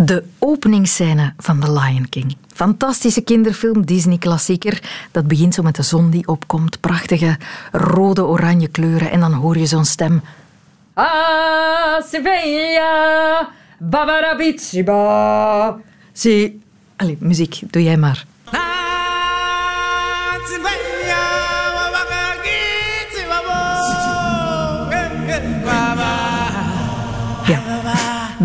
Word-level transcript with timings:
De 0.00 0.24
openingsscène 0.38 1.32
van 1.36 1.60
The 1.60 1.72
Lion 1.72 2.08
King. 2.08 2.36
Fantastische 2.54 3.20
kinderfilm, 3.20 3.86
Disney-klassieker. 3.86 5.06
Dat 5.10 5.26
begint 5.26 5.54
zo 5.54 5.62
met 5.62 5.76
de 5.76 5.82
zon 5.82 6.10
die 6.10 6.28
opkomt. 6.28 6.80
Prachtige 6.80 7.36
rode-oranje 7.72 8.68
kleuren. 8.68 9.10
En 9.10 9.20
dan 9.20 9.32
hoor 9.32 9.58
je 9.58 9.66
zo'n 9.66 9.84
stem. 9.84 10.22
Ah, 10.94 12.02
Sevilla, 12.10 13.48
Babarabitsiba. 13.78 15.76
Zie... 16.12 16.60
Allee, 16.96 17.16
muziek, 17.20 17.60
doe 17.70 17.82
jij 17.82 17.96
maar. 17.96 18.26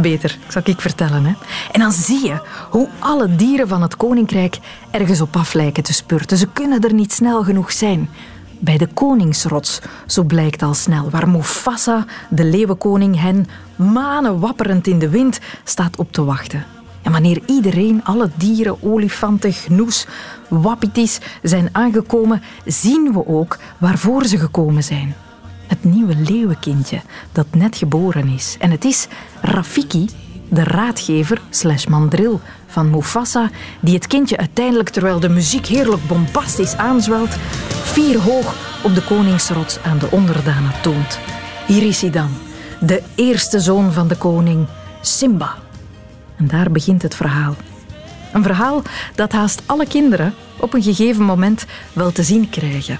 Beter, 0.03 0.37
zal 0.47 0.61
ik 0.65 0.81
vertellen. 0.81 1.25
Hè? 1.25 1.33
En 1.71 1.79
dan 1.79 1.91
zie 1.91 2.25
je 2.25 2.41
hoe 2.69 2.89
alle 2.99 3.35
dieren 3.35 3.67
van 3.67 3.81
het 3.81 3.97
koninkrijk 3.97 4.59
ergens 4.91 5.21
op 5.21 5.35
af 5.35 5.53
lijken 5.53 5.83
te 5.83 5.93
spurten. 5.93 6.37
Ze 6.37 6.47
kunnen 6.53 6.81
er 6.81 6.93
niet 6.93 7.13
snel 7.13 7.43
genoeg 7.43 7.71
zijn. 7.71 8.09
Bij 8.59 8.77
de 8.77 8.87
koningsrots, 8.87 9.79
zo 10.07 10.23
blijkt 10.23 10.61
al 10.61 10.73
snel, 10.73 11.09
waar 11.09 11.29
Mufasa, 11.29 12.05
de 12.29 12.43
leeuwenkoning, 12.43 13.19
hen 13.19 13.45
manen 13.75 14.39
wapperend 14.39 14.87
in 14.87 14.99
de 14.99 15.09
wind 15.09 15.39
staat 15.63 15.97
op 15.97 16.11
te 16.11 16.23
wachten. 16.23 16.65
En 17.01 17.11
wanneer 17.11 17.41
iedereen, 17.45 18.03
alle 18.03 18.29
dieren, 18.35 18.83
olifanten, 18.83 19.53
gnoes, 19.53 20.07
wapitis 20.47 21.19
zijn 21.41 21.69
aangekomen, 21.71 22.41
zien 22.65 23.13
we 23.13 23.27
ook 23.27 23.57
waarvoor 23.77 24.25
ze 24.25 24.37
gekomen 24.37 24.83
zijn 24.83 25.15
het 25.73 25.93
nieuwe 25.93 26.15
leeuwenkindje 26.15 27.01
dat 27.31 27.45
net 27.51 27.75
geboren 27.75 28.27
is. 28.27 28.55
En 28.59 28.71
het 28.71 28.85
is 28.85 29.07
Rafiki, 29.41 30.09
de 30.49 30.63
raadgever 30.63 31.41
slash 31.49 31.85
mandril 31.85 32.41
van 32.67 32.89
Mufasa, 32.89 33.49
die 33.79 33.93
het 33.93 34.07
kindje 34.07 34.37
uiteindelijk, 34.37 34.89
terwijl 34.89 35.19
de 35.19 35.29
muziek 35.29 35.65
heerlijk 35.65 36.07
bombastisch 36.07 36.75
aanzwelt, 36.75 37.35
vier 37.83 38.17
hoog 38.17 38.55
op 38.83 38.95
de 38.95 39.03
koningsrots 39.03 39.79
aan 39.83 39.97
de 39.97 40.11
onderdanen 40.11 40.71
toont. 40.81 41.19
Hier 41.67 41.83
is 41.83 42.01
hij 42.01 42.09
dan, 42.09 42.29
de 42.79 43.01
eerste 43.15 43.59
zoon 43.59 43.93
van 43.93 44.07
de 44.07 44.17
koning, 44.17 44.67
Simba. 45.01 45.55
En 46.37 46.47
daar 46.47 46.71
begint 46.71 47.01
het 47.01 47.15
verhaal. 47.15 47.55
Een 48.33 48.43
verhaal 48.43 48.81
dat 49.15 49.31
haast 49.31 49.61
alle 49.65 49.87
kinderen 49.87 50.33
op 50.59 50.73
een 50.73 50.83
gegeven 50.83 51.23
moment 51.23 51.65
wel 51.93 52.11
te 52.11 52.23
zien 52.23 52.49
krijgen. 52.49 52.97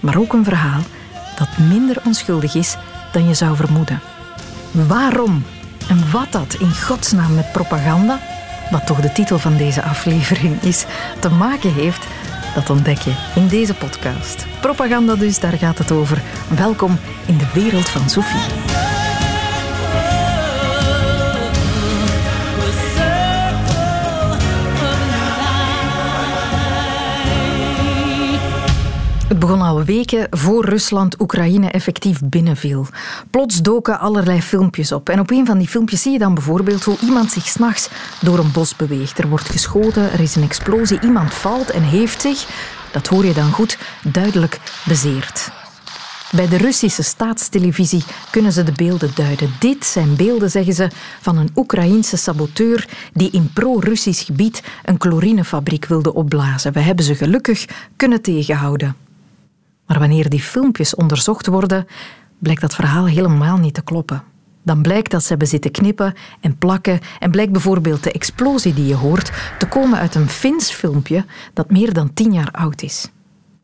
Maar 0.00 0.18
ook 0.18 0.32
een 0.32 0.44
verhaal 0.44 0.80
dat 1.40 1.58
minder 1.58 1.96
onschuldig 2.04 2.54
is 2.54 2.76
dan 3.12 3.28
je 3.28 3.34
zou 3.34 3.56
vermoeden. 3.56 4.00
Waarom 4.70 5.44
en 5.88 6.10
wat 6.10 6.32
dat 6.32 6.54
in 6.54 6.74
godsnaam 6.74 7.34
met 7.34 7.52
propaganda, 7.52 8.18
wat 8.70 8.86
toch 8.86 9.00
de 9.00 9.12
titel 9.12 9.38
van 9.38 9.56
deze 9.56 9.82
aflevering 9.82 10.62
is, 10.62 10.84
te 11.18 11.28
maken 11.28 11.72
heeft, 11.72 12.06
dat 12.54 12.70
ontdek 12.70 12.98
je 12.98 13.14
in 13.34 13.48
deze 13.48 13.74
podcast. 13.74 14.46
Propaganda 14.60 15.14
dus, 15.14 15.40
daar 15.40 15.58
gaat 15.58 15.78
het 15.78 15.92
over. 15.92 16.22
Welkom 16.56 16.98
in 17.26 17.38
de 17.38 17.50
wereld 17.54 17.88
van 17.88 18.10
Sophie. 18.10 19.09
Het 29.30 29.38
begon 29.38 29.62
al 29.62 29.84
weken 29.84 30.26
voor 30.30 30.64
Rusland 30.64 31.20
Oekraïne 31.20 31.70
effectief 31.70 32.20
binnenviel. 32.24 32.86
Plots 33.30 33.62
doken 33.62 33.98
allerlei 33.98 34.42
filmpjes 34.42 34.92
op. 34.92 35.08
En 35.08 35.20
op 35.20 35.30
een 35.30 35.46
van 35.46 35.58
die 35.58 35.68
filmpjes 35.68 36.02
zie 36.02 36.12
je 36.12 36.18
dan 36.18 36.34
bijvoorbeeld 36.34 36.84
hoe 36.84 36.96
iemand 37.02 37.30
zich 37.30 37.46
s'nachts 37.46 37.88
door 38.20 38.38
een 38.38 38.52
bos 38.52 38.76
beweegt. 38.76 39.18
Er 39.18 39.28
wordt 39.28 39.48
geschoten, 39.48 40.12
er 40.12 40.20
is 40.20 40.36
een 40.36 40.42
explosie, 40.42 41.00
iemand 41.00 41.34
valt 41.34 41.70
en 41.70 41.82
heeft 41.82 42.20
zich, 42.20 42.46
dat 42.92 43.06
hoor 43.06 43.24
je 43.24 43.32
dan 43.32 43.52
goed, 43.52 43.78
duidelijk 44.02 44.60
bezeerd. 44.86 45.50
Bij 46.32 46.48
de 46.48 46.56
Russische 46.56 47.02
staatstelevisie 47.02 48.04
kunnen 48.30 48.52
ze 48.52 48.62
de 48.62 48.72
beelden 48.72 49.10
duiden. 49.14 49.50
Dit 49.58 49.84
zijn 49.84 50.16
beelden, 50.16 50.50
zeggen 50.50 50.74
ze, 50.74 50.88
van 51.20 51.36
een 51.36 51.50
Oekraïense 51.54 52.16
saboteur 52.16 52.88
die 53.12 53.30
in 53.30 53.50
pro-Russisch 53.52 54.24
gebied 54.24 54.62
een 54.84 54.96
chlorinefabriek 54.98 55.86
wilde 55.86 56.14
opblazen. 56.14 56.72
We 56.72 56.80
hebben 56.80 57.04
ze 57.04 57.14
gelukkig 57.14 57.64
kunnen 57.96 58.22
tegenhouden. 58.22 59.08
Maar 59.90 59.98
wanneer 59.98 60.28
die 60.28 60.40
filmpjes 60.40 60.94
onderzocht 60.94 61.46
worden, 61.46 61.86
blijkt 62.38 62.60
dat 62.60 62.74
verhaal 62.74 63.06
helemaal 63.06 63.56
niet 63.56 63.74
te 63.74 63.82
kloppen. 63.82 64.22
Dan 64.62 64.82
blijkt 64.82 65.10
dat 65.10 65.22
ze 65.22 65.28
hebben 65.28 65.48
zitten 65.48 65.70
knippen 65.70 66.14
en 66.40 66.58
plakken 66.58 67.00
en 67.18 67.30
blijkt 67.30 67.52
bijvoorbeeld 67.52 68.02
de 68.02 68.12
explosie 68.12 68.74
die 68.74 68.86
je 68.86 68.94
hoort 68.94 69.30
te 69.58 69.68
komen 69.68 69.98
uit 69.98 70.14
een 70.14 70.28
Fins 70.28 70.70
filmpje 70.70 71.24
dat 71.52 71.70
meer 71.70 71.92
dan 71.92 72.14
tien 72.14 72.32
jaar 72.32 72.50
oud 72.50 72.82
is. 72.82 73.10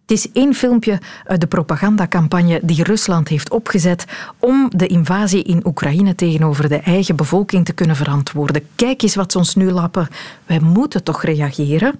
Het 0.01 0.11
is 0.11 0.33
één 0.33 0.55
filmpje 0.55 1.01
uit 1.25 1.41
de 1.41 1.47
propagandacampagne 1.47 2.61
die 2.63 2.83
Rusland 2.83 3.29
heeft 3.29 3.51
opgezet 3.51 4.05
om 4.39 4.71
de 4.77 4.87
invasie 4.87 5.43
in 5.43 5.67
Oekraïne 5.67 6.15
tegenover 6.15 6.69
de 6.69 6.81
eigen 6.81 7.17
bevolking 7.17 7.65
te 7.65 7.73
kunnen 7.73 7.97
verantwoorden. 7.97 8.69
Kijk 8.75 9.03
eens 9.03 9.15
wat 9.15 9.33
ze 9.33 9.39
ons 9.39 9.55
nu 9.55 9.71
lappen. 9.71 10.09
Wij 10.47 10.61
moeten 10.61 11.03
toch 11.03 11.23
reageren? 11.23 11.99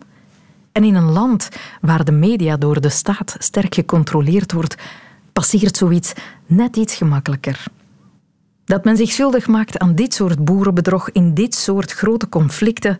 En 0.77 0.85
in 0.85 0.95
een 0.95 1.13
land 1.13 1.49
waar 1.81 2.05
de 2.05 2.13
media 2.13 2.57
door 2.57 2.81
de 2.81 2.89
staat 2.89 3.37
sterk 3.39 3.75
gecontroleerd 3.75 4.53
wordt, 4.53 4.77
passeert 5.33 5.77
zoiets 5.77 6.13
net 6.47 6.77
iets 6.77 6.95
gemakkelijker. 6.95 7.65
Dat 8.65 8.85
men 8.85 8.97
zich 8.97 9.11
schuldig 9.11 9.47
maakt 9.47 9.79
aan 9.79 9.95
dit 9.95 10.15
soort 10.15 10.45
boerenbedrog 10.45 11.11
in 11.11 11.35
dit 11.35 11.55
soort 11.55 11.93
grote 11.93 12.29
conflicten, 12.29 12.99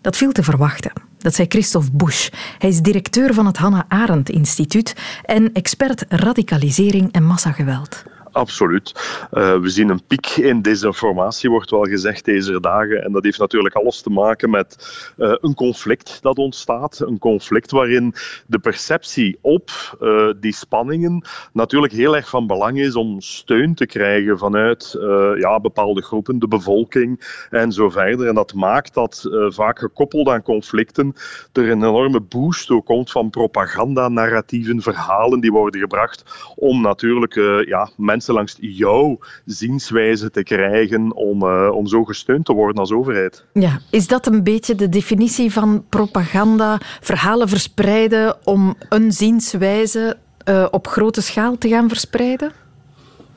dat 0.00 0.16
viel 0.16 0.32
te 0.32 0.42
verwachten. 0.42 0.92
Dat 1.18 1.34
zei 1.34 1.48
Christophe 1.48 1.90
Busch. 1.92 2.28
Hij 2.58 2.70
is 2.70 2.80
directeur 2.80 3.34
van 3.34 3.46
het 3.46 3.56
Hannah 3.56 3.84
Arendt 3.88 4.30
Instituut 4.30 4.96
en 5.22 5.52
expert 5.52 6.04
radicalisering 6.08 7.12
en 7.12 7.24
massageweld. 7.24 8.02
Absoluut. 8.34 8.92
Uh, 9.32 9.58
we 9.60 9.68
zien 9.68 9.88
een 9.88 10.04
piek 10.06 10.26
in 10.26 10.62
desinformatie, 10.62 11.50
wordt 11.50 11.70
wel 11.70 11.84
gezegd 11.84 12.24
deze 12.24 12.60
dagen. 12.60 13.04
En 13.04 13.12
dat 13.12 13.24
heeft 13.24 13.38
natuurlijk 13.38 13.74
alles 13.74 14.02
te 14.02 14.10
maken 14.10 14.50
met 14.50 14.76
uh, 15.16 15.34
een 15.40 15.54
conflict 15.54 16.18
dat 16.22 16.38
ontstaat. 16.38 17.00
Een 17.00 17.18
conflict 17.18 17.70
waarin 17.70 18.14
de 18.46 18.58
perceptie 18.58 19.38
op 19.40 19.70
uh, 20.00 20.30
die 20.40 20.54
spanningen 20.54 21.24
natuurlijk 21.52 21.92
heel 21.92 22.16
erg 22.16 22.28
van 22.28 22.46
belang 22.46 22.78
is 22.78 22.94
om 22.94 23.20
steun 23.20 23.74
te 23.74 23.86
krijgen 23.86 24.38
vanuit 24.38 24.96
ja, 25.38 25.60
bepaalde 25.60 26.02
groepen, 26.02 26.38
de 26.38 26.48
bevolking 26.48 27.46
en 27.50 27.72
zo 27.72 27.88
verder. 27.88 28.28
En 28.28 28.34
dat 28.34 28.54
maakt 28.54 28.94
dat 28.94 29.28
vaak 29.48 29.78
gekoppeld 29.78 30.28
aan 30.28 30.42
conflicten 30.42 31.14
er 31.52 31.70
een 31.70 31.82
enorme 31.82 32.20
boost 32.20 32.82
komt 32.84 33.10
van 33.10 33.30
propaganda, 33.30 34.08
narratieven, 34.08 34.82
verhalen 34.82 35.40
die 35.40 35.52
worden 35.52 35.80
gebracht 35.80 36.24
om 36.56 36.80
natuurlijk 36.80 37.34
ja, 37.66 37.90
mensen 37.96 38.23
langs 38.32 38.56
jouw 38.60 39.18
zienswijze 39.44 40.30
te 40.30 40.42
krijgen 40.42 41.14
om, 41.14 41.42
uh, 41.42 41.70
om 41.72 41.86
zo 41.86 42.04
gesteund 42.04 42.44
te 42.44 42.52
worden 42.52 42.80
als 42.80 42.92
overheid. 42.92 43.44
Ja, 43.52 43.80
is 43.90 44.06
dat 44.06 44.26
een 44.26 44.42
beetje 44.42 44.74
de 44.74 44.88
definitie 44.88 45.52
van 45.52 45.84
propaganda? 45.88 46.80
Verhalen 47.00 47.48
verspreiden 47.48 48.36
om 48.44 48.74
een 48.88 49.12
zienswijze 49.12 50.16
uh, 50.48 50.66
op 50.70 50.86
grote 50.86 51.22
schaal 51.22 51.58
te 51.58 51.68
gaan 51.68 51.88
verspreiden? 51.88 52.52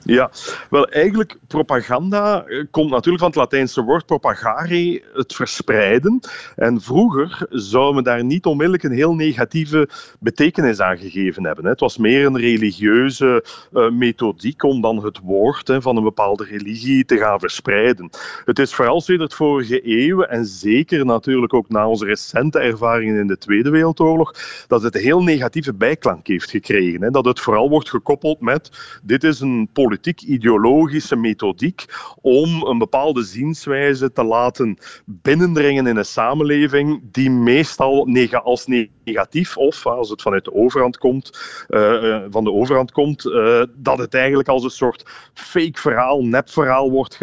Ja, 0.07 0.31
wel 0.69 0.87
eigenlijk 0.87 1.37
propaganda 1.47 2.45
eh, 2.45 2.63
komt 2.71 2.89
natuurlijk 2.89 3.19
van 3.19 3.27
het 3.27 3.35
Latijnse 3.35 3.81
woord 3.81 4.05
propagare, 4.05 5.03
het 5.13 5.35
verspreiden. 5.35 6.19
En 6.55 6.81
vroeger 6.81 7.45
zou 7.49 7.93
men 7.93 8.03
daar 8.03 8.23
niet 8.23 8.45
onmiddellijk 8.45 8.83
een 8.83 8.91
heel 8.91 9.15
negatieve 9.15 9.89
betekenis 10.19 10.79
aan 10.79 10.97
gegeven 10.97 11.43
hebben. 11.45 11.65
Het 11.65 11.79
was 11.79 11.97
meer 11.97 12.25
een 12.25 12.37
religieuze 12.37 13.43
uh, 13.73 13.89
methodiek 13.89 14.63
om 14.63 14.81
dan 14.81 15.03
het 15.03 15.19
woord 15.19 15.75
van 15.79 15.97
een 15.97 16.03
bepaalde 16.03 16.43
religie 16.43 17.05
te 17.05 17.17
gaan 17.17 17.39
verspreiden. 17.39 18.09
Het 18.45 18.59
is 18.59 18.73
vooral 18.73 19.01
sinds 19.01 19.23
het 19.23 19.33
vorige 19.33 19.81
eeuw, 19.83 20.21
en 20.21 20.45
zeker 20.45 21.05
natuurlijk 21.05 21.53
ook 21.53 21.69
na 21.69 21.87
onze 21.87 22.05
recente 22.05 22.59
ervaringen 22.59 23.19
in 23.19 23.27
de 23.27 23.37
Tweede 23.37 23.69
Wereldoorlog, 23.69 24.33
dat 24.67 24.81
het 24.81 24.95
een 24.95 25.01
heel 25.01 25.23
negatieve 25.23 25.73
bijklank 25.73 26.27
heeft 26.27 26.49
gekregen. 26.49 27.11
Dat 27.11 27.25
het 27.25 27.39
vooral 27.39 27.69
wordt 27.69 27.89
gekoppeld 27.89 28.41
met 28.41 28.71
dit 29.03 29.23
is 29.23 29.39
een 29.39 29.69
politiek 29.73 29.95
politiek-ideologische 29.97 31.15
methodiek 31.15 31.85
om 32.21 32.63
een 32.63 32.77
bepaalde 32.77 33.23
zienswijze 33.23 34.11
te 34.11 34.23
laten 34.23 34.77
binnendringen 35.05 35.87
in 35.87 35.97
een 35.97 36.05
samenleving 36.05 37.01
die 37.11 37.29
meestal 37.29 38.07
als 38.43 38.67
negatief 39.03 39.57
of 39.57 39.85
als 39.85 40.09
het 40.09 40.21
vanuit 40.21 40.45
de 40.45 40.53
overhand 40.53 40.97
komt, 40.97 41.39
uh, 41.69 42.23
van 42.29 42.43
de 42.43 42.51
overhand 42.51 42.91
komt, 42.91 43.25
uh, 43.25 43.61
dat 43.75 43.97
het 43.97 44.13
eigenlijk 44.13 44.49
als 44.49 44.63
een 44.63 44.69
soort 44.69 45.05
fake 45.33 45.79
verhaal, 45.79 46.21
nep 46.21 46.49
verhaal 46.49 46.91
wordt 46.91 47.21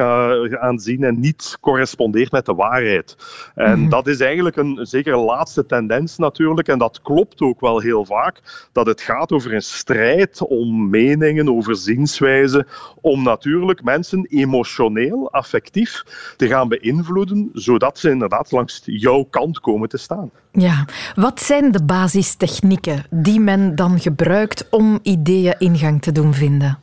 aanzien 0.58 1.04
en 1.04 1.20
niet 1.20 1.56
correspondeert 1.60 2.32
met 2.32 2.46
de 2.46 2.54
waarheid. 2.54 3.16
En 3.54 3.78
mm 3.78 3.92
dat 3.94 4.06
is 4.06 4.20
eigenlijk 4.20 4.56
een 4.56 4.78
zeker 4.82 5.16
laatste 5.16 5.66
tendens 5.66 6.16
natuurlijk, 6.16 6.68
en 6.68 6.78
dat 6.78 7.02
klopt 7.02 7.40
ook 7.40 7.60
wel 7.60 7.80
heel 7.80 8.04
vaak, 8.04 8.68
dat 8.72 8.86
het 8.86 9.00
gaat 9.00 9.32
over 9.32 9.54
een 9.54 9.62
strijd 9.62 10.40
om 10.42 10.90
meningen, 10.90 11.48
over 11.48 11.76
zienswijzen 11.76 12.63
om 13.00 13.22
natuurlijk 13.22 13.82
mensen 13.82 14.26
emotioneel, 14.28 15.32
affectief 15.32 16.04
te 16.36 16.48
gaan 16.48 16.68
beïnvloeden, 16.68 17.50
zodat 17.52 17.98
ze 17.98 18.10
inderdaad 18.10 18.50
langs 18.50 18.82
jouw 18.84 19.22
kant 19.22 19.60
komen 19.60 19.88
te 19.88 19.98
staan. 19.98 20.30
Ja, 20.52 20.84
wat 21.14 21.42
zijn 21.42 21.72
de 21.72 21.84
basistechnieken 21.84 23.04
die 23.10 23.40
men 23.40 23.74
dan 23.74 24.00
gebruikt 24.00 24.68
om 24.70 24.98
ideeën 25.02 25.54
ingang 25.58 26.02
te 26.02 26.12
doen 26.12 26.34
vinden? 26.34 26.78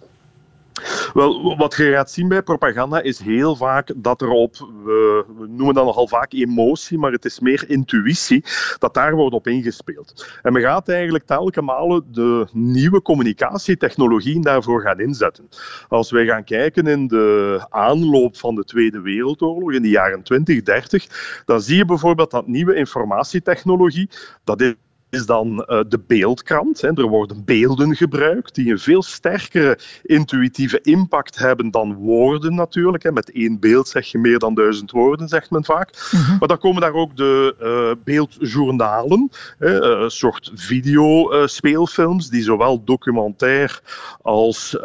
Wel, 1.13 1.57
wat 1.57 1.75
je 1.75 1.91
gaat 1.91 2.11
zien 2.11 2.27
bij 2.27 2.41
propaganda 2.41 3.01
is 3.01 3.19
heel 3.19 3.55
vaak 3.55 3.91
dat 3.95 4.21
er 4.21 4.29
op, 4.29 4.55
we, 4.83 5.25
noemen 5.47 5.73
dat 5.73 5.85
nogal 5.85 6.07
vaak 6.07 6.33
emotie, 6.33 6.97
maar 6.97 7.11
het 7.11 7.25
is 7.25 7.39
meer 7.39 7.63
intuïtie, 7.67 8.43
dat 8.77 8.93
daar 8.93 9.15
wordt 9.15 9.35
op 9.35 9.47
ingespeeld. 9.47 10.25
En 10.41 10.53
men 10.53 10.61
gaat 10.61 10.89
eigenlijk 10.89 11.25
telkens 11.25 11.65
malen 11.65 12.03
de 12.11 12.47
nieuwe 12.51 13.01
communicatietechnologieën 13.01 14.41
daarvoor 14.41 14.81
gaan 14.81 14.99
inzetten. 14.99 15.49
Als 15.87 16.11
wij 16.11 16.25
gaan 16.25 16.43
kijken 16.43 16.87
in 16.87 17.07
de 17.07 17.65
aanloop 17.69 18.37
van 18.37 18.55
de 18.55 18.63
Tweede 18.63 19.01
Wereldoorlog 19.01 19.71
in 19.71 19.81
de 19.81 19.89
jaren 19.89 20.23
20, 20.23 20.61
30, 20.61 21.43
dan 21.45 21.61
zie 21.61 21.77
je 21.77 21.85
bijvoorbeeld 21.85 22.31
dat 22.31 22.47
nieuwe 22.47 22.75
informatietechnologie, 22.75 24.09
dat 24.43 24.61
is 24.61 24.73
is 25.11 25.25
dan 25.25 25.65
uh, 25.67 25.79
de 25.87 25.99
beeldkrant. 26.07 26.81
Hè. 26.81 26.87
Er 26.93 27.07
worden 27.07 27.45
beelden 27.45 27.95
gebruikt 27.95 28.55
die 28.55 28.71
een 28.71 28.79
veel 28.79 29.03
sterkere 29.03 29.77
intuïtieve 30.03 30.81
impact 30.81 31.37
hebben 31.37 31.71
dan 31.71 31.93
woorden 31.93 32.55
natuurlijk. 32.55 33.03
Hè. 33.03 33.11
Met 33.11 33.31
één 33.31 33.59
beeld 33.59 33.87
zeg 33.87 34.05
je 34.05 34.17
meer 34.17 34.39
dan 34.39 34.53
duizend 34.53 34.91
woorden, 34.91 35.27
zegt 35.27 35.49
men 35.49 35.65
vaak. 35.65 36.09
Mhm. 36.11 36.37
Maar 36.39 36.47
dan 36.47 36.57
komen 36.57 36.81
daar 36.81 36.93
ook 36.93 37.17
de 37.17 37.55
uh, 37.61 38.03
beeldjournalen, 38.03 39.29
hè, 39.57 39.81
een 39.81 40.11
soort 40.11 40.51
videospeelfilms 40.55 42.29
die 42.29 42.43
zowel 42.43 42.83
documentair 42.83 43.81
als 44.21 44.77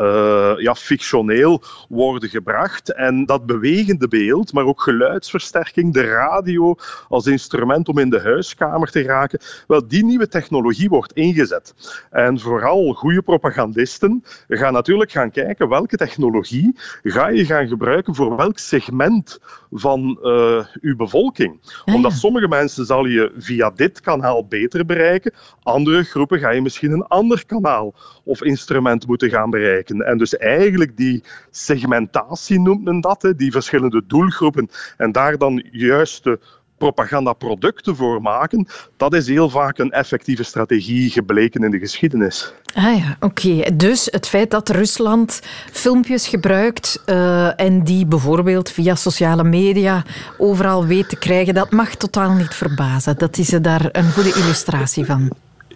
ja, 0.57 0.75
fictioneel 0.75 1.63
worden 1.89 2.29
gebracht. 2.29 2.93
En 2.93 3.27
dat 3.27 3.47
bewegende 3.47 4.09
beeld, 4.09 4.53
maar 4.53 4.65
ook 4.65 4.83
geluidsversterking, 4.83 5.93
de 5.93 6.05
radio 6.05 6.75
als 7.09 7.27
instrument 7.27 7.89
om 7.89 7.99
in 7.99 8.11
de 8.11 8.21
huiskamer 8.21 8.91
te 8.91 9.03
raken, 9.03 9.41
wel, 9.67 9.89
die 9.89 10.05
nieuwe 10.17 10.33
technologie 10.33 10.89
wordt 10.89 11.13
ingezet. 11.13 11.75
En 12.11 12.41
vooral 12.41 12.93
goede 12.93 13.23
propagandisten 13.23 14.25
gaan 14.49 14.73
natuurlijk 14.73 15.11
gaan 15.11 15.31
kijken 15.31 15.69
welke 15.69 15.97
technologie 15.97 16.77
ga 17.03 17.29
je 17.29 17.45
gaan 17.45 17.69
gebruiken 17.69 18.15
voor 18.15 18.37
welk 18.37 18.59
segment 18.59 19.39
van 19.71 20.19
uh, 20.23 20.65
uw 20.81 20.97
bevolking. 20.97 21.61
Omdat 21.85 22.13
sommige 22.13 22.49
mensen 22.49 22.87
zal 22.87 23.05
je 23.05 23.33
via 23.39 23.71
dit 23.71 24.01
kanaal 24.01 24.47
beter 24.47 24.87
bereiken, 24.87 25.33
andere 25.63 26.03
groepen 26.03 26.39
ga 26.39 26.51
je 26.51 26.63
misschien 26.63 26.93
een 26.93 27.07
ander 27.07 27.47
kanaal 27.47 27.95
of 28.25 28.43
instrument 28.43 29.07
moeten 29.07 29.31
gaan 29.31 29.51
bereiken. 29.51 30.01
En 30.01 30.19
dus 30.19 30.37
eigenlijk 30.37 30.97
die 30.97 31.23
segmentatie 31.51 32.61
noemt 32.61 32.85
men 32.85 33.01
dat, 33.01 33.33
die 33.37 33.53
verschillende 33.53 34.03
doelgroepen 34.07 34.69
en 34.97 35.13
daar 35.13 35.39
dan 35.39 35.65
juiste 35.71 36.39
propagandaproducten 36.79 37.97
voor 37.97 38.23
maken, 38.23 38.67
dat 38.97 39.15
is 39.15 39.27
heel 39.27 39.51
vaak 39.51 39.79
een 39.79 39.91
effectieve 39.91 40.43
strategie 40.43 41.11
gebleken 41.11 41.65
in 41.65 41.71
de 41.71 41.79
geschiedenis. 41.79 42.53
Ah 42.75 42.99
ja, 42.99 43.17
oké. 43.21 43.77
Dus 43.77 44.09
het 44.11 44.29
feit 44.29 44.51
dat 44.51 44.69
Rusland 44.69 45.41
filmpjes 45.73 46.29
gebruikt 46.29 47.03
uh, 47.07 47.61
en 47.61 47.85
die 47.85 48.07
bijvoorbeeld 48.07 48.71
via 48.71 48.95
sociale 48.95 49.45
media 49.45 50.05
overal 50.39 50.87
weet 50.87 51.09
te 51.09 51.19
krijgen, 51.19 51.55
dat 51.55 51.71
mag 51.71 51.95
totaal 51.95 52.33
niet 52.33 52.55
verbazen. 52.55 53.19
Dat 53.19 53.39
is 53.39 53.53
er 53.53 53.63
daar 53.63 53.89
een 53.93 54.13
goede 54.13 54.35
illustratie 54.35 55.05
van. 55.05 55.31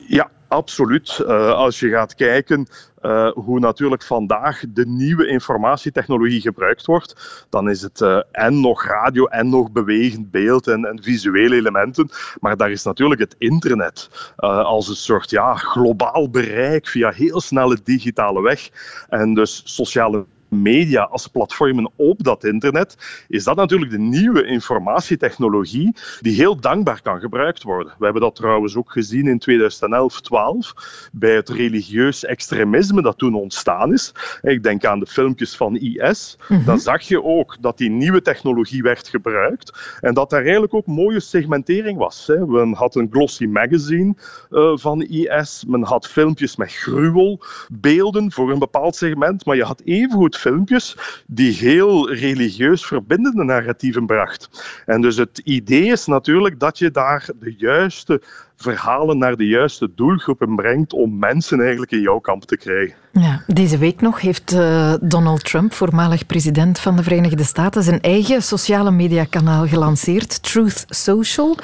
Ja, 0.06 0.30
absoluut. 0.50 1.18
Uh, 1.22 1.52
als 1.52 1.80
je 1.80 1.88
gaat 1.88 2.14
kijken 2.14 2.66
uh, 3.02 3.30
hoe 3.32 3.60
natuurlijk 3.60 4.02
vandaag 4.02 4.62
de 4.68 4.86
nieuwe 4.86 5.26
informatietechnologie 5.26 6.40
gebruikt 6.40 6.86
wordt, 6.86 7.46
dan 7.50 7.70
is 7.70 7.82
het 7.82 8.00
uh, 8.00 8.20
en 8.32 8.60
nog 8.60 8.84
radio 8.84 9.26
en 9.26 9.48
nog 9.48 9.72
bewegend 9.72 10.30
beeld 10.30 10.66
en, 10.66 10.84
en, 10.84 11.02
visuele 11.02 11.54
elementen. 11.54 12.08
Maar 12.40 12.56
daar 12.56 12.70
is 12.70 12.82
natuurlijk 12.84 13.20
het 13.20 13.34
internet 13.38 14.10
als 14.36 14.88
een 14.88 14.94
soort 14.94 15.30
ja, 15.30 15.54
globaal 15.54 16.30
bereik 16.30 16.88
via 16.88 17.10
heel 17.10 17.40
snelle 17.40 17.78
digitale 17.84 18.42
weg. 18.42 18.70
En 19.08 19.34
dus 19.34 19.62
sociale 19.64 20.26
media 20.50 21.02
als 21.02 21.26
platformen 21.26 21.90
op 21.96 22.22
dat 22.22 22.44
internet, 22.44 22.96
is 23.28 23.44
dat 23.44 23.56
natuurlijk 23.56 23.90
de 23.90 23.98
nieuwe 23.98 24.44
informatietechnologie 24.44 25.96
die 26.20 26.34
heel 26.34 26.60
dankbaar 26.60 27.02
kan 27.02 27.20
gebruikt 27.20 27.62
worden. 27.62 27.94
We 27.98 28.04
hebben 28.04 28.22
dat 28.22 28.36
trouwens 28.36 28.76
ook 28.76 28.92
gezien 28.92 29.26
in 29.26 29.42
2011-12 29.50 31.10
bij 31.12 31.34
het 31.34 31.48
religieus 31.48 32.24
extremisme 32.24 33.02
dat 33.02 33.18
toen 33.18 33.34
ontstaan 33.34 33.92
is. 33.92 34.12
Ik 34.42 34.62
denk 34.62 34.84
aan 34.84 35.00
de 35.00 35.06
filmpjes 35.06 35.56
van 35.56 35.76
IS. 35.76 36.38
Mhm. 36.48 36.64
Dan 36.64 36.80
zag 36.80 37.02
je 37.02 37.22
ook 37.22 37.56
dat 37.60 37.78
die 37.78 37.90
nieuwe 37.90 38.22
technologie 38.22 38.82
werd 38.82 39.08
gebruikt 39.08 39.98
en 40.00 40.14
dat 40.14 40.30
daar 40.30 40.42
eigenlijk 40.42 40.74
ook 40.74 40.86
mooie 40.86 41.20
segmentering 41.20 41.98
was. 41.98 42.32
Men 42.46 42.72
had 42.72 42.94
een 42.94 43.08
glossy 43.10 43.46
magazine 43.46 44.14
eh, 44.50 44.72
van 44.76 45.02
IS, 45.02 45.64
men 45.68 45.82
had 45.82 46.06
filmpjes 46.06 46.56
met 46.56 46.72
gruwelbeelden 46.72 48.32
voor 48.32 48.50
een 48.50 48.58
bepaald 48.58 48.96
segment, 48.96 49.44
maar 49.44 49.56
je 49.56 49.64
had 49.64 49.82
evengoed 49.84 50.36
filmpjes 50.40 50.96
die 51.26 51.52
heel 51.52 52.12
religieus 52.12 52.86
verbindende 52.86 53.44
narratieven 53.44 54.06
bracht. 54.06 54.48
En 54.86 55.00
dus 55.00 55.16
het 55.16 55.40
idee 55.44 55.90
is 55.90 56.06
natuurlijk 56.06 56.60
dat 56.60 56.78
je 56.78 56.90
daar 56.90 57.28
de 57.40 57.54
juiste 57.56 58.20
verhalen 58.56 59.18
naar 59.18 59.36
de 59.36 59.46
juiste 59.46 59.90
doelgroepen 59.94 60.56
brengt 60.56 60.92
om 60.92 61.18
mensen 61.18 61.60
eigenlijk 61.60 61.90
in 61.92 62.00
jouw 62.00 62.18
kamp 62.18 62.44
te 62.44 62.56
krijgen. 62.56 62.94
Ja, 63.12 63.42
deze 63.46 63.78
week 63.78 64.00
nog 64.00 64.20
heeft 64.20 64.52
uh, 64.52 64.94
Donald 65.00 65.44
Trump, 65.44 65.72
voormalig 65.72 66.26
president 66.26 66.78
van 66.78 66.96
de 66.96 67.02
Verenigde 67.02 67.44
Staten, 67.44 67.82
zijn 67.82 68.00
eigen 68.00 68.42
sociale 68.42 68.90
mediakanaal 68.90 69.66
gelanceerd, 69.66 70.42
Truth 70.42 70.84
Social. 70.88 71.56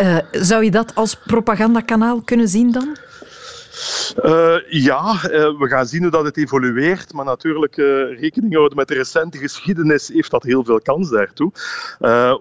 Uh, 0.00 0.18
zou 0.30 0.64
je 0.64 0.70
dat 0.70 0.94
als 0.94 1.16
propagandakanaal 1.16 2.20
kunnen 2.20 2.48
zien 2.48 2.72
dan? 2.72 2.96
Uh, 4.24 4.56
ja, 4.68 5.12
uh, 5.12 5.58
we 5.58 5.66
gaan 5.68 5.86
zien 5.86 6.02
hoe 6.02 6.10
dat 6.10 6.24
het 6.24 6.36
evolueert. 6.36 7.12
Maar 7.12 7.24
natuurlijk, 7.24 7.76
uh, 7.76 8.20
rekening 8.20 8.54
houden 8.54 8.76
met 8.76 8.88
de 8.88 8.94
recente 8.94 9.38
geschiedenis 9.38 10.08
heeft 10.08 10.30
dat 10.30 10.42
heel 10.42 10.64
veel 10.64 10.80
kans 10.80 11.10
daartoe. 11.10 11.52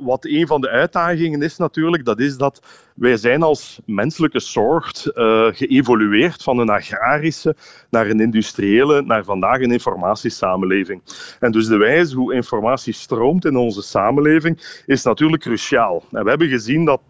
wat 0.02 0.26
een 0.26 0.48
van 0.48 0.62
de 0.62 0.70
uitdagingen 0.70 1.42
is 1.42 1.58
natuurlijk, 1.58 2.06
dat 2.06 2.20
is 2.20 2.38
dat 2.38 2.62
wij 2.96 3.18
zijn 3.18 3.44
als 3.44 3.80
menselijke 3.86 4.40
soort 4.40 5.12
geëvolueerd 5.52 6.44
van 6.44 6.60
een 6.60 6.70
agrarische 6.70 7.56
naar 7.90 8.10
een 8.10 8.20
industriële, 8.20 9.02
naar 9.02 9.24
vandaag 9.24 9.60
een 9.60 9.72
informatiesamenleving. 9.72 11.02
En 11.40 11.52
dus 11.52 11.68
de 11.68 11.78
wijze 11.78 12.16
hoe 12.16 12.34
informatie 12.34 12.94
stroomt 12.94 13.46
in 13.46 13.56
onze 13.56 13.82
samenleving 13.82 14.82
is 14.86 15.04
natuurlijk 15.04 15.42
cruciaal. 15.42 16.04
En 16.12 16.24
we 16.24 16.30
hebben 16.30 16.48
gezien 16.48 16.86
dat 16.86 17.02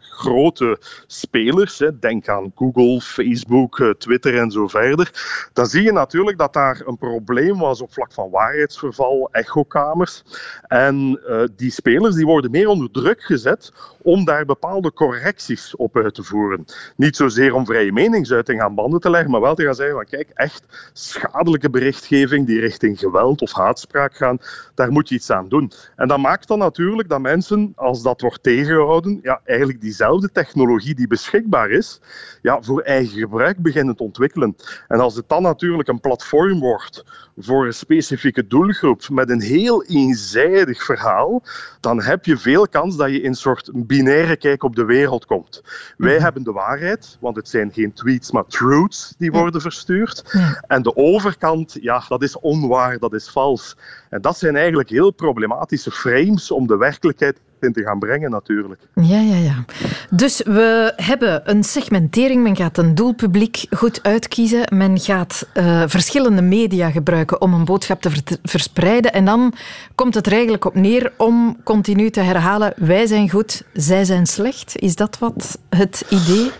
grote 0.00 0.78
spelers, 1.06 1.78
hè, 1.78 1.98
denk 1.98 2.28
aan 2.28 2.52
Google, 2.54 3.00
Facebook, 3.00 3.78
eh, 3.78 3.90
Twitter 3.90 4.38
en 4.38 4.50
zo 4.50 4.68
verder, 4.68 5.10
dan 5.52 5.66
zie 5.66 5.82
je 5.82 5.92
natuurlijk 5.92 6.38
dat 6.38 6.52
daar 6.52 6.82
een 6.86 6.98
probleem 6.98 7.58
was 7.58 7.80
op 7.80 7.92
vlak 7.92 8.12
van 8.12 8.30
waarheidsverval, 8.30 9.28
echokamers. 9.32 10.22
En 10.62 11.20
uh, 11.28 11.42
die 11.56 11.70
spelers 11.70 12.14
die 12.14 12.26
worden 12.26 12.50
meer 12.50 12.68
onder 12.68 12.90
druk 12.90 13.22
gezet 13.22 13.72
om 14.02 14.24
daar 14.24 14.44
bepaalde 14.44 14.92
correcties 14.92 15.76
op 15.76 15.96
uit 15.96 16.14
te 16.14 16.22
voeren. 16.22 16.64
Niet 16.96 17.16
zozeer 17.16 17.54
om 17.54 17.66
vrije 17.66 17.92
meningsuiting 17.92 18.60
aan 18.60 18.74
banden 18.74 19.00
te 19.00 19.10
leggen, 19.10 19.30
maar 19.30 19.40
wel 19.40 19.54
te 19.54 19.64
gaan 19.64 19.74
zeggen 19.74 19.94
van 19.94 20.04
kijk, 20.04 20.30
echt 20.34 20.90
schadelijke 20.92 21.70
berichtgeving 21.70 22.46
die 22.46 22.60
richting 22.60 22.98
geweld 22.98 23.42
of 23.42 23.52
haatspraak 23.52 24.16
gaan, 24.16 24.38
daar 24.74 24.92
moet 24.92 25.08
je 25.08 25.14
iets 25.14 25.30
aan 25.30 25.48
doen. 25.48 25.72
En 25.96 26.08
dat 26.08 26.18
maakt 26.18 26.48
dan 26.48 26.58
natuurlijk 26.58 27.08
dat 27.08 27.20
mensen, 27.20 27.72
als 27.76 28.02
dat 28.02 28.20
wordt 28.20 28.42
tegengehouden, 28.42 29.18
ja, 29.22 29.40
eigenlijk 29.44 29.79
diezelfde 29.80 30.30
technologie 30.32 30.94
die 30.94 31.06
beschikbaar 31.06 31.70
is, 31.70 32.00
ja, 32.42 32.62
voor 32.62 32.80
eigen 32.80 33.18
gebruik 33.18 33.58
beginnen 33.58 33.96
te 33.96 34.02
ontwikkelen. 34.02 34.56
En 34.88 35.00
als 35.00 35.16
het 35.16 35.28
dan 35.28 35.42
natuurlijk 35.42 35.88
een 35.88 36.00
platform 36.00 36.58
wordt 36.58 37.04
voor 37.36 37.66
een 37.66 37.74
specifieke 37.74 38.46
doelgroep 38.46 39.08
met 39.08 39.30
een 39.30 39.40
heel 39.40 39.84
eenzijdig 39.84 40.84
verhaal, 40.84 41.42
dan 41.80 42.02
heb 42.02 42.24
je 42.24 42.36
veel 42.36 42.68
kans 42.68 42.96
dat 42.96 43.10
je 43.10 43.20
in 43.20 43.28
een 43.28 43.34
soort 43.34 43.70
binaire 43.74 44.36
kijk 44.36 44.62
op 44.62 44.76
de 44.76 44.84
wereld 44.84 45.24
komt. 45.24 45.62
Wij 45.96 46.14
mhm. 46.14 46.22
hebben 46.22 46.42
de 46.42 46.52
waarheid, 46.52 47.16
want 47.20 47.36
het 47.36 47.48
zijn 47.48 47.72
geen 47.72 47.92
tweets, 47.92 48.30
maar 48.30 48.46
truths 48.46 49.14
die 49.18 49.32
worden 49.32 49.60
verstuurd. 49.60 50.38
En 50.66 50.82
de 50.82 50.96
overkant, 50.96 51.76
ja, 51.80 52.02
dat 52.08 52.22
is 52.22 52.38
onwaar, 52.38 52.98
dat 52.98 53.14
is 53.14 53.28
vals. 53.28 53.76
En 54.10 54.20
dat 54.20 54.38
zijn 54.38 54.56
eigenlijk 54.56 54.88
heel 54.88 55.10
problematische 55.10 55.90
frames 55.90 56.50
om 56.50 56.66
de 56.66 56.76
werkelijkheid 56.76 57.40
in 57.62 57.72
te 57.72 57.82
gaan 57.82 57.98
brengen, 57.98 58.30
natuurlijk. 58.30 58.80
Ja, 58.94 59.20
ja, 59.20 59.36
ja. 59.36 59.64
Dus 60.10 60.42
we 60.42 60.92
hebben 60.96 61.50
een 61.50 61.64
segmentering. 61.64 62.42
Men 62.42 62.56
gaat 62.56 62.78
een 62.78 62.94
doelpubliek 62.94 63.66
goed 63.70 64.02
uitkiezen. 64.02 64.66
Men 64.74 64.98
gaat 64.98 65.46
uh, 65.54 65.82
verschillende 65.86 66.42
media 66.42 66.90
gebruiken 66.90 67.40
om 67.40 67.54
een 67.54 67.64
boodschap 67.64 68.00
te 68.00 68.38
verspreiden. 68.42 69.12
En 69.12 69.24
dan 69.24 69.52
komt 69.94 70.14
het 70.14 70.26
er 70.26 70.32
eigenlijk 70.32 70.64
op 70.64 70.74
neer 70.74 71.12
om 71.16 71.56
continu 71.64 72.10
te 72.10 72.20
herhalen: 72.20 72.72
wij 72.76 73.06
zijn 73.06 73.30
goed, 73.30 73.62
zij 73.72 74.04
zijn 74.04 74.26
slecht. 74.26 74.78
Is 74.78 74.96
dat 74.96 75.18
wat 75.18 75.58
het 75.68 76.04
idee? 76.08 76.50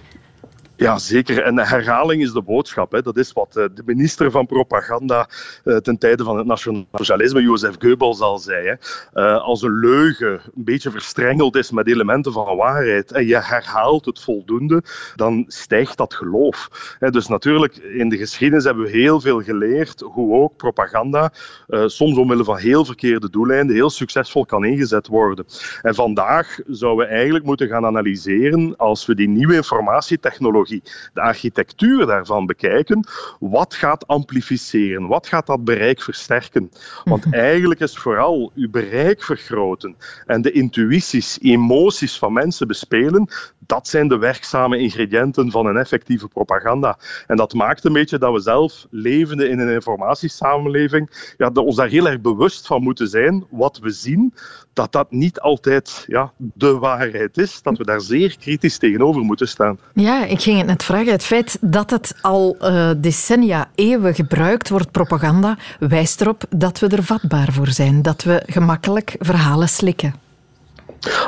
Ja, 0.81 0.99
zeker. 0.99 1.43
En 1.43 1.59
herhaling 1.59 2.23
is 2.23 2.33
de 2.33 2.43
boodschap. 2.43 2.93
Hè. 2.93 3.03
Dat 3.03 3.17
is 3.17 3.33
wat 3.33 3.57
eh, 3.57 3.65
de 3.75 3.83
minister 3.85 4.31
van 4.31 4.47
propaganda 4.47 5.29
uh, 5.65 5.77
ten 5.77 5.99
tijde 5.99 6.25
van 6.25 6.37
het 6.37 6.47
nationaal 6.47 6.87
socialisme, 6.93 7.43
Jozef 7.43 7.75
Goebbels, 7.79 8.21
al 8.21 8.39
zei. 8.39 8.67
Hè. 8.67 8.75
Uh, 9.23 9.43
als 9.43 9.63
een 9.63 9.79
leugen 9.79 10.33
een 10.33 10.65
beetje 10.65 10.91
verstrengeld 10.91 11.57
is 11.57 11.71
met 11.71 11.87
elementen 11.87 12.33
van 12.33 12.57
waarheid 12.57 13.13
en 13.13 13.27
je 13.27 13.37
herhaalt 13.37 14.05
het 14.05 14.21
voldoende, 14.21 14.83
dan 15.17 15.45
stijgt 15.49 15.97
dat 15.97 16.15
geloof. 16.15 16.69
Dus 17.11 17.27
natuurlijk, 17.27 17.77
in 17.77 18.09
de 18.09 18.17
geschiedenis 18.17 18.65
hebben 18.65 18.85
we 18.85 18.91
heel 18.91 19.21
veel 19.21 19.43
geleerd 19.43 20.01
hoe 20.01 20.43
ook 20.43 20.57
propaganda 20.57 21.33
soms 21.87 22.17
omwille 22.17 22.45
van 22.45 22.57
heel 22.57 22.85
verkeerde 22.85 23.31
doeleinden 23.31 23.77
heel 23.77 23.91
succesvol 23.91 24.47
kan 24.47 24.65
ingezet 24.65 25.07
worden. 25.07 25.45
En 25.83 25.95
vandaag 25.95 26.59
zouden 26.67 27.07
we 27.07 27.13
eigenlijk 27.13 27.45
moeten 27.45 27.69
gaan 27.69 27.87
analyseren, 27.87 28.77
als 28.77 29.07
we 29.07 29.15
die 29.15 29.29
nieuwe 29.29 29.55
informatietechnologie 29.55 30.70
de 31.15 31.21
architectuur 31.21 32.07
daarvan 32.07 32.47
bekijken, 32.47 33.07
wat 33.39 33.75
gaat 33.75 34.07
amplificeren? 34.07 35.07
Wat 35.07 35.27
gaat 35.27 35.47
dat 35.47 35.65
bereik 35.65 36.03
versterken? 36.03 36.71
Want 37.05 37.25
mhm. 37.25 37.35
eigenlijk 37.35 37.81
is 37.81 37.99
vooral 37.99 38.53
uw 38.55 38.71
bereik 38.71 39.23
vergroten 39.23 39.97
en 40.27 40.43
de 40.43 40.53
intuïties, 40.53 41.39
emoties 41.41 42.19
van 42.19 42.33
mensen 42.33 42.67
bespelen, 42.67 43.29
dat 43.59 43.89
zijn 43.89 44.09
de 44.09 44.19
werkzame 44.19 44.79
ingrediënten 44.79 45.51
van 45.51 45.67
een 45.67 45.77
effectieve 45.77 46.29
propaganda. 46.29 46.99
En 47.27 47.37
dat 47.37 47.55
maakt 47.55 47.85
een 47.85 47.93
beetje 47.93 48.19
dat 48.19 48.33
we 48.33 48.41
zelf, 48.41 48.87
levende 48.91 49.49
in 49.49 49.59
een 49.59 49.73
informatiesamenleving, 49.73 51.35
ja, 51.37 51.51
dat 51.51 51.65
ons 51.65 51.77
daar 51.77 51.89
heel 51.89 52.09
erg 52.09 52.21
bewust 52.21 52.67
van 52.67 52.83
moeten 52.83 53.09
zijn, 53.09 53.45
wat 53.51 53.79
we 53.79 53.91
zien, 53.91 54.35
dat 54.73 54.93
dat 54.93 55.11
niet 55.11 55.41
altijd 55.41 56.05
ja, 56.07 56.33
de 56.37 56.79
waarheid 56.79 57.39
is, 57.39 57.63
dat 57.63 57.79
we 57.79 57.85
daar 57.85 58.01
zeer 58.01 58.39
kritisch 58.39 58.79
tegenover 58.79 59.23
moeten 59.23 59.49
staan. 59.49 59.79
Ja, 59.95 60.25
ik 60.25 60.41
ging 60.41 60.59
het. 60.69 60.89
Het 60.89 61.25
feit 61.25 61.59
dat 61.61 61.91
het 61.91 62.15
al 62.21 62.57
uh, 62.61 62.91
decennia, 62.97 63.69
eeuwen 63.75 64.15
gebruikt 64.15 64.69
wordt, 64.69 64.91
propaganda, 64.91 65.57
wijst 65.79 66.21
erop 66.21 66.45
dat 66.49 66.79
we 66.79 66.89
er 66.89 67.03
vatbaar 67.03 67.53
voor 67.53 67.69
zijn, 67.69 68.03
dat 68.03 68.23
we 68.23 68.43
gemakkelijk 68.47 69.17
verhalen 69.19 69.69
slikken. 69.69 70.15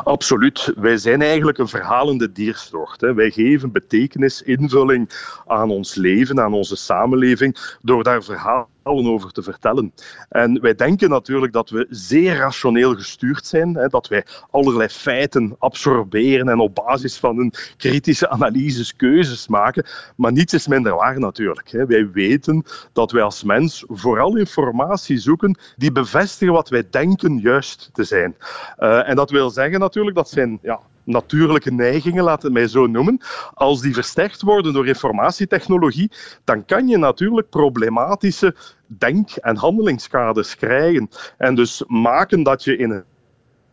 Absoluut. 0.04 0.72
Wij 0.76 0.96
zijn 0.96 1.22
eigenlijk 1.22 1.58
een 1.58 1.68
verhalende 1.68 2.32
diersoort. 2.32 3.00
Wij 3.00 3.30
geven 3.30 3.72
betekenis, 3.72 4.42
invulling 4.42 5.10
aan 5.46 5.70
ons 5.70 5.94
leven, 5.94 6.40
aan 6.40 6.52
onze 6.52 6.76
samenleving, 6.76 7.76
door 7.82 8.02
daar 8.02 8.22
verhalen 8.22 8.66
over 8.82 9.32
te 9.32 9.42
vertellen. 9.42 9.92
En 10.28 10.60
wij 10.60 10.74
denken 10.74 11.10
natuurlijk 11.10 11.52
dat 11.52 11.70
we 11.70 11.86
zeer 11.90 12.36
rationeel 12.36 12.94
gestuurd 12.94 13.46
zijn, 13.46 13.74
hè, 13.74 13.86
dat 13.86 14.08
wij 14.08 14.26
allerlei 14.50 14.88
feiten 14.88 15.56
absorberen 15.58 16.48
en 16.48 16.58
op 16.58 16.74
basis 16.74 17.18
van 17.18 17.38
een 17.38 17.52
kritische 17.76 18.28
analyses 18.28 18.96
keuzes 18.96 19.48
maken. 19.48 19.86
Maar 20.16 20.32
niets 20.32 20.54
is 20.54 20.66
minder 20.66 20.94
waar 20.94 21.18
natuurlijk. 21.18 21.70
Hè. 21.70 21.86
Wij 21.86 22.10
weten 22.10 22.64
dat 22.92 23.10
wij 23.10 23.22
als 23.22 23.42
mens 23.42 23.84
vooral 23.88 24.36
informatie 24.36 25.18
zoeken 25.18 25.58
die 25.76 25.92
bevestigen 25.92 26.54
wat 26.54 26.68
wij 26.68 26.84
denken 26.90 27.38
juist 27.38 27.90
te 27.92 28.04
zijn. 28.04 28.36
Uh, 28.78 29.08
en 29.08 29.16
dat 29.16 29.30
wil 29.30 29.50
zeggen 29.50 29.80
natuurlijk 29.80 30.16
dat 30.16 30.28
zijn 30.28 30.58
ja, 30.62 30.80
natuurlijke 31.04 31.72
neigingen, 31.72 32.24
laat 32.24 32.42
het 32.42 32.52
mij 32.52 32.68
zo 32.68 32.86
noemen, 32.86 33.20
als 33.54 33.80
die 33.80 33.94
versterkt 33.94 34.42
worden 34.42 34.72
door 34.72 34.86
informatietechnologie, 34.86 36.10
dan 36.44 36.64
kan 36.64 36.88
je 36.88 36.96
natuurlijk 36.96 37.48
problematische 37.48 38.54
denk- 38.86 39.30
en 39.30 39.56
handelingskaders 39.56 40.56
krijgen. 40.56 41.08
En 41.38 41.54
dus 41.54 41.84
maken 41.86 42.42
dat 42.42 42.64
je 42.64 42.76
in 42.76 42.90
een 42.90 43.04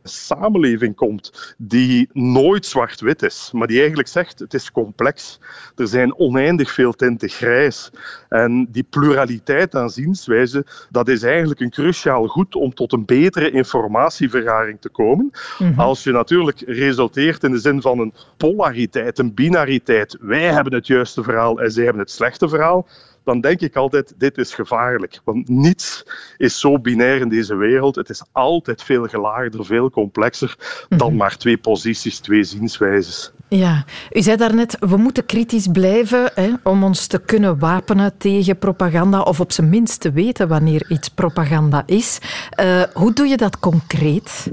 samenleving 0.10 0.96
komt 0.96 1.56
die 1.58 2.10
nooit 2.14 2.66
zwart-wit 2.66 3.24
is, 3.24 3.50
maar 3.54 3.68
die 3.68 3.78
eigenlijk 3.78 4.08
zegt 4.08 4.40
het 4.40 4.54
is 4.54 4.72
complex. 4.72 5.40
Er 5.76 5.88
zijn 5.88 6.18
oneindig 6.18 6.72
veel 6.72 6.94
tinten 6.94 7.30
grijs. 7.30 7.92
En 8.30 8.68
die 8.72 8.84
pluraliteit 8.84 9.76
aan 9.76 9.90
zienswijze, 9.90 10.66
dat 10.90 11.08
is 11.08 11.24
eigenlijk 11.24 11.60
een 11.60 11.70
cruciaal 11.70 12.28
goed 12.28 12.56
om 12.56 12.74
tot 12.74 12.94
een 12.94 13.06
betere 13.06 13.52
informatievergaring 13.52 14.82
te 14.82 14.90
komen. 14.90 15.32
Mhm. 15.60 15.80
Als 15.80 16.04
je 16.04 16.12
natuurlijk 16.12 16.60
resulteert 16.66 17.44
in 17.44 17.52
de 17.52 17.60
zin 17.60 17.82
van 17.82 18.00
een 18.00 18.14
polariteit, 18.38 19.20
een 19.20 19.34
binariteit, 19.34 20.18
wij 20.22 20.44
hebben 20.44 20.74
het 20.74 20.88
juiste 20.88 21.24
verhaal 21.24 21.60
en 21.60 21.72
zij 21.72 21.84
hebben 21.84 22.02
het 22.02 22.12
slechte 22.12 22.50
verhaal, 22.50 22.88
dan 23.30 23.42
denk 23.42 23.60
ik 23.62 23.76
altijd, 23.76 24.14
dit 24.18 24.38
is 24.38 24.54
gevaarlijk. 24.54 25.22
Want 25.24 25.50
niets 25.50 26.06
is 26.38 26.60
zo 26.60 26.80
binair 26.80 27.22
in 27.22 27.30
deze 27.30 27.56
wereld. 27.56 27.96
Het 27.96 28.10
is 28.10 28.24
altijd 28.32 28.84
veel 28.84 29.08
gelaagder, 29.08 29.66
veel 29.66 29.90
complexer 29.90 30.56
dan 30.90 31.08
mhm. 31.08 31.18
maar 31.18 31.38
twee 31.38 31.58
posities, 31.58 32.20
twee 32.20 32.44
zienswijzes. 32.44 33.32
Ja, 33.48 33.86
u 34.12 34.22
zei 34.22 34.38
daarnet, 34.38 34.78
we 34.80 34.98
moeten 34.98 35.26
kritisch 35.26 35.68
blijven 35.68 36.32
hè, 36.34 36.50
om 36.64 36.84
ons 36.84 37.08
te 37.08 37.20
kunnen 37.20 37.60
wapenen 37.60 38.18
tegen 38.18 38.58
propaganda, 38.58 39.22
of 39.22 39.40
op 39.40 39.52
zijn 39.52 39.70
minst 39.70 40.00
te 40.00 40.12
weten 40.12 40.48
wanneer 40.48 40.86
iets 40.90 41.10
propaganda 41.10 41.84
is. 41.86 42.20
Uh, 42.60 42.84
hoe 42.94 43.14
doe 43.14 43.28
je 43.28 43.38
dat 43.38 43.60
concreet? 43.60 44.52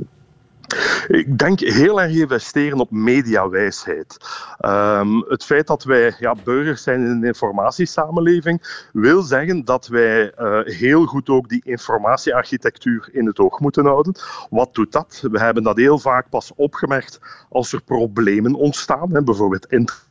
Ik 1.08 1.38
denk 1.38 1.60
heel 1.60 2.00
erg 2.00 2.12
investeren 2.12 2.78
op 2.78 2.90
mediawijsheid. 2.90 4.16
Um, 4.60 5.24
het 5.28 5.44
feit 5.44 5.66
dat 5.66 5.84
wij 5.84 6.14
ja, 6.18 6.34
burgers 6.44 6.82
zijn 6.82 7.00
in 7.00 7.06
een 7.06 7.24
informatiesamenleving 7.24 8.86
wil 8.92 9.22
zeggen 9.22 9.64
dat 9.64 9.86
wij 9.86 10.32
uh, 10.38 10.60
heel 10.64 11.06
goed 11.06 11.28
ook 11.28 11.48
die 11.48 11.62
informatiearchitectuur 11.64 13.08
in 13.12 13.26
het 13.26 13.38
oog 13.38 13.60
moeten 13.60 13.84
houden. 13.84 14.14
Wat 14.50 14.74
doet 14.74 14.92
dat? 14.92 15.22
We 15.30 15.38
hebben 15.38 15.62
dat 15.62 15.76
heel 15.76 15.98
vaak 15.98 16.28
pas 16.28 16.52
opgemerkt 16.56 17.20
als 17.48 17.72
er 17.72 17.82
problemen 17.82 18.54
ontstaan, 18.54 19.10
hè, 19.12 19.22
bijvoorbeeld 19.22 19.66
internet 19.66 20.05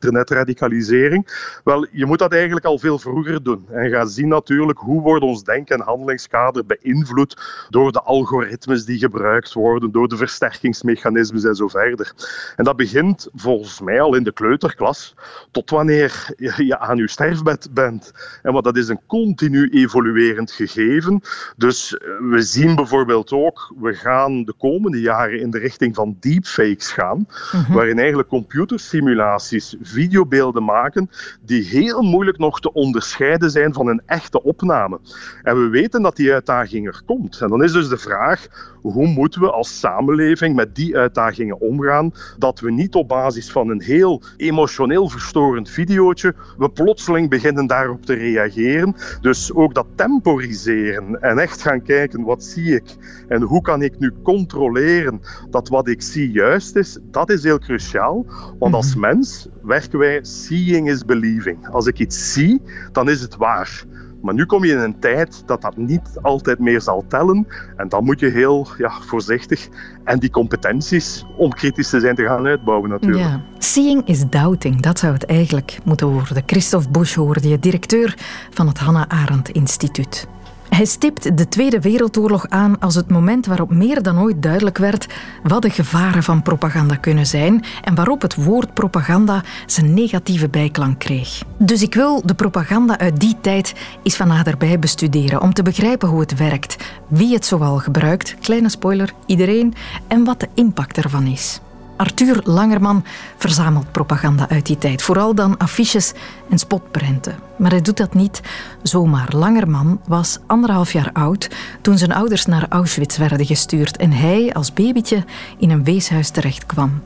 internetradicalisering? 0.00 1.26
Wel, 1.64 1.86
je 1.90 2.06
moet 2.06 2.18
dat 2.18 2.32
eigenlijk 2.32 2.66
al 2.66 2.78
veel 2.78 2.98
vroeger 2.98 3.42
doen. 3.42 3.66
En 3.70 3.90
ga 3.90 4.04
zien 4.04 4.28
natuurlijk 4.28 4.78
hoe 4.78 5.02
wordt 5.02 5.24
ons 5.24 5.42
denk- 5.42 5.68
en 5.68 5.80
handelingskader 5.80 6.66
beïnvloed 6.66 7.36
door 7.70 7.92
de 7.92 8.02
algoritmes 8.02 8.84
die 8.84 8.98
gebruikt 8.98 9.52
worden, 9.52 9.92
door 9.92 10.08
de 10.08 10.16
versterkingsmechanismes 10.16 11.44
en 11.44 11.54
zo 11.54 11.68
verder. 11.68 12.12
En 12.56 12.64
dat 12.64 12.76
begint 12.76 13.28
volgens 13.34 13.80
mij 13.80 14.00
al 14.00 14.14
in 14.14 14.22
de 14.22 14.32
kleuterklas, 14.32 15.14
tot 15.50 15.70
wanneer 15.70 16.34
je 16.56 16.78
aan 16.78 16.96
je 16.96 17.08
sterfbed 17.08 17.68
bent. 17.72 18.12
En 18.42 18.52
wat 18.52 18.64
dat 18.64 18.76
is 18.76 18.88
een 18.88 19.00
continu 19.06 19.68
evoluerend 19.68 20.50
gegeven. 20.50 21.20
Dus 21.56 21.96
eh, 21.96 22.08
we 22.30 22.42
zien 22.42 22.74
bijvoorbeeld 22.74 23.32
ook, 23.32 23.74
we 23.80 23.94
gaan 23.94 24.44
de 24.44 24.54
komende 24.58 25.00
jaren 25.00 25.40
in 25.40 25.50
de 25.50 25.58
richting 25.58 25.94
van 25.94 26.16
deepfakes 26.20 26.92
gaan, 26.92 27.28
mhm. 27.52 27.72
waarin 27.72 27.98
eigenlijk 27.98 28.28
computersimulaties 28.28 29.76
videobeelden 29.86 30.64
maken 30.64 31.10
die 31.42 31.62
heel 31.62 32.02
moeilijk 32.02 32.38
nog 32.38 32.60
te 32.60 32.72
onderscheiden 32.72 33.50
zijn 33.50 33.72
van 33.72 33.88
een 33.88 34.02
echte 34.06 34.42
opname. 34.42 35.00
En 35.42 35.62
we 35.62 35.68
weten 35.68 36.02
dat 36.02 36.16
die 36.16 36.32
uitdaging 36.32 36.86
er 36.86 37.02
komt. 37.06 37.40
En 37.40 37.48
dan 37.48 37.62
is 37.62 37.72
dus 37.72 37.88
de 37.88 37.98
vraag, 37.98 38.46
hoe 38.80 39.06
moeten 39.06 39.40
we 39.40 39.50
als 39.50 39.78
samenleving 39.78 40.56
met 40.56 40.74
die 40.74 40.96
uitdagingen 40.96 41.60
omgaan, 41.60 42.12
dat 42.38 42.60
we 42.60 42.72
niet 42.72 42.94
op 42.94 43.08
basis 43.08 43.50
van 43.50 43.68
een 43.68 43.82
heel 43.82 44.22
emotioneel 44.36 45.08
verstorend 45.08 45.70
videootje, 45.70 46.34
we 46.58 46.70
plotseling 46.70 47.30
beginnen 47.30 47.66
daarop 47.66 48.06
te 48.06 48.14
reageren. 48.14 48.94
Dus 49.20 49.54
ook 49.54 49.74
dat 49.74 49.86
temporiseren 49.94 51.22
en 51.22 51.38
echt 51.38 51.62
gaan 51.62 51.82
kijken, 51.82 52.22
wat 52.22 52.44
zie 52.44 52.74
ik 52.74 52.96
en 53.28 53.42
hoe 53.42 53.62
kan 53.62 53.82
ik 53.82 53.98
nu 53.98 54.12
controleren 54.22 55.20
dat 55.50 55.68
wat 55.68 55.88
ik 55.88 56.02
zie 56.02 56.30
juist 56.30 56.76
is, 56.76 56.98
dat 57.02 57.30
is 57.30 57.42
heel 57.42 57.58
cruciaal. 57.58 58.26
Want 58.58 58.74
als 58.74 58.90
mhm. 58.90 59.00
mens 59.00 59.48
werken 59.80 59.98
wij 59.98 60.18
seeing 60.22 60.88
is 60.88 61.04
believing. 61.04 61.68
Als 61.68 61.86
ik 61.86 61.98
iets 61.98 62.32
zie, 62.32 62.60
dan 62.92 63.08
is 63.08 63.20
het 63.20 63.36
waar. 63.36 63.84
Maar 64.22 64.34
nu 64.34 64.44
kom 64.44 64.64
je 64.64 64.72
in 64.72 64.78
een 64.78 64.98
tijd 64.98 65.42
dat 65.46 65.62
dat 65.62 65.76
niet 65.76 66.18
altijd 66.22 66.58
meer 66.58 66.80
zal 66.80 67.04
tellen. 67.08 67.46
En 67.76 67.88
dan 67.88 68.04
moet 68.04 68.20
je 68.20 68.26
heel 68.26 68.68
ja, 68.78 68.90
voorzichtig 69.00 69.68
en 70.04 70.18
die 70.18 70.30
competenties 70.30 71.24
om 71.36 71.50
kritisch 71.50 71.88
te 71.88 72.00
zijn 72.00 72.14
te 72.14 72.26
gaan 72.26 72.46
uitbouwen 72.46 72.90
natuurlijk. 72.90 73.22
Ja. 73.22 73.44
Seeing 73.58 74.06
is 74.06 74.28
doubting, 74.30 74.80
dat 74.80 74.98
zou 74.98 75.12
het 75.12 75.24
eigenlijk 75.24 75.78
moeten 75.84 76.06
worden. 76.06 76.42
Christophe 76.46 76.90
Busch 76.90 77.14
hoorde 77.14 77.48
je, 77.48 77.58
directeur 77.58 78.18
van 78.50 78.66
het 78.66 78.78
Hannah 78.78 79.04
Arendt 79.08 79.48
Instituut. 79.48 80.26
Hij 80.68 80.84
stipt 80.84 81.36
de 81.38 81.48
Tweede 81.48 81.80
Wereldoorlog 81.80 82.48
aan 82.48 82.78
als 82.78 82.94
het 82.94 83.10
moment 83.10 83.46
waarop 83.46 83.70
meer 83.70 84.02
dan 84.02 84.20
ooit 84.20 84.42
duidelijk 84.42 84.78
werd 84.78 85.06
wat 85.42 85.62
de 85.62 85.70
gevaren 85.70 86.22
van 86.22 86.42
propaganda 86.42 86.96
kunnen 86.96 87.26
zijn 87.26 87.64
en 87.82 87.94
waarop 87.94 88.22
het 88.22 88.44
woord 88.44 88.74
propaganda 88.74 89.42
zijn 89.66 89.94
negatieve 89.94 90.48
bijklank 90.48 90.98
kreeg. 90.98 91.42
Dus 91.58 91.82
ik 91.82 91.94
wil 91.94 92.22
de 92.24 92.34
propaganda 92.34 92.98
uit 92.98 93.20
die 93.20 93.36
tijd 93.40 93.74
eens 94.02 94.16
van 94.16 94.28
naderbij 94.28 94.78
bestuderen 94.78 95.40
om 95.40 95.52
te 95.52 95.62
begrijpen 95.62 96.08
hoe 96.08 96.20
het 96.20 96.36
werkt, 96.36 96.76
wie 97.08 97.34
het 97.34 97.46
zoal 97.46 97.78
gebruikt, 97.78 98.36
kleine 98.40 98.68
spoiler, 98.68 99.12
iedereen, 99.26 99.74
en 100.08 100.24
wat 100.24 100.40
de 100.40 100.48
impact 100.54 100.96
ervan 100.96 101.26
is. 101.26 101.60
Arthur 101.96 102.40
Langerman 102.44 103.04
verzamelt 103.36 103.92
propaganda 103.92 104.48
uit 104.48 104.66
die 104.66 104.78
tijd, 104.78 105.02
vooral 105.02 105.34
dan 105.34 105.56
affiches 105.56 106.12
en 106.50 106.58
spotprenten. 106.58 107.34
Maar 107.58 107.70
hij 107.70 107.80
doet 107.80 107.96
dat 107.96 108.14
niet 108.14 108.40
zomaar. 108.82 109.28
Langerman 109.36 110.00
was 110.06 110.38
anderhalf 110.46 110.92
jaar 110.92 111.10
oud 111.12 111.50
toen 111.80 111.98
zijn 111.98 112.12
ouders 112.12 112.46
naar 112.46 112.66
Auschwitz 112.68 113.16
werden 113.18 113.46
gestuurd 113.46 113.96
en 113.96 114.12
hij 114.12 114.54
als 114.54 114.72
babytje 114.72 115.24
in 115.58 115.70
een 115.70 115.84
weeshuis 115.84 116.30
terecht 116.30 116.66
kwam. 116.66 117.02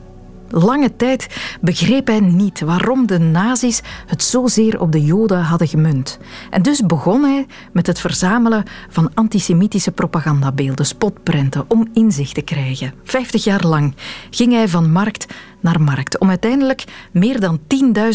Lange 0.51 0.95
tijd 0.95 1.27
begreep 1.61 2.07
hij 2.07 2.19
niet 2.19 2.59
waarom 2.59 3.07
de 3.07 3.19
nazi's 3.19 3.81
het 4.05 4.23
zozeer 4.23 4.79
op 4.79 4.91
de 4.91 5.05
Joden 5.05 5.41
hadden 5.41 5.67
gemunt. 5.67 6.19
En 6.49 6.61
dus 6.61 6.85
begon 6.85 7.23
hij 7.23 7.45
met 7.73 7.87
het 7.87 7.99
verzamelen 7.99 8.63
van 8.89 9.11
antisemitische 9.13 9.91
propagandabeelden, 9.91 10.85
spotprenten, 10.85 11.65
om 11.67 11.87
inzicht 11.93 12.33
te 12.33 12.41
krijgen. 12.41 12.93
Vijftig 13.03 13.43
jaar 13.43 13.65
lang 13.65 13.95
ging 14.29 14.53
hij 14.53 14.67
van 14.67 14.91
markt 14.91 15.25
naar 15.59 15.81
markt 15.81 16.19
om 16.19 16.29
uiteindelijk 16.29 16.83
meer 17.11 17.39
dan 17.39 17.59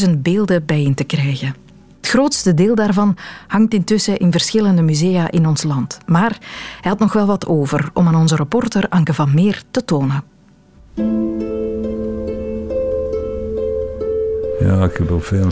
10.000 0.06 0.10
beelden 0.18 0.66
bijeen 0.66 0.94
te 0.94 1.04
krijgen. 1.04 1.54
Het 1.96 2.14
grootste 2.14 2.54
deel 2.54 2.74
daarvan 2.74 3.16
hangt 3.46 3.74
intussen 3.74 4.16
in 4.16 4.32
verschillende 4.32 4.82
musea 4.82 5.30
in 5.30 5.46
ons 5.46 5.62
land. 5.62 5.98
Maar 6.06 6.38
hij 6.80 6.90
had 6.90 6.98
nog 6.98 7.12
wel 7.12 7.26
wat 7.26 7.46
over 7.46 7.90
om 7.94 8.06
aan 8.06 8.16
onze 8.16 8.36
reporter 8.36 8.88
Anke 8.88 9.14
van 9.14 9.34
Meer 9.34 9.62
te 9.70 9.84
tonen. 9.84 10.24
Ja, 14.60 14.84
ik 14.84 14.96
heb 14.96 15.10
ook 15.10 15.22
veel. 15.22 15.50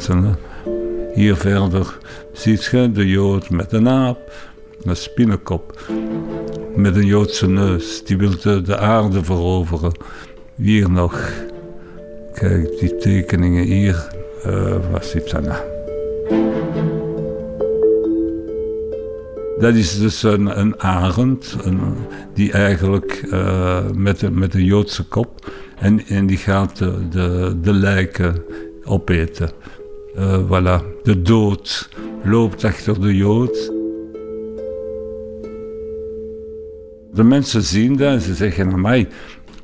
Hier 1.15 1.37
verder 1.37 1.99
ziet 2.33 2.65
je 2.65 2.93
de 2.93 3.09
Jood 3.09 3.51
met 3.51 3.73
een 3.73 3.89
aap, 3.89 4.33
een 4.83 4.97
spinnenkop, 4.97 5.81
met 6.75 6.97
een 6.97 7.07
Joodse 7.07 7.49
neus. 7.49 8.05
Die 8.05 8.17
wil 8.17 8.63
de, 8.65 8.79
aarde 8.79 9.25
veroveren. 9.25 9.93
Hier 10.57 10.91
nog. 10.91 11.33
Kijk, 12.35 12.79
die 12.79 12.97
tekeningen 12.97 13.65
hier. 13.65 14.07
Uh, 14.47 14.77
wat 14.91 15.05
zit 15.05 15.31
dat 15.31 15.43
nou? 15.43 15.63
Dat 19.59 19.75
is 19.75 19.99
dus 19.99 20.23
een, 20.23 20.59
een 20.61 20.81
arend, 20.81 21.57
die 22.35 22.53
eigenlijk 22.53 23.23
uh, 23.33 23.91
met, 23.95 24.35
met 24.35 24.55
een 24.55 24.65
Joodse 24.65 25.05
kop. 25.05 25.51
En, 25.79 26.07
en 26.07 26.27
die 26.27 26.37
gaat 26.37 26.79
de, 27.11 27.57
de 27.63 27.73
lijken 27.73 28.43
opeten. 28.85 29.51
Uh, 30.17 30.39
voilà. 30.47 31.03
De 31.03 31.23
dood 31.23 31.89
loopt 32.25 32.65
achter 32.65 33.01
de 33.01 33.17
Jood. 33.17 33.73
De 37.13 37.25
mensen 37.25 37.63
zien 37.63 37.97
dat 37.97 38.13
en 38.13 38.21
ze 38.21 38.35
zeggen 38.35 38.81
mij, 38.81 39.09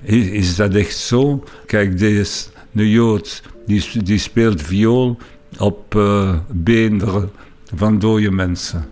is, 0.02 0.28
is 0.28 0.56
dat 0.56 0.74
echt 0.74 0.96
zo? 0.96 1.44
Kijk, 1.66 1.98
deze 1.98 2.48
de 2.72 2.90
Jood 2.90 3.42
die, 3.66 4.02
die 4.02 4.18
speelt 4.18 4.62
viool 4.62 5.18
op 5.58 5.94
uh, 5.94 6.38
beenderen 6.52 7.30
van 7.74 7.98
dode 7.98 8.30
mensen. 8.30 8.84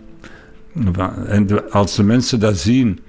En 1.27 1.71
als 1.71 1.95
de 1.95 2.03
mensen 2.03 2.39
dat 2.39 2.57
zien, 2.57 2.99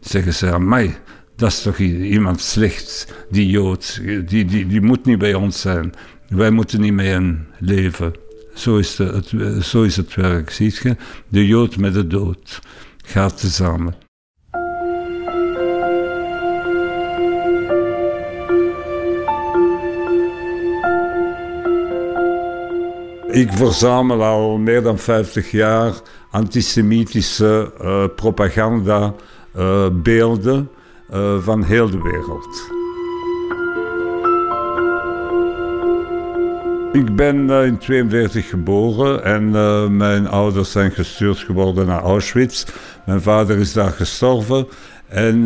zeggen 0.00 0.34
ze 0.34 0.52
aan 0.52 0.68
mij, 0.68 0.96
dat 1.36 1.50
is 1.50 1.62
toch 1.62 1.78
iemand 1.78 2.40
slecht, 2.40 3.14
die 3.30 3.48
Jood, 3.48 4.00
die, 4.26 4.44
die, 4.44 4.66
die 4.66 4.80
moet 4.80 5.04
niet 5.04 5.18
bij 5.18 5.34
ons 5.34 5.60
zijn. 5.60 5.92
Wij 6.28 6.50
moeten 6.50 6.80
niet 6.80 6.92
mee 6.92 7.38
leven. 7.58 8.12
Zo 8.54 8.76
is, 8.76 8.98
het, 9.96 10.14
werk, 10.14 10.50
ziet 10.50 10.76
je? 10.76 10.96
De 11.28 11.46
Jood 11.46 11.76
met 11.76 11.94
de 11.94 12.06
dood 12.06 12.60
gaat 13.04 13.40
samen. 13.40 13.94
Ik 23.30 23.52
verzamel 23.52 24.22
al 24.24 24.58
meer 24.58 24.82
dan 24.82 24.98
50 24.98 25.50
jaar 25.50 25.94
antisemitische 26.30 27.72
uh, 27.80 28.04
propaganda, 28.16 29.14
uh, 29.56 29.86
beelden 29.92 30.70
uh, 31.10 31.38
van 31.38 31.62
heel 31.62 31.90
de 31.90 32.02
wereld. 32.02 32.77
Ik 36.98 37.16
ben 37.16 37.36
in 37.36 37.46
1942 37.46 38.48
geboren 38.48 39.24
en 39.24 39.50
mijn 39.96 40.28
ouders 40.28 40.70
zijn 40.70 40.90
gestuurd 40.90 41.38
geworden 41.38 41.86
naar 41.86 42.02
Auschwitz. 42.02 42.64
Mijn 43.06 43.22
vader 43.22 43.58
is 43.58 43.72
daar 43.72 43.90
gestorven 43.90 44.66
en 45.08 45.44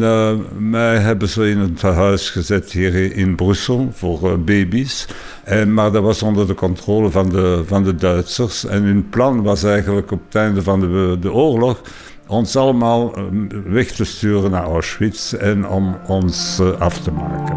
mij 0.71 0.97
hebben 0.99 1.29
ze 1.29 1.51
in 1.51 1.59
een 1.59 1.77
huis 1.81 2.31
gezet 2.31 2.73
hier 2.73 3.17
in 3.17 3.35
Brussel 3.35 3.91
voor 3.93 4.41
baby's. 4.41 5.07
En, 5.45 5.75
maar 5.75 5.93
dat 5.93 6.03
was 6.03 6.23
onder 6.23 6.47
de 6.47 6.55
controle 6.55 7.11
van 7.11 7.29
de, 7.29 7.63
van 7.67 7.85
de 7.85 7.95
Duitsers. 7.95 8.67
En 8.67 8.83
hun 8.83 9.09
plan 9.09 9.43
was 9.43 9.65
eigenlijk 9.65 10.11
op 10.11 10.21
het 10.25 10.35
einde 10.35 10.63
van 10.63 10.81
de, 10.81 11.17
de 11.21 11.33
oorlog 11.33 11.81
ons 12.27 12.57
allemaal 12.57 13.15
eh, 13.15 13.23
weg 13.67 13.91
te 13.91 14.05
sturen 14.05 14.51
naar 14.51 14.65
Auschwitz 14.65 15.33
en 15.33 15.69
om 15.69 15.97
ons 16.07 16.59
eh, 16.59 16.81
af 16.81 16.99
te 16.99 17.11
maken. 17.11 17.57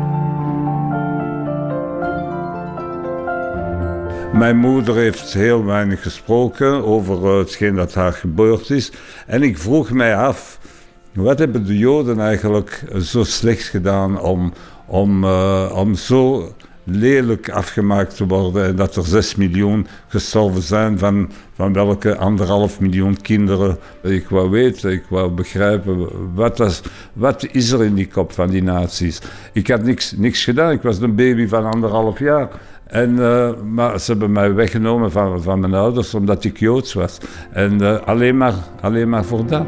Mijn 4.37 4.57
moeder 4.57 4.95
heeft 4.95 5.33
heel 5.33 5.65
weinig 5.65 6.01
gesproken 6.01 6.85
over 6.85 7.25
eh, 7.25 7.37
hetgeen 7.37 7.75
dat 7.75 7.93
haar 7.93 8.13
gebeurd 8.13 8.69
is. 8.69 8.91
En 9.27 9.43
ik 9.43 9.57
vroeg 9.57 9.91
mij 9.91 10.15
af, 10.15 10.59
wat 11.13 11.39
hebben 11.39 11.65
de 11.65 11.77
Joden 11.77 12.19
eigenlijk 12.19 12.83
zo 13.01 13.23
slecht 13.23 13.63
gedaan 13.63 14.19
om, 14.21 14.53
om, 14.85 15.25
om 15.69 15.95
zo 15.95 16.53
lelijk 16.85 17.49
afgemaakt 17.49 18.15
te 18.15 18.25
worden 18.25 18.65
en 18.65 18.75
dat 18.75 18.95
er 18.95 19.05
6 19.05 19.35
miljoen 19.35 19.87
gestorven 20.07 20.61
zijn, 20.61 20.99
van, 20.99 21.29
van 21.53 21.73
welke 21.73 22.17
anderhalf 22.17 22.79
miljoen 22.79 23.21
kinderen. 23.21 23.77
Ik 24.03 24.29
wou 24.29 24.49
weten, 24.49 24.91
ik 24.91 25.05
wou 25.09 25.31
begrijpen, 25.31 26.07
wat, 26.33 26.57
was, 26.57 26.81
wat 27.13 27.47
is 27.51 27.71
er 27.71 27.83
in 27.83 27.93
die 27.93 28.07
kop 28.07 28.31
van 28.31 28.49
die 28.49 28.63
nazi's? 28.63 29.21
Ik 29.53 29.67
had 29.67 29.83
niks, 29.83 30.11
niks 30.11 30.43
gedaan, 30.43 30.71
ik 30.71 30.81
was 30.81 30.99
een 30.99 31.15
baby 31.15 31.47
van 31.47 31.65
anderhalf 31.65 32.19
jaar. 32.19 32.49
En, 32.85 33.15
uh, 33.15 33.49
maar 33.73 33.99
ze 33.99 34.11
hebben 34.11 34.31
mij 34.31 34.53
weggenomen 34.53 35.11
van, 35.11 35.41
van 35.41 35.59
mijn 35.59 35.73
ouders 35.73 36.13
omdat 36.13 36.43
ik 36.43 36.59
Joods 36.59 36.93
was. 36.93 37.17
En 37.51 37.81
uh, 37.81 38.01
alleen, 38.01 38.37
maar, 38.37 38.53
alleen 38.81 39.09
maar 39.09 39.25
voor 39.25 39.45
dat. 39.45 39.65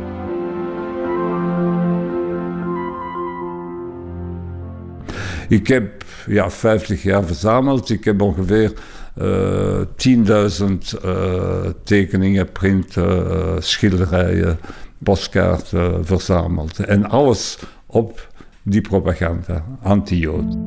Ik 5.48 5.68
heb 5.68 6.04
ja, 6.28 6.50
50 6.50 7.04
jaar 7.04 7.24
verzameld. 7.24 7.90
Ik 7.90 8.04
heb 8.04 8.22
ongeveer 8.22 8.74
uh, 9.22 9.82
eh, 9.82 9.88
10.000 9.88 10.14
uh, 10.26 11.66
eh, 11.66 11.72
tekeningen, 11.84 12.52
printen, 12.52 13.28
uh, 13.28 13.54
schilderijen, 13.60 14.60
postkaarten 14.98 16.06
verzameld. 16.06 16.80
En 16.80 17.10
alles 17.10 17.60
op 17.86 18.28
die 18.64 18.82
propaganda, 18.82 19.64
anti-Jood. 19.82 20.58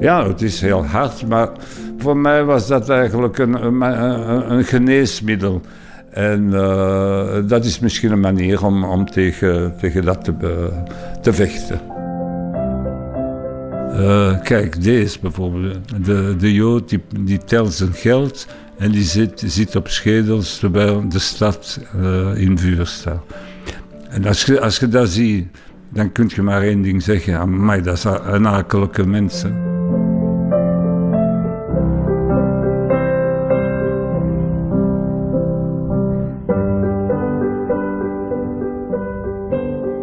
Ja, 0.00 0.28
het 0.28 0.42
is 0.42 0.60
heel 0.60 0.84
hard, 0.84 1.26
maar 1.26 1.48
voor 1.98 2.16
mij 2.16 2.44
was 2.44 2.66
dat 2.66 2.88
eigenlijk 2.88 3.38
een, 3.38 3.82
een, 4.52 4.64
geneesmiddel. 4.64 5.60
En 6.10 6.50
dat 7.46 7.64
is 7.64 7.78
misschien 7.78 8.12
een 8.12 8.20
manier 8.20 8.64
om, 8.64 8.84
om 8.84 9.10
tegen, 9.10 9.74
tegen 9.80 10.04
dat 10.04 10.24
te, 10.24 10.70
te 11.22 11.32
vechten. 11.32 11.99
Uh, 13.92 14.40
kijk, 14.42 14.82
deze 14.82 15.18
bijvoorbeeld. 15.20 16.04
De, 16.04 16.34
de 16.38 16.52
Jood 16.52 16.88
die, 16.88 17.02
die 17.20 17.38
telt 17.44 17.72
zijn 17.72 17.92
geld 17.92 18.46
en 18.78 18.90
die 18.90 19.02
zit, 19.02 19.42
zit 19.46 19.76
op 19.76 19.88
schedels 19.88 20.58
terwijl 20.58 21.08
de 21.08 21.18
stad 21.18 21.80
uh, 21.96 22.36
in 22.36 22.58
vuur 22.58 22.86
staat. 22.86 23.22
En 24.08 24.26
als 24.26 24.44
je, 24.44 24.60
als 24.60 24.78
je 24.78 24.88
dat 24.88 25.08
ziet, 25.08 25.48
dan 25.88 26.12
kun 26.12 26.30
je 26.34 26.42
maar 26.42 26.62
één 26.62 26.82
ding 26.82 27.02
zeggen. 27.02 27.64
mij 27.64 27.82
dat 27.82 27.98
zijn 27.98 28.46
akelige 28.46 29.06
mensen. 29.06 29.68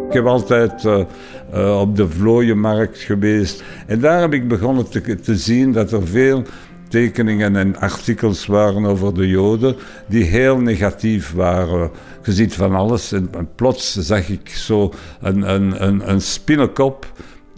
Ik 0.08 0.14
heb 0.14 0.26
altijd 0.26 0.84
uh, 0.84 1.04
uh, 1.54 1.80
op 1.80 1.96
de 1.96 2.08
vlooienmarkt 2.08 2.98
geweest. 2.98 3.62
En 3.86 4.00
daar 4.00 4.20
heb 4.20 4.32
ik 4.32 4.48
begonnen 4.48 4.90
te, 4.90 5.20
te 5.20 5.36
zien 5.36 5.72
dat 5.72 5.92
er 5.92 6.06
veel 6.06 6.42
tekeningen 6.88 7.56
en 7.56 7.76
artikels 7.76 8.46
waren 8.46 8.84
over 8.84 9.14
de 9.14 9.28
Joden 9.28 9.76
die 10.06 10.24
heel 10.24 10.58
negatief 10.58 11.32
waren. 11.32 11.90
Je 12.22 12.32
ziet 12.32 12.54
van 12.54 12.74
alles 12.74 13.12
en, 13.12 13.30
plots 13.54 13.96
zag 13.96 14.28
ik 14.28 14.48
zo 14.48 14.92
een, 15.20 15.54
een, 15.54 15.86
een, 15.86 16.10
een 16.10 16.20
spinnenkop 16.20 17.06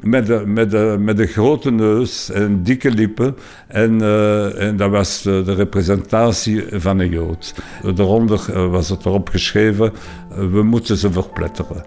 met 0.02 0.26
de, 0.26 0.42
met, 0.46 0.70
de, 0.70 0.96
met 0.98 1.30
grote 1.30 1.70
neus 1.70 2.30
en 2.30 2.62
dikke 2.62 2.90
lippen. 2.90 3.36
En, 3.66 4.02
uh, 4.02 4.62
en 4.62 4.76
dat 4.76 4.90
was 4.90 5.22
de, 5.22 5.42
de, 5.44 5.54
representatie 5.54 6.64
van 6.70 6.98
een 6.98 7.10
Jood. 7.10 7.54
Daaronder 7.94 8.46
uh, 8.50 8.70
was 8.70 8.88
het 8.88 9.04
erop 9.04 9.28
geschreven, 9.28 9.92
we 10.50 10.62
moeten 10.62 10.96
ze 10.96 11.12
verpletteren. 11.12 11.84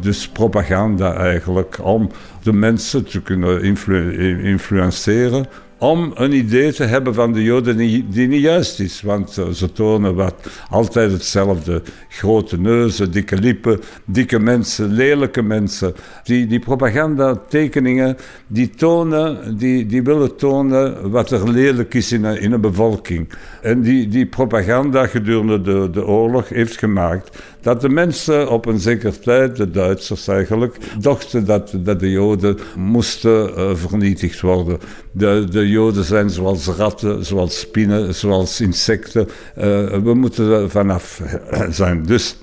Dus 0.00 0.28
propaganda 0.28 1.14
eigenlijk, 1.14 1.78
om 1.82 2.10
de 2.42 2.52
mensen 2.52 3.04
te 3.04 3.22
kunnen 3.22 3.62
influ 3.62 4.42
influenceren 4.42 5.46
om 5.82 6.12
een 6.14 6.32
idee 6.32 6.72
te 6.72 6.84
hebben 6.84 7.14
van 7.14 7.32
de 7.32 7.42
Joden 7.42 7.76
die, 7.76 8.08
die 8.08 8.28
niet 8.28 8.42
juist 8.42 8.80
is. 8.80 9.02
Want 9.02 9.38
eh, 9.38 9.48
ze 9.48 9.72
tonen 9.72 10.14
wat, 10.14 10.34
altijd 10.70 11.12
hetzelfde. 11.12 11.82
Grote 12.08 12.60
neuzen, 12.60 13.10
dikke 13.10 13.36
lippen, 13.36 13.80
dikke 14.04 14.38
mensen, 14.38 14.92
lelijke 14.92 15.42
mensen. 15.42 15.94
Die, 16.24 16.46
die 16.46 16.58
propagandatekeningen 16.58 18.16
die 18.46 18.70
tonen, 18.70 19.58
die, 19.58 19.86
die 19.86 20.02
willen 20.02 20.36
tonen 20.36 21.10
wat 21.10 21.30
er 21.30 21.50
lelijk 21.50 21.94
is 21.94 22.12
in 22.12 22.24
een, 22.24 22.40
in 22.40 22.52
een 22.52 22.60
bevolking. 22.60 23.28
En 23.62 23.80
die, 23.80 24.08
die 24.08 24.26
propaganda 24.26 25.06
gedurende 25.06 25.60
de, 25.60 25.90
de 25.90 26.06
oorlog 26.06 26.48
heeft 26.48 26.78
gemaakt 26.78 27.42
dat 27.62 27.80
de 27.80 27.88
mensen 27.88 28.50
op 28.50 28.66
een 28.66 28.78
zekere 28.78 29.18
tijd, 29.18 29.56
de 29.56 29.70
Duitsers 29.70 30.28
eigenlijk, 30.28 30.76
dachten 31.00 31.44
dat, 31.44 31.74
dat 31.76 32.00
de 32.00 32.10
Joden 32.10 32.58
moesten 32.76 33.48
uh, 33.48 33.74
vernietigd 33.74 34.40
worden. 34.40 34.78
De, 35.12 35.46
de 35.50 35.68
Joden 35.68 36.04
zijn 36.04 36.30
zoals 36.30 36.66
ratten, 36.66 37.24
zoals 37.24 37.58
spinnen, 37.58 38.14
zoals 38.14 38.60
insecten. 38.60 39.28
Uh, 39.58 39.64
we 40.02 40.14
moeten 40.14 40.50
er 40.50 40.70
vanaf 40.70 41.22
zijn. 41.70 42.02
Dus 42.02 42.36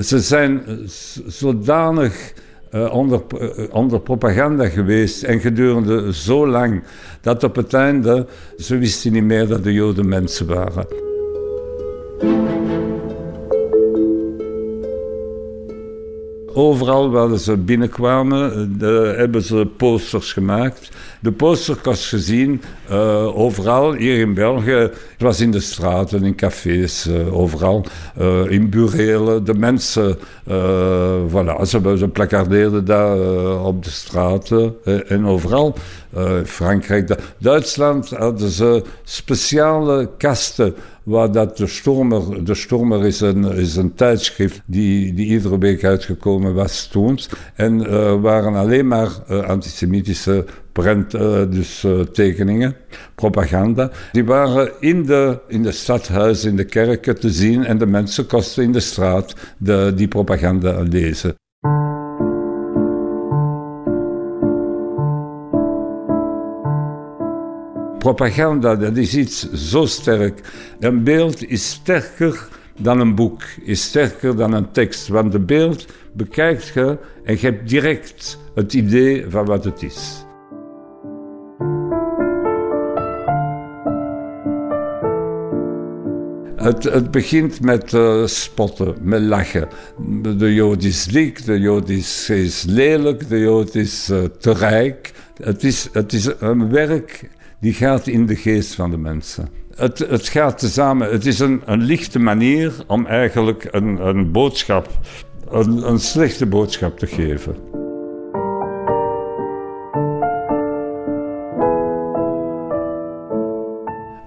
ze 0.00 0.20
zijn 0.20 0.62
zodanig 1.26 2.32
uh, 2.72 2.94
onder, 2.94 3.22
onder, 3.70 4.00
propaganda 4.00 4.68
geweest 4.68 5.22
en 5.22 5.40
gedurende 5.40 6.14
zo 6.14 6.48
lang 6.48 6.82
dat 7.20 7.44
op 7.44 7.56
het 7.56 7.74
einde 7.74 8.26
ze 8.58 8.78
wisten 8.78 9.12
niet 9.12 9.24
meer 9.24 9.48
dat 9.48 9.64
de 9.64 9.72
Joden 9.72 10.08
mensen 10.08 10.46
waren. 10.46 10.86
Overal 16.58 17.10
waar 17.10 17.38
ze 17.38 17.56
binnenkwamen, 17.56 18.78
de, 18.78 19.14
hebben 19.16 19.42
ze 19.42 19.68
posters 19.76 20.32
gemaakt. 20.32 20.90
De 21.20 21.32
posterkast 21.32 22.08
gezien, 22.08 22.62
uh, 22.90 23.38
overal 23.38 23.92
hier 23.94 24.18
in 24.18 24.34
België. 24.34 24.90
Was 25.18 25.40
in 25.40 25.50
de 25.50 25.60
straten, 25.60 26.24
in 26.24 26.34
cafés, 26.34 27.06
uh, 27.06 27.38
overal. 27.38 27.84
In 28.48 28.70
burelen. 28.70 29.44
De 29.44 29.54
mensen, 29.54 30.18
voilà, 31.28 31.62
ze, 31.62 31.96
ze 31.98 32.82
daar 32.84 33.18
op 33.60 33.84
de 33.84 33.90
straten 33.90 34.74
en 35.08 35.26
overal. 35.26 35.74
Frankrijk, 36.44 37.16
Duitsland 37.38 38.10
hadden 38.10 38.50
ze 38.50 38.82
speciale 39.04 40.08
kasten 40.18 40.74
waar 41.06 41.32
dat 41.32 41.56
de 41.56 41.66
Stormer, 41.66 42.44
de 42.44 42.54
Stormer 42.54 43.06
is 43.06 43.20
een, 43.20 43.44
is 43.44 43.76
een 43.76 43.94
tijdschrift 43.94 44.62
die, 44.64 45.14
die 45.14 45.26
iedere 45.26 45.58
week 45.58 45.84
uitgekomen 45.84 46.54
was 46.54 46.86
toen. 46.86 47.18
En 47.54 47.80
uh, 47.80 48.20
waren 48.20 48.54
alleen 48.54 48.88
maar 48.88 49.10
uh, 49.30 49.42
antisemitische 49.42 50.44
prent, 50.72 51.14
uh, 51.14 51.42
dus 51.50 51.86
tekeningen, 52.12 52.76
propaganda. 53.14 53.90
Die 54.12 54.24
waren 54.24 54.70
in 54.80 55.04
de, 55.04 55.38
in 55.48 55.62
de 55.62 55.72
stadhuizen, 55.72 56.50
in 56.50 56.56
de 56.56 56.64
kerken 56.64 57.20
te 57.20 57.30
zien 57.30 57.64
en 57.64 57.78
de 57.78 57.86
mensen 57.86 58.26
kosten 58.26 58.62
in 58.62 58.72
de 58.72 58.80
straat 58.80 59.34
de, 59.58 59.92
die 59.94 60.08
propaganda 60.08 60.80
lezen. 60.80 61.34
Propaganda, 68.14 68.76
dat 68.76 68.96
is 68.96 69.16
iets 69.16 69.52
zo 69.52 69.86
sterk. 69.86 70.40
Een 70.80 71.04
beeld 71.04 71.48
is 71.48 71.70
sterker 71.70 72.48
dan 72.80 73.00
een 73.00 73.14
boek, 73.14 73.42
is 73.64 73.82
sterker 73.82 74.36
dan 74.36 74.52
een 74.52 74.70
tekst. 74.70 75.08
Want 75.08 75.32
de 75.32 75.38
beeld 75.38 75.86
bekijkt 76.12 76.66
je 76.74 76.98
en 77.24 77.34
je 77.34 77.46
hebt 77.46 77.68
direct 77.68 78.38
het 78.54 78.72
idee 78.72 79.24
van 79.28 79.44
wat 79.44 79.64
het 79.64 79.82
is. 79.82 80.24
Het, 86.56 86.84
het, 86.84 87.10
begint 87.10 87.60
met 87.60 87.92
uh, 87.92 88.26
spotten, 88.26 88.94
met 89.00 89.20
lachen. 89.20 89.68
De 90.36 90.54
Jood 90.54 90.82
is 90.82 91.04
dik, 91.04 91.44
de 91.44 91.60
Jood 91.60 91.88
is, 91.88 92.30
is 92.30 92.64
lelijk, 92.68 93.28
de 93.28 93.38
Jood 93.38 93.74
is 93.74 94.08
uh, 94.10 94.24
te 94.38 94.52
rijk. 94.52 95.12
Het 95.42 95.64
is, 95.64 95.88
het 95.92 96.12
is 96.12 96.30
een 96.38 96.70
werk 96.70 97.28
die 97.66 97.74
gaat 97.74 98.06
in 98.06 98.26
de 98.26 98.36
geest 98.36 98.74
van 98.74 98.90
de 98.90 98.98
mensen. 98.98 99.48
Het, 99.74 99.98
het 99.98 100.28
gaat 100.28 100.58
tezamen, 100.58 101.10
het 101.10 101.26
is 101.26 101.38
een, 101.38 101.62
een 101.64 101.82
lichte 101.82 102.18
manier 102.18 102.72
om 102.86 103.06
eigenlijk 103.06 103.68
een, 103.70 104.06
een 104.06 104.32
boodschap, 104.32 104.88
een, 105.50 105.88
een 105.88 105.98
slechte 105.98 106.46
boodschap 106.46 106.98
te 106.98 107.06
geven. 107.06 107.56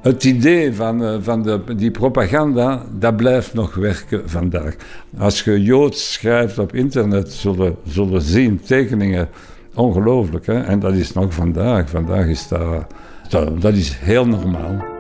Het 0.02 0.24
idee 0.24 0.74
van, 0.74 1.04
eh, 1.04 1.18
van 1.20 1.44
de, 1.44 1.62
die 1.76 1.92
propaganda, 1.92 2.86
dat 2.92 3.16
blijft 3.16 3.54
nog 3.54 3.76
werken 3.76 4.30
vandaag. 4.30 4.76
Als 5.18 5.44
je 5.44 5.62
Joods 5.62 6.14
schrijft 6.14 6.58
op 6.58 6.76
internet, 6.76 7.32
zullen, 7.34 7.76
zullen 7.86 8.22
zien 8.22 8.62
tekeningen, 8.62 9.30
ongelooflijk. 9.76 10.46
Hè? 10.46 10.62
En 10.62 10.80
dat 10.80 10.94
is 10.94 11.14
nog 11.14 11.34
vandaag. 11.34 11.90
Vandaag 11.90 12.26
is 12.26 12.48
dat 12.48 12.86
dat, 13.30 13.62
dat 13.62 13.74
is 13.74 13.98
heel 13.98 14.28
normaal. 14.28 14.98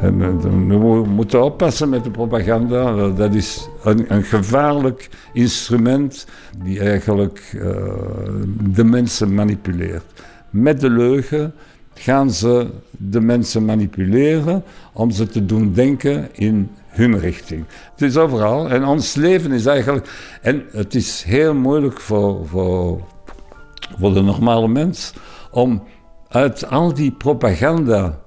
we 0.00 1.04
moeten 1.08 1.44
oppassen 1.44 1.88
met 1.88 2.04
de 2.04 2.10
propaganda. 2.10 3.08
Dat 3.08 3.34
is 3.34 3.68
een, 3.84 4.04
een 4.14 4.22
gevaarlijk 4.22 5.08
instrument 5.32 6.26
die 6.62 6.80
eigenlijk 6.80 7.52
uh, 7.54 7.62
de 8.72 8.84
mensen 8.84 9.34
manipuleert. 9.34 10.04
Met 10.50 10.80
de 10.80 10.90
leugen 10.90 11.54
gaan 11.94 12.30
ze 12.30 12.66
de 12.90 13.20
mensen 13.20 13.64
manipuleren 13.64 14.64
om 14.92 15.10
ze 15.10 15.26
te 15.26 15.46
doen 15.46 15.72
denken 15.72 16.28
in 16.32 16.70
hun 16.86 17.18
richting. 17.18 17.64
Het 17.92 18.02
is 18.02 18.16
overal 18.16 18.70
en 18.70 18.84
ons 18.84 19.14
leven 19.14 19.52
is 19.52 19.66
eigenlijk. 19.66 20.38
En 20.42 20.62
het 20.72 20.94
is 20.94 21.22
heel 21.22 21.54
moeilijk 21.54 22.00
voor, 22.00 22.46
voor 22.46 23.00
voor 23.98 24.14
de 24.14 24.22
normale 24.22 24.68
mens 24.68 25.12
om 25.50 25.82
uit 26.28 26.70
al 26.70 26.94
die 26.94 27.12
propaganda 27.12 28.20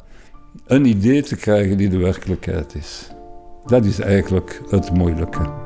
een 0.66 0.86
idee 0.86 1.22
te 1.22 1.36
krijgen 1.36 1.78
die 1.78 1.90
de 1.90 1.98
werkelijkheid 1.98 2.76
is. 2.76 3.10
Dat 3.66 3.86
is 3.86 4.00
eigenlijk 4.00 4.62
het 4.70 4.92
moeilijke. 4.92 5.64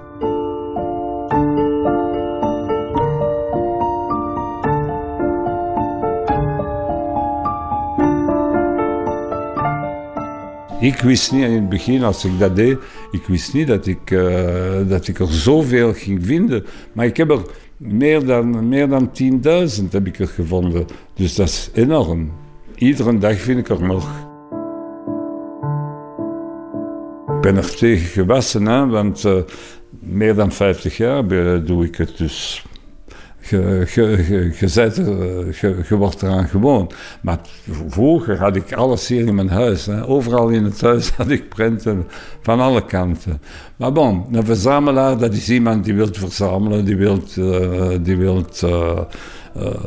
Ik 10.79 11.01
wist 11.01 11.31
niet 11.31 11.43
in 11.43 11.53
het 11.53 11.69
begin, 11.69 12.03
als 12.03 12.25
ik 12.25 12.39
dat 12.39 12.55
deed, 12.55 12.77
ik 13.11 13.25
wist 13.25 13.53
niet 13.53 13.67
dat 13.67 13.87
ik, 13.87 14.11
uh, 14.11 14.77
dat 14.87 15.07
ik 15.07 15.19
er 15.19 15.33
zoveel 15.33 15.93
ging 15.93 16.25
vinden. 16.25 16.65
Maar 16.93 17.05
ik 17.05 17.17
heb 17.17 17.29
er 17.29 17.41
meer 17.79 18.25
dan, 18.25 18.67
meer 18.67 18.89
dan 18.89 19.11
10.000 19.81 19.89
heb 19.89 20.07
ik 20.07 20.19
er 20.19 20.27
gevonden. 20.27 20.85
Dus 21.13 21.35
dat 21.35 21.47
is 21.47 21.69
enorm. 21.73 22.31
Iedere 22.75 23.17
dag 23.17 23.39
vind 23.39 23.59
ik 23.59 23.69
er 23.69 23.83
nog. 23.83 24.27
Ik 27.27 27.41
ben 27.41 27.57
er 27.57 27.75
tegen 27.75 28.07
gewassen, 28.07 28.65
hè, 28.65 28.87
want 28.87 29.23
uh, 29.23 29.33
meer 29.99 30.35
dan 30.35 30.51
50 30.51 30.97
jaar 30.97 31.27
doe 31.65 31.85
ik 31.85 31.95
het 31.95 32.17
dus 32.17 32.65
je, 33.41 33.85
je, 35.61 35.83
je 35.89 35.95
wordt 35.95 36.21
eraan 36.21 36.47
gewoon. 36.47 36.91
Maar 37.21 37.39
vroeger 37.87 38.37
had 38.37 38.55
ik 38.55 38.73
alles 38.73 39.07
hier 39.07 39.27
in 39.27 39.35
mijn 39.35 39.49
huis. 39.49 39.85
Hè. 39.85 40.07
Overal 40.07 40.49
in 40.49 40.63
het 40.63 40.81
huis 40.81 41.09
had 41.17 41.29
ik 41.29 41.49
prenten 41.49 42.07
van 42.41 42.59
alle 42.59 42.85
kanten. 42.85 43.41
Maar 43.75 43.91
bon, 43.91 44.25
een 44.31 44.45
verzamelaar, 44.45 45.17
dat 45.17 45.33
is 45.33 45.49
iemand 45.49 45.85
die 45.85 45.93
wil 45.93 46.07
verzamelen, 46.11 46.85
die 46.85 46.95
wil 46.95 47.23
uh, 47.37 47.89
die 48.01 48.17
wilt, 48.17 48.61
uh, 48.65 48.99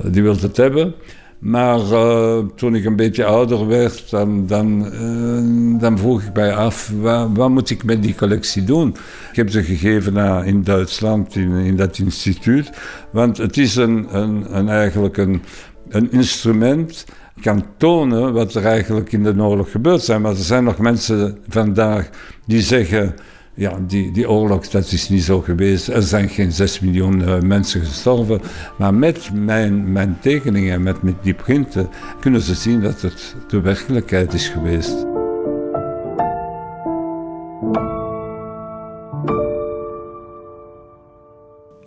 die 0.05 0.23
wilt 0.23 0.43
het 0.43 0.57
hebben. 0.57 0.95
Maar 1.43 1.79
uh, 1.79 2.39
toen 2.55 2.75
ik 2.75 2.85
een 2.85 2.97
beetje 2.97 3.25
ouder 3.25 3.67
werd, 3.67 4.11
dan, 4.11 4.47
dan, 4.47 4.87
uh, 4.93 5.81
dan 5.81 5.99
vroeg 5.99 6.23
ik 6.23 6.35
mij 6.35 6.55
af, 6.55 6.93
wat, 7.35 7.51
moet 7.51 7.71
ik 7.71 7.85
met 7.85 8.03
die 8.03 8.15
collectie 8.15 8.65
doen? 8.65 8.97
Ik 9.31 9.37
heb 9.37 9.51
ze 9.51 9.63
gegeven 9.63 10.13
naar, 10.13 10.47
in 10.47 10.63
Duitsland, 10.63 11.37
in, 11.37 11.53
in 11.53 11.77
dat 11.77 11.99
instituut. 11.99 12.71
Want 13.13 13.37
het 13.37 13.57
is 13.57 13.77
een, 13.77 14.17
een, 14.17 14.57
een 14.57 14.69
eigenlijk 14.69 15.17
een, 15.17 15.43
een 15.89 16.13
instrument 16.13 17.05
kan 17.41 17.65
tonen 17.77 18.33
wat 18.33 18.55
er 18.55 18.65
eigenlijk 18.65 19.13
in 19.13 19.23
de 19.23 19.43
oorlog 19.43 19.71
gebeurd 19.71 20.03
zijn. 20.03 20.21
Maar 20.21 20.33
er 20.33 20.37
zijn 20.37 20.65
nog 20.65 20.79
mensen 20.79 21.39
vandaag 21.49 22.11
die 22.47 22.61
zeggen 22.61 23.15
ja, 23.55 23.79
die, 23.87 24.11
die 24.11 24.31
oorlog, 24.31 24.69
dat 24.69 24.93
is 24.93 25.09
niet 25.09 25.23
zo 25.23 25.41
geweest. 25.41 25.89
Er 25.89 26.03
zijn 26.03 26.29
geen 26.29 26.53
6 26.53 26.81
miljoen 26.81 27.21
uh, 27.21 27.41
mensen 27.41 27.81
gestorven. 27.85 28.41
Maar 28.79 28.95
met 28.95 29.31
mijn, 29.33 29.93
mijn 29.93 30.19
tekeningen, 30.21 30.83
met, 30.83 31.03
met 31.03 31.15
die 31.23 31.35
printen, 31.35 31.89
kunnen 32.21 32.41
ze 32.41 32.55
zien 32.55 32.81
dat 32.81 33.01
het 33.01 33.37
de 33.49 33.61
werkelijkheid 33.61 34.33
is 34.33 34.49
geweest. 34.49 35.07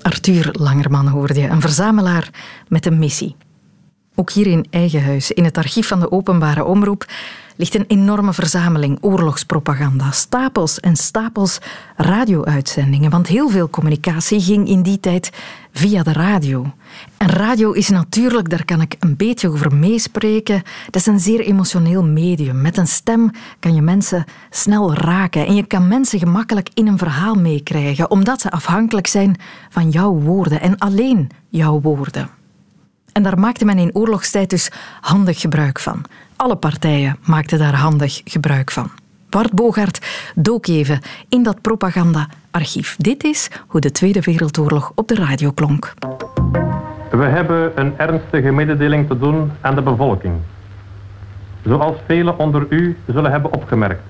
Arthur 0.02 0.50
Langerman 0.52 1.08
hoorde 1.08 1.40
je, 1.40 1.48
een 1.48 1.62
verzamelaar 1.62 2.30
met 2.68 2.86
een 2.86 3.00
missie. 3.00 3.36
Ook 4.16 4.32
hier 4.32 4.48
in 4.48 4.66
eigen 4.70 5.04
huis, 5.04 5.32
in 5.32 5.44
het 5.44 5.58
archief 5.58 5.88
van 5.88 6.00
de 6.00 6.12
openbare 6.12 6.64
omroep, 6.64 7.06
ligt 7.56 7.76
een 7.76 7.86
enorme 7.88 8.34
verzameling 8.34 8.98
oorlogspropaganda. 9.02 10.12
Stapels 10.12 10.80
en 10.80 10.96
stapels 10.96 11.60
radio-uitzendingen. 11.96 13.12
Want 13.12 13.28
heel 13.28 13.50
veel 13.50 13.70
communicatie 13.70 14.42
ging 14.42 14.68
in 14.68 14.82
die 14.82 15.00
tijd 15.00 15.30
via 15.72 16.04
de 16.04 16.14
radio. 16.14 16.74
En 17.18 17.30
radio 17.30 17.72
is 17.72 17.90
natuurlijk, 17.90 18.50
daar 18.50 18.66
kan 18.66 18.82
ik 18.82 18.96
een 19.00 19.16
beetje 19.16 19.50
over 19.50 19.76
meespreken, 19.76 20.64
dat 20.86 20.96
is 20.96 21.06
een 21.06 21.20
zeer 21.20 21.40
emotioneel 21.40 22.04
medium. 22.04 22.62
Met 22.62 22.78
een 22.78 22.88
stem 22.88 23.32
kan 23.60 23.76
je 23.76 23.82
mensen 23.82 24.26
snel 24.50 24.94
raken 24.94 25.46
en 25.46 25.56
je 25.56 25.66
kan 25.66 25.88
mensen 25.88 26.20
gemakkelijk 26.20 26.70
in 26.74 26.88
een 26.88 26.98
verhaal 26.98 27.36
meekrijgen, 27.36 28.12
omdat 28.12 28.42
ze 28.42 28.52
afhankelijk 28.52 29.08
zijn 29.08 29.40
van 29.70 29.90
jouw 29.90 30.14
woorden 30.14 30.62
en 30.62 30.78
alleen 30.78 31.30
jouw 31.50 31.82
woorden. 31.82 32.30
En 33.12 33.24
daar 33.24 33.40
maakte 33.40 33.66
men 33.66 33.78
in 33.78 33.96
oorlogstijd 33.96 34.50
dus 34.50 34.72
handig 35.02 35.40
gebruik 35.40 35.80
van. 35.80 36.06
Alle 36.36 36.56
partijen 36.56 37.18
maakten 37.26 37.60
daar 37.60 37.76
handig 37.76 38.22
gebruik 38.24 38.72
van. 38.72 38.90
Bart 39.30 39.54
Bogaert 39.54 40.32
dook 40.36 40.68
even 40.68 41.00
in 41.30 41.44
dat 41.44 41.62
propaganda-archief. 41.62 42.96
Dit 42.98 43.24
is 43.24 43.50
hoe 43.68 43.82
de 43.82 43.92
Tweede 43.92 44.22
Wereldoorlog 44.22 44.92
op 44.96 45.08
de 45.08 45.16
radio 45.16 45.52
klonk. 45.52 45.94
We 47.12 47.24
hebben 47.24 47.72
een 47.76 47.98
ernstige 47.98 48.52
mededeling 48.52 49.08
te 49.08 49.18
doen 49.18 49.52
aan 49.62 49.76
de 49.76 49.82
bevolking. 49.82 50.34
Zoals 51.64 51.98
velen 52.06 52.40
onder 52.40 52.66
u 52.70 52.98
zullen 53.08 53.32
hebben 53.32 53.54
opgemerkt, 53.54 54.04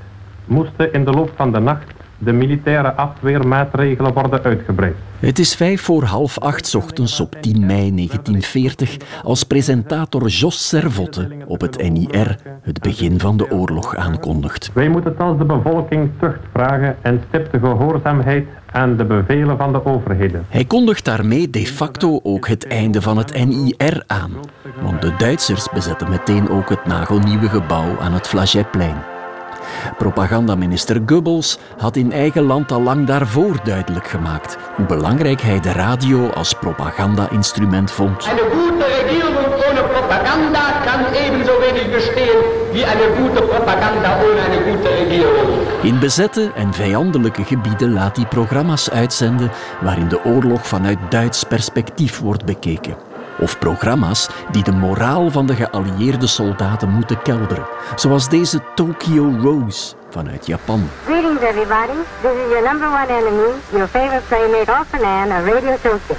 moesten 0.46 0.94
in 0.94 1.06
de 1.06 1.12
loop 1.12 1.32
van 1.36 1.52
de 1.52 1.60
nacht 1.60 1.94
de 2.18 2.34
militaire 2.34 2.94
afweermaatregelen 2.94 4.14
worden 4.14 4.44
uitgebreid. 4.44 4.96
Het 5.20 5.40
is 5.40 5.56
vijf 5.56 5.82
voor 5.82 6.04
half 6.04 6.40
acht 6.40 6.76
ochtends 6.76 7.20
op 7.20 7.36
10 7.42 7.60
mei 7.60 7.96
1940 7.96 8.98
als 9.24 9.44
presentator 9.44 10.28
Jos 10.28 10.68
Servotte 10.68 11.28
op 11.46 11.62
het 11.62 11.90
NIR 11.90 12.40
het 12.62 12.82
begin 12.82 13.20
van 13.20 13.38
de 13.38 13.52
oorlog 13.52 13.96
aankondigt. 13.96 14.72
Wij 14.74 14.90
moeten 14.90 15.18
als 15.18 15.38
de 15.38 15.46
bevolking 15.46 16.10
tucht 16.20 16.40
vragen 16.54 16.96
en 17.02 17.22
stipte 17.28 17.60
gehoorzaamheid 17.60 18.48
aan 18.72 18.98
de 18.98 19.06
bevelen 19.06 19.58
van 19.58 19.72
de 19.72 19.86
overheden. 19.86 20.46
Hij 20.50 20.66
kondigt 20.66 21.06
daarmee 21.06 21.50
de 21.50 21.66
facto 21.66 22.20
ook 22.24 22.48
het 22.48 22.68
einde 22.68 23.02
van 23.02 23.18
het 23.18 23.46
NIR 23.46 24.04
aan, 24.08 24.32
want 24.82 25.02
de 25.02 25.14
Duitsers 25.18 25.70
bezetten 25.74 26.10
meteen 26.10 26.50
ook 26.50 26.70
het 26.70 26.86
nagelnieuwe 26.86 27.50
gebouw 27.50 28.00
aan 28.00 28.14
het 28.14 28.28
Flagetplein. 28.28 29.15
Propagandaminister 29.98 31.02
Goebbels 31.06 31.58
had 31.78 31.96
in 31.96 32.12
eigen 32.12 32.44
land 32.44 32.72
al 32.72 32.82
lang 32.82 33.08
daarvoor 33.08 33.60
duidelijk 33.64 34.08
gemaakt 34.08 34.58
hoe 34.76 34.86
belangrijk 34.86 35.42
hij 35.42 35.60
de 35.60 35.72
radio 35.72 36.30
als 36.30 36.54
propaganda-instrument 36.54 37.92
vond. 37.92 38.26
Een 38.26 38.60
goede 38.60 38.86
regering 38.86 39.38
ohne 39.68 39.84
propaganda 39.84 40.72
kan 40.86 41.14
evenzo 41.14 41.60
wenig 41.60 41.92
bestehen 41.92 42.42
wie 42.72 42.84
een 42.84 43.16
goede 43.18 43.42
propaganda 43.42 44.18
ohne 44.24 44.58
een 44.58 44.74
goede 44.74 44.90
regering. 44.90 45.66
In 45.82 46.00
bezette 46.00 46.52
en 46.56 46.74
vijandelijke 46.74 47.44
gebieden 47.44 47.94
laat 47.94 48.16
hij 48.16 48.26
programma's 48.26 48.90
uitzenden 48.90 49.52
waarin 49.82 50.08
de 50.08 50.24
oorlog 50.24 50.68
vanuit 50.68 50.98
Duits 51.10 51.44
perspectief 51.44 52.20
wordt 52.20 52.46
bekeken. 52.46 53.05
Of 53.40 53.60
programma's 53.60 54.30
die 54.52 54.64
de 54.64 54.72
moraal 54.72 55.32
van 55.32 55.46
de 55.46 55.56
geallieerde 55.56 56.28
soldaten 56.28 56.90
moeten 56.90 57.22
kelderen. 57.22 57.66
Zoals 57.96 58.30
deze 58.30 58.60
Tokyo 58.76 59.34
Rose 59.42 59.96
vanuit 60.10 60.46
Japan. 60.46 60.90
Greetings 61.06 61.42
everybody. 61.42 61.98
This 62.22 62.32
is 62.32 62.50
your 62.50 62.64
number 62.64 62.88
one 62.88 63.08
enemy, 63.08 63.52
your 63.72 63.88
favorite 63.88 64.24
playmate 64.28 64.72
Orphanan 64.72 65.40
of 65.40 65.54
Radio 65.54 65.76
Tokyo. 65.82 66.16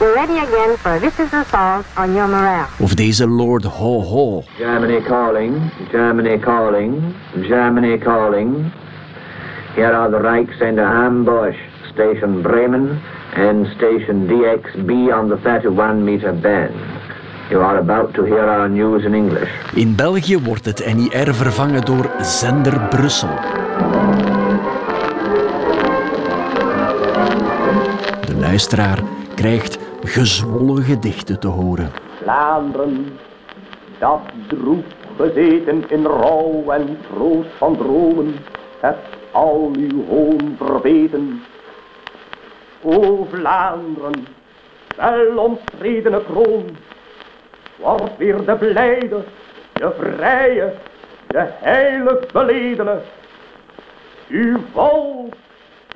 We're 0.00 0.14
ready 0.14 0.38
again 0.38 0.76
for 0.78 0.92
a 0.92 0.98
vicious 0.98 1.32
assault 1.32 1.84
on 1.96 2.14
your 2.14 2.28
morale. 2.28 2.66
Of 2.78 2.94
deze 2.94 3.28
Lord 3.28 3.64
Ho 3.64 4.00
Ho. 4.00 4.42
Germany 4.58 5.00
calling, 5.00 5.70
Germany 5.90 6.38
calling, 6.38 7.14
Germany 7.48 7.98
calling. 7.98 8.72
Here 9.74 9.94
are 9.94 10.10
the 10.10 10.18
Reichs 10.18 10.60
in 10.60 10.74
the 10.74 10.82
ambush. 10.82 11.56
Station 11.92 12.42
Bremen 12.42 13.00
and 13.34 13.66
station 13.76 14.26
DXB 14.26 15.12
on 15.12 15.28
the 15.28 15.36
31 15.36 16.04
meter 16.04 16.32
band. 16.32 16.74
You 17.50 17.60
are 17.60 17.78
about 17.78 18.14
to 18.14 18.24
hear 18.24 18.48
our 18.48 18.68
news 18.68 19.04
in 19.04 19.14
English. 19.14 19.50
In 19.74 19.96
België 19.96 20.38
wordt 20.38 20.64
het 20.64 20.94
NIR 20.94 21.34
vervangen 21.34 21.84
door 21.84 22.10
Zender 22.20 22.80
Brussel. 22.88 23.28
De 28.26 28.36
luisteraar 28.40 28.98
krijgt 29.34 29.78
gezwollen 30.04 30.82
gedichten 30.82 31.40
te 31.40 31.48
horen. 31.48 31.90
Vlaanderen, 32.22 33.06
dat 33.98 34.20
droef 34.48 34.84
gezeten 35.16 35.90
in 35.90 36.04
rouw 36.04 36.64
en 36.70 36.98
troost 37.10 37.50
van 37.58 37.76
dromen, 37.76 38.34
hebt 38.80 39.16
al 39.30 39.70
uw 39.76 40.04
hoon 40.06 40.56
verbeten. 40.58 41.42
O 42.82 43.26
Vlaanderen, 43.30 44.26
wel 44.96 45.38
omstredene 45.38 46.22
kroon, 46.24 46.76
wordt 47.76 48.16
weer 48.16 48.44
de 48.44 48.56
blijde, 48.56 49.24
de 49.72 49.90
vrije, 49.98 50.72
de 51.26 51.46
heilig 51.60 52.32
beledene. 52.32 53.00
Uw 54.28 54.58
volk 54.72 55.34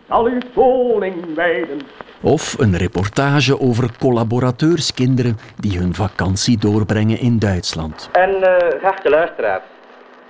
zal 0.09 0.25
uw 0.25 0.41
koning 0.55 1.35
wijden. 1.35 1.81
Of 2.21 2.59
een 2.59 2.77
reportage 2.77 3.61
over 3.61 3.91
collaborateurskinderen 3.99 5.39
die 5.57 5.79
hun 5.79 5.95
vakantie 5.95 6.59
doorbrengen 6.59 7.19
in 7.19 7.39
Duitsland. 7.39 8.09
En 8.13 8.31
uh, 8.31 8.57
geachte 8.81 9.11
luisteraars, 9.11 9.63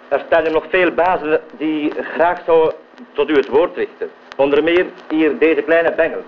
er 0.08 0.22
staan 0.26 0.44
er 0.44 0.52
nog 0.52 0.64
veel 0.70 0.90
bazen 0.92 1.40
die 1.58 1.92
graag 2.14 2.42
zo 2.46 2.72
tot 3.12 3.30
u 3.30 3.34
het 3.34 3.48
woord 3.48 3.76
richten. 3.76 4.08
Onder 4.36 4.62
meer 4.62 4.86
hier 5.08 5.38
deze 5.38 5.62
kleine 5.62 5.94
bengel. 5.94 6.22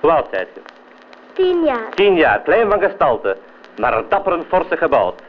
Hoe 0.00 0.10
oud 0.10 0.26
zijt 0.30 0.48
je? 0.54 0.60
Tien 1.32 1.64
jaar. 1.64 1.88
Tien 1.94 2.14
jaar, 2.14 2.40
klein 2.40 2.70
van 2.70 2.80
gestalte, 2.80 3.36
maar 3.76 3.96
een 3.96 4.04
dapper 4.08 4.32
en 4.32 4.44
forse 4.48 4.76
gebouwd. 4.76 5.22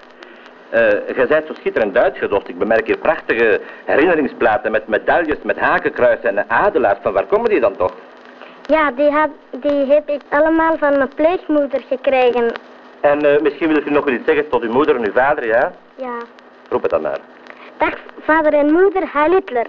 Uh, 0.73 0.89
je 0.89 1.25
bent 1.27 1.47
zo 1.47 1.53
schitterend 1.53 1.97
uitgedost. 1.97 2.47
Ik 2.47 2.58
bemerk 2.58 2.86
hier 2.88 2.97
prachtige 2.97 3.62
herinneringsplaten 3.86 4.71
met 4.71 4.88
medailles, 4.88 5.38
met 5.43 5.60
hakenkruisen 5.60 6.38
en 6.38 6.49
adelaars. 6.49 6.97
Van 7.01 7.13
waar 7.13 7.25
komen 7.25 7.49
die 7.49 7.60
dan 7.60 7.75
toch? 7.75 7.93
Ja, 8.65 8.91
die 8.91 9.12
heb, 9.12 9.29
die 9.51 9.86
heb 9.86 10.10
ik 10.10 10.21
allemaal 10.29 10.77
van 10.77 10.97
mijn 10.97 11.13
pleegmoeder 11.15 11.82
gekregen. 11.88 12.51
En 13.01 13.25
uh, 13.25 13.39
misschien 13.39 13.67
wil 13.67 13.88
u 13.88 13.91
nog 13.91 14.10
iets 14.10 14.25
zeggen 14.25 14.49
tot 14.49 14.63
uw 14.63 14.71
moeder 14.71 14.95
en 14.95 15.05
uw 15.05 15.12
vader, 15.12 15.45
ja? 15.45 15.71
Ja. 15.95 16.17
Roep 16.69 16.82
het 16.82 16.91
dan 16.91 17.01
maar. 17.01 17.19
Dag 17.77 17.93
vader 18.21 18.53
en 18.53 18.71
moeder, 18.71 19.03
Heil 19.13 19.32
Hitler. 19.32 19.65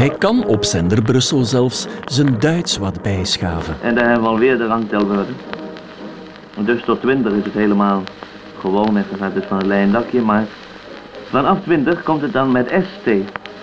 Hij 0.00 0.10
kan 0.18 0.44
op 0.46 0.64
zender 0.64 1.02
Brussel 1.02 1.44
zelfs 1.44 1.86
zijn 2.04 2.38
Duits 2.38 2.78
wat 2.78 3.02
bijschaven. 3.02 3.76
En 3.82 3.94
dan 3.94 4.04
hebben 4.04 4.22
we 4.22 4.28
alweer 4.28 4.58
de 4.58 4.66
rangtelwoorden. 4.66 5.36
Dus 6.58 6.82
tot 6.84 7.00
20 7.00 7.32
is 7.32 7.44
het 7.44 7.52
helemaal 7.52 8.02
gewoon 8.58 8.96
en 8.96 9.04
gaat 9.18 9.34
het 9.34 9.46
van 9.46 9.56
het 9.56 9.66
lijn 9.66 9.92
dakje, 9.92 10.20
maar 10.20 10.44
vanaf 11.28 11.58
20 11.62 12.02
komt 12.02 12.22
het 12.22 12.32
dan 12.32 12.52
met 12.52 12.68
ST, 12.68 13.04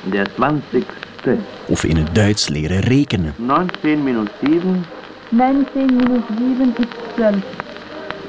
de 0.10 0.26
20ste. 0.36 1.32
Of 1.66 1.84
in 1.84 1.96
het 1.98 2.16
Duits 2.16 2.48
leren 2.48 2.80
rekenen. 2.80 3.34
19 3.36 4.04
minus 4.04 4.30
7. 4.42 4.86
19 5.30 5.86
minus 5.86 6.24
7 6.38 6.76
is 6.78 6.86
12. 7.16 7.36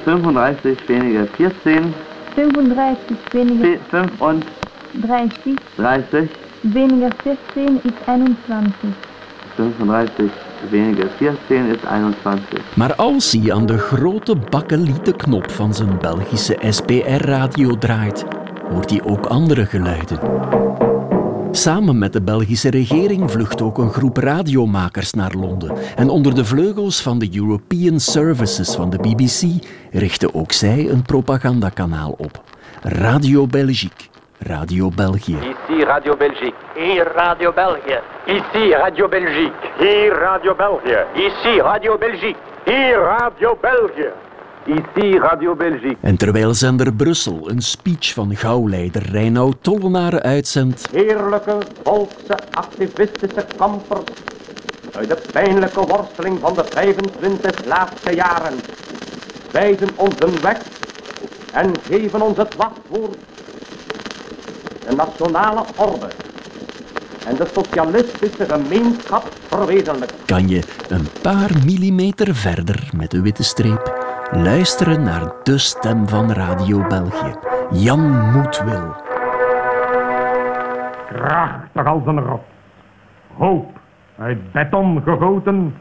35 0.04 0.86
weniger 0.86 1.28
14. 1.34 1.94
35 2.34 3.16
weniger 3.32 3.78
35. 3.88 5.54
30. 5.74 6.46
Weniger 6.60 7.12
14 7.54 7.80
is 7.82 7.92
21. 8.06 8.96
35 9.54 10.32
weniger 10.70 11.10
14 11.16 11.66
is 11.66 11.76
21. 11.90 12.76
Maar 12.76 12.94
als 12.94 13.32
hij 13.32 13.52
aan 13.52 13.66
de 13.66 13.78
grote 13.78 14.36
bakkelieten 14.50 15.16
knop 15.16 15.50
van 15.50 15.74
zijn 15.74 15.98
Belgische 15.98 16.58
SPR-radio 16.70 17.78
draait, 17.78 18.24
hoort 18.70 18.90
hij 18.90 19.02
ook 19.02 19.26
andere 19.26 19.66
geluiden. 19.66 20.18
Samen 21.50 21.98
met 21.98 22.12
de 22.12 22.22
Belgische 22.22 22.70
regering 22.70 23.30
vlucht 23.30 23.62
ook 23.62 23.78
een 23.78 23.92
groep 23.92 24.16
radiomakers 24.16 25.12
naar 25.12 25.32
Londen. 25.32 25.72
En 25.96 26.08
onder 26.08 26.34
de 26.34 26.44
vleugels 26.44 27.02
van 27.02 27.18
de 27.18 27.28
European 27.32 28.00
Services 28.00 28.74
van 28.74 28.90
de 28.90 28.98
BBC 28.98 29.64
richtte 29.90 30.34
ook 30.34 30.52
zij 30.52 30.90
een 30.90 31.02
propagandakanaal 31.02 32.10
op. 32.10 32.42
Radio 32.82 33.46
Belgique. 33.46 34.17
Radio 34.38 34.90
België. 34.90 35.36
Ici 35.36 35.84
Radio 35.84 36.16
Belgique. 36.16 36.54
Hier 36.74 37.12
Radio 37.14 37.52
België. 37.52 38.00
Ici 38.26 38.70
Radio 38.72 39.08
Belgique. 39.08 39.52
Hier 39.78 40.12
Radio 40.12 40.54
België. 40.54 41.04
Ici 41.14 41.60
Radio 41.60 41.98
Belgique. 41.98 42.40
Hier 42.64 42.98
Radio 42.98 43.58
België. 43.60 44.10
Ici 44.64 45.18
Radio 45.18 45.54
Belgique. 45.54 45.96
En 46.00 46.16
terwijl 46.16 46.54
zender 46.54 46.92
Brussel 46.92 47.50
een 47.50 47.60
speech 47.60 48.12
van 48.12 48.36
gauwleider 48.36 49.02
Reinoud 49.10 49.56
Tollenaar 49.60 50.20
uitzendt. 50.22 50.88
Heerlijke 50.92 51.58
volkse 51.82 52.38
activistische 52.50 53.46
kampers 53.56 54.10
uit 54.96 55.08
de 55.08 55.22
pijnlijke 55.32 55.80
worsteling 55.80 56.38
van 56.40 56.54
de 56.54 56.64
25 56.64 57.64
laatste 57.64 58.14
jaren 58.14 58.54
wijzen 59.52 59.88
ons 59.96 60.14
een 60.18 60.40
weg 60.40 60.58
en 61.52 61.72
geven 61.82 62.20
ons 62.20 62.36
het 62.36 62.56
wachtwoord. 62.56 63.16
De 64.88 64.94
nationale 64.96 65.64
orde 65.76 66.08
en 67.26 67.36
de 67.36 67.46
socialistische 67.52 68.44
gemeenschap 68.44 69.28
verwezenlijken. 69.48 70.16
Kan 70.26 70.48
je 70.48 70.62
een 70.88 71.06
paar 71.22 71.50
millimeter 71.64 72.34
verder 72.34 72.90
met 72.96 73.10
de 73.10 73.22
witte 73.22 73.42
streep 73.42 74.06
luisteren 74.30 75.02
naar 75.02 75.32
de 75.42 75.58
stem 75.58 76.08
van 76.08 76.32
Radio 76.32 76.86
België, 76.86 77.34
Jan 77.70 78.30
Moedwil. 78.32 78.94
Krachtig 81.06 81.86
als 81.86 82.06
een 82.06 82.20
rots. 82.20 82.42
Hoop 83.36 83.78
uit 84.18 84.52
beton 84.52 85.02
gegoten. 85.02 85.74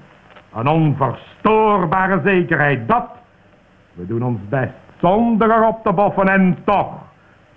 Een 0.54 0.68
onverstoorbare 0.68 2.22
zekerheid 2.24 2.88
dat 2.88 3.08
we 3.94 4.06
doen 4.06 4.24
ons 4.24 4.40
best 4.50 4.74
zonder 5.02 5.52
erop 5.52 5.84
te 5.84 5.94
boffen 5.94 6.28
en 6.28 6.58
toch, 6.66 6.94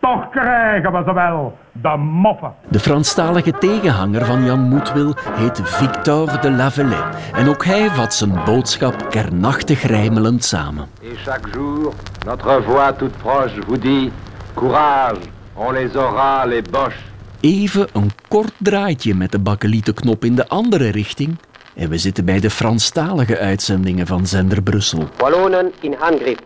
toch 0.00 0.28
krijgen 0.30 0.92
we 0.92 1.02
ze 1.06 1.12
wel, 1.12 1.58
de 1.72 1.96
moffen. 1.96 2.54
De 2.68 2.80
Franstalige 2.80 3.58
tegenhanger 3.58 4.24
van 4.24 4.44
Jan 4.44 4.60
Moedwil 4.60 5.14
heet 5.32 5.60
Victor 5.64 6.40
de 6.40 6.50
Lavelet. 6.50 7.04
En 7.34 7.48
ook 7.48 7.64
hij 7.64 7.90
vat 7.90 8.14
zijn 8.14 8.44
boodschap 8.44 9.10
kernachtig 9.10 9.82
rijmelend 9.82 10.44
samen. 10.44 10.86
Et 11.02 11.18
chaque 11.24 11.50
jour, 11.50 11.92
notre 12.26 12.62
voix 12.62 12.96
toute 12.98 13.18
proche 13.18 13.60
vous 13.66 13.80
dit 13.80 14.12
Courage, 14.54 15.20
on 15.54 15.72
les 15.72 15.94
aura, 15.94 16.44
les 16.44 16.62
boches. 16.70 17.08
Even 17.40 17.88
een 17.92 18.10
kort 18.28 18.52
draadje 18.58 19.14
met 19.14 19.32
de 19.32 19.38
bakkelietenknop 19.38 20.24
in 20.24 20.34
de 20.34 20.48
andere 20.48 20.90
richting. 20.90 21.38
En 21.74 21.88
we 21.88 21.98
zitten 21.98 22.24
bij 22.24 22.40
de 22.40 22.50
Franstalige 22.50 23.38
uitzendingen 23.38 24.06
van 24.06 24.26
Zender 24.26 24.62
Brussel. 24.62 25.08
Wallonen 25.16 25.72
in 25.80 25.94
handgrip. 25.98 26.40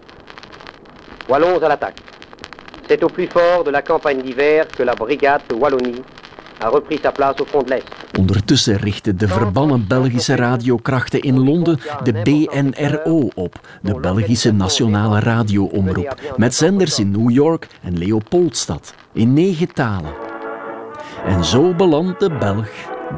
Wallons 1.26 1.62
à 1.62 1.68
l'attaque. 1.68 2.13
C'est 2.86 3.02
au 3.02 3.08
plus 3.08 3.28
fort 3.28 3.64
de 3.64 3.70
la 3.70 3.82
campagne 3.82 4.22
d'hiver 4.22 4.66
que 4.68 4.82
la 4.82 4.94
brigade 4.94 5.40
de 5.48 5.54
Wallonie 5.54 6.02
a 6.60 6.68
repris 6.68 7.00
sa 7.02 7.12
place 7.12 7.40
au 7.40 7.44
front 7.44 7.62
de 7.62 7.70
l'Est. 7.70 7.86
Ondertussen 8.18 8.76
richten 8.76 9.16
de 9.18 9.28
verbannen 9.28 9.86
Belgische 9.88 10.36
radiokrachten 10.36 11.20
in 11.20 11.44
Londen 11.44 11.78
de 12.02 12.12
BNRO 12.12 13.30
op, 13.34 13.60
de 13.82 14.00
Belgische 14.00 14.52
Nationale 14.52 15.20
Radioomroep, 15.20 16.14
met 16.36 16.54
zenders 16.54 16.98
in 16.98 17.10
New 17.10 17.30
York 17.30 17.66
en 17.82 17.98
Leopoldstad, 17.98 18.94
in 19.12 19.32
negen 19.32 19.72
talen. 19.74 20.12
En 21.26 21.44
zo 21.44 21.74
belandt 21.74 22.20
de 22.20 22.30
Belg, 22.30 22.70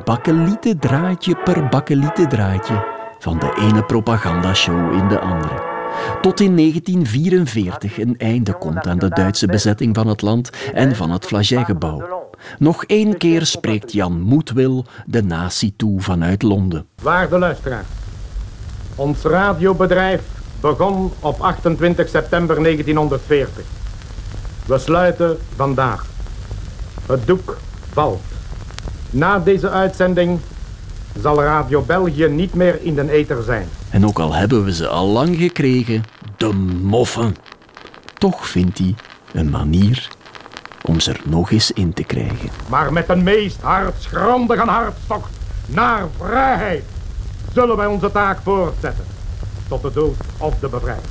bakkelieten 0.05 0.79
draadje 0.79 1.35
per 1.45 1.69
bakkelieten 1.69 2.29
draadje, 2.29 2.85
van 3.19 3.39
de 3.39 3.53
ene 3.61 3.83
propagandashow 3.83 4.93
in 4.93 5.09
de 5.09 5.21
andere. 5.21 5.76
Tot 6.21 6.41
in 6.41 6.57
1944 6.57 7.99
een 7.99 8.15
einde 8.19 8.53
komt 8.59 8.87
aan 8.87 8.99
de 8.99 9.09
Duitse 9.09 9.47
bezetting 9.47 9.95
van 9.95 10.07
het 10.07 10.23
land 10.23 10.51
en 10.73 10.97
van 10.97 11.11
het 11.11 11.25
Flagey-gebouw. 11.25 12.27
Nog 12.59 12.85
één 12.85 13.17
keer 13.17 13.47
spreekt 13.47 13.93
Jan 13.93 14.21
Moedwil 14.21 14.85
de 15.07 15.23
natie 15.23 15.75
toe 15.77 16.01
vanuit 16.01 16.43
Londen. 16.43 16.87
Waarde 17.03 17.39
luisteraar, 17.39 17.85
ons 18.95 19.23
radiobedrijf 19.23 20.23
begon 20.61 21.13
op 21.21 21.41
28 21.41 22.09
september 22.09 22.63
1940. 22.63 23.65
We 24.67 24.79
sluiten 24.79 25.39
vandaag. 25.57 26.07
Het 27.07 27.27
doek 27.27 27.57
valt. 27.93 28.23
Na 29.11 29.39
deze 29.39 29.71
uitzending 29.71 30.41
zal 31.21 31.43
Radio 31.43 31.83
België 31.83 32.29
niet 32.29 32.55
meer 32.55 32.79
in 32.83 32.95
de 32.95 33.11
ether 33.11 33.43
zijn. 33.43 33.69
En 33.91 34.07
ook 34.07 34.19
al 34.19 34.35
hebben 34.35 34.65
we 34.65 34.75
ze 34.75 34.89
al 34.89 35.07
lang 35.07 35.37
gekregen, 35.37 36.05
de 36.37 36.53
moffen. 36.83 37.37
Toch 38.19 38.49
vindt 38.49 38.79
hij 38.79 38.95
een 39.33 39.51
manier 39.51 40.09
om 40.83 41.01
ze 41.01 41.13
er 41.13 41.21
nog 41.25 41.51
eens 41.51 41.71
in 41.71 41.93
te 41.93 42.03
krijgen. 42.03 42.49
Maar 42.69 42.93
met 42.93 43.07
de 43.07 43.17
meest 43.17 43.61
hartschrandige 43.61 44.65
hartstocht 44.65 45.31
naar 45.67 46.07
vrijheid 46.19 46.85
zullen 47.53 47.77
wij 47.77 47.87
onze 47.87 48.13
taak 48.13 48.39
voortzetten. 48.43 49.05
Tot 49.69 49.83
de 49.83 49.93
dood 49.93 50.17
of 50.39 50.59
de 50.59 50.69
bevrijding. 50.69 51.07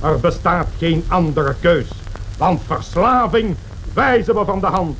Er 0.00 0.20
bestaat 0.20 0.68
geen 0.78 1.04
andere 1.08 1.54
keus. 1.60 1.88
Want 2.38 2.60
verslaving 2.66 3.56
wijzen 3.94 4.34
we 4.34 4.44
van 4.44 4.60
de 4.60 4.66
hand. 4.66 4.98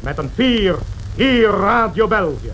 Met 0.00 0.18
een 0.18 0.30
vier 0.34 0.76
hier 1.14 1.50
Radio 1.50 2.06
België. 2.06 2.52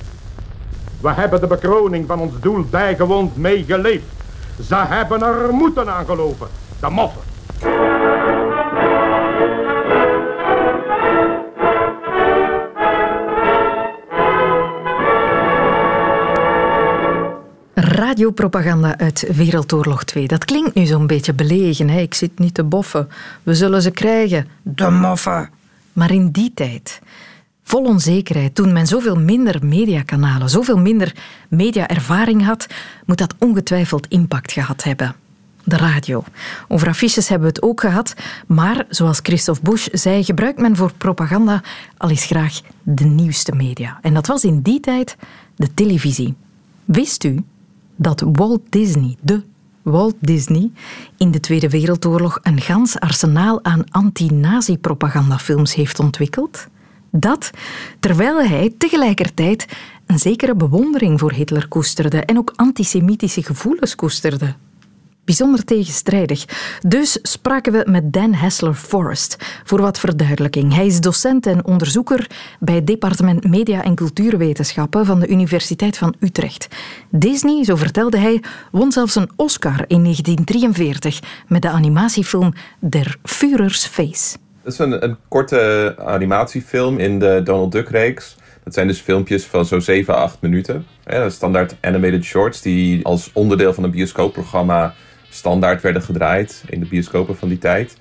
We 1.01 1.13
hebben 1.13 1.41
de 1.41 1.47
bekroning 1.47 2.07
van 2.07 2.21
ons 2.21 2.41
doel 2.41 2.65
bijgewoond 2.71 3.37
meegeleefd. 3.37 4.05
Ze 4.67 4.75
hebben 4.77 5.23
er 5.23 5.53
moeten 5.53 5.93
aan 5.93 6.07
geloven. 6.07 6.49
De 6.81 6.89
moffen. 6.91 7.23
Radiopropaganda 17.75 18.99
uit 18.99 19.37
Wereldoorlog 19.37 20.05
2. 20.05 20.27
Dat 20.27 20.45
klinkt 20.45 20.75
nu 20.75 20.87
zo'n 20.87 21.07
beetje 21.07 21.35
belegen. 21.35 21.89
Hè? 21.89 22.01
Ik 22.01 22.15
zit 22.15 22.39
niet 22.39 22.55
te 22.55 22.65
boffen. 22.65 23.09
We 23.43 23.55
zullen 23.55 23.83
ze 23.83 23.91
krijgen. 23.91 24.49
De 24.63 24.91
moffen. 24.91 25.51
Maar 25.93 26.11
in 26.11 26.31
die 26.31 26.53
tijd, 26.55 27.01
vol 27.69 27.85
onzekerheid, 27.85 28.55
toen 28.55 28.73
men 28.73 28.87
zoveel 28.87 29.17
minder 29.17 29.67
mediakanalen, 29.67 30.51
zoveel 30.51 30.79
minder 30.79 31.15
mediaervaring 31.49 32.45
had, 32.45 32.67
moet 33.07 33.19
dat 33.19 33.35
ongetwijfeld 33.39 34.07
impact 34.09 34.53
gehad 34.53 34.85
hebben. 34.85 35.15
De 35.65 35.77
radio. 35.77 36.25
Over 36.69 36.89
affiches 36.89 37.29
hebben 37.29 37.49
we 37.49 37.55
het 37.55 37.63
ook 37.63 37.81
gehad, 37.81 38.15
maar 38.47 38.87
zoals 38.89 39.21
Christophe 39.23 39.71
Busch 39.71 39.89
zei, 39.93 40.25
gebruikt 40.25 40.59
men 40.59 40.77
voor 40.77 40.93
propaganda 40.93 41.63
al 41.97 42.11
eens 42.11 42.25
graag 42.25 42.61
de 42.83 43.05
nieuwste 43.05 43.53
media. 43.53 43.99
En 44.03 44.15
dat 44.15 44.27
was 44.27 44.45
in 44.45 44.61
die 44.61 44.81
tijd 44.81 45.17
de 45.57 45.75
televisie. 45.75 46.35
Wist 46.85 47.25
u 47.25 47.45
dat 47.97 48.25
Walt 48.33 48.63
Disney, 48.69 49.17
de 49.21 49.43
Walt 49.83 50.17
Disney, 50.21 50.71
in 51.17 51.31
de 51.31 51.41
Tweede 51.41 51.69
Wereldoorlog 51.69 52.39
een 52.43 52.61
gans 52.61 53.01
arsenaal 53.01 53.65
aan 53.65 53.91
anti-nazi-propagandafilms 53.91 55.75
heeft 55.75 55.99
ontwikkeld? 55.99 56.69
Dat 57.11 57.51
terwijl 58.01 58.43
hij 58.43 58.75
tegelijkertijd 58.79 59.67
een 60.07 60.19
zekere 60.19 60.55
bewondering 60.55 61.19
voor 61.19 61.33
Hitler 61.33 61.69
koesterde 61.69 62.21
en 62.21 62.39
ook 62.39 62.53
antisemitische 62.57 63.43
gevoelens 63.43 63.95
koesterde. 63.95 64.55
Bijzonder 65.29 65.65
tegenstrijdig. 65.65 66.45
Dus 66.87 67.19
spraken 67.23 67.73
we 67.73 67.85
met 67.91 68.13
Dan 68.13 68.33
Hassler 68.33 68.75
Forrest 68.75 69.37
voor 69.65 69.81
wat 69.81 69.99
verduidelijking. 69.99 70.75
Hij 70.75 70.87
is 70.87 71.01
docent 71.01 71.47
en 71.47 71.65
onderzoeker 71.65 72.31
bij 72.61 72.75
het 72.75 72.87
departement 72.87 73.45
Media 73.45 73.83
en 73.83 73.95
Cultuurwetenschappen 73.95 75.07
van 75.07 75.21
de 75.21 75.29
Universiteit 75.29 75.99
van 75.99 76.15
Utrecht. 76.21 76.69
Disney, 77.11 77.65
zo 77.65 77.77
vertelde 77.77 78.19
hij, 78.19 78.43
won 78.71 78.93
zelfs 78.93 79.15
een 79.15 79.31
Oscar 79.37 79.85
in 79.87 80.03
1943 80.03 81.21
met 81.49 81.63
de 81.63 81.69
animatiefilm 81.69 82.53
Der 82.81 83.19
Führers 83.23 83.87
Face. 83.87 84.37
Het 84.69 84.81
is 84.81 84.87
een, 84.87 85.05
een 85.05 85.17
korte 85.29 85.95
animatiefilm 85.99 86.99
in 86.99 87.19
de 87.19 87.41
Donald 87.45 87.73
Duck-reeks. 87.73 88.37
Dat 88.65 88.75
zijn 88.75 88.87
dus 88.87 89.01
filmpjes 89.01 89.45
van 89.45 89.65
zo'n 89.65 89.81
7 89.81 90.15
à 90.15 90.17
8 90.17 90.41
minuten. 90.41 90.87
Standaard 91.29 91.77
animated 91.81 92.25
shorts 92.25 92.63
die 92.63 93.05
als 93.05 93.31
onderdeel 93.33 93.75
van 93.75 93.85
een 93.85 93.91
bioscoopprogramma 93.91 94.95
standaard 95.29 95.83
werden 95.83 96.03
gedraaid 96.03 96.65
in 96.67 96.81
de 96.81 96.87
bioscopen 96.87 97.37
van 97.37 97.49
die 97.49 97.59
tijd. 97.59 97.97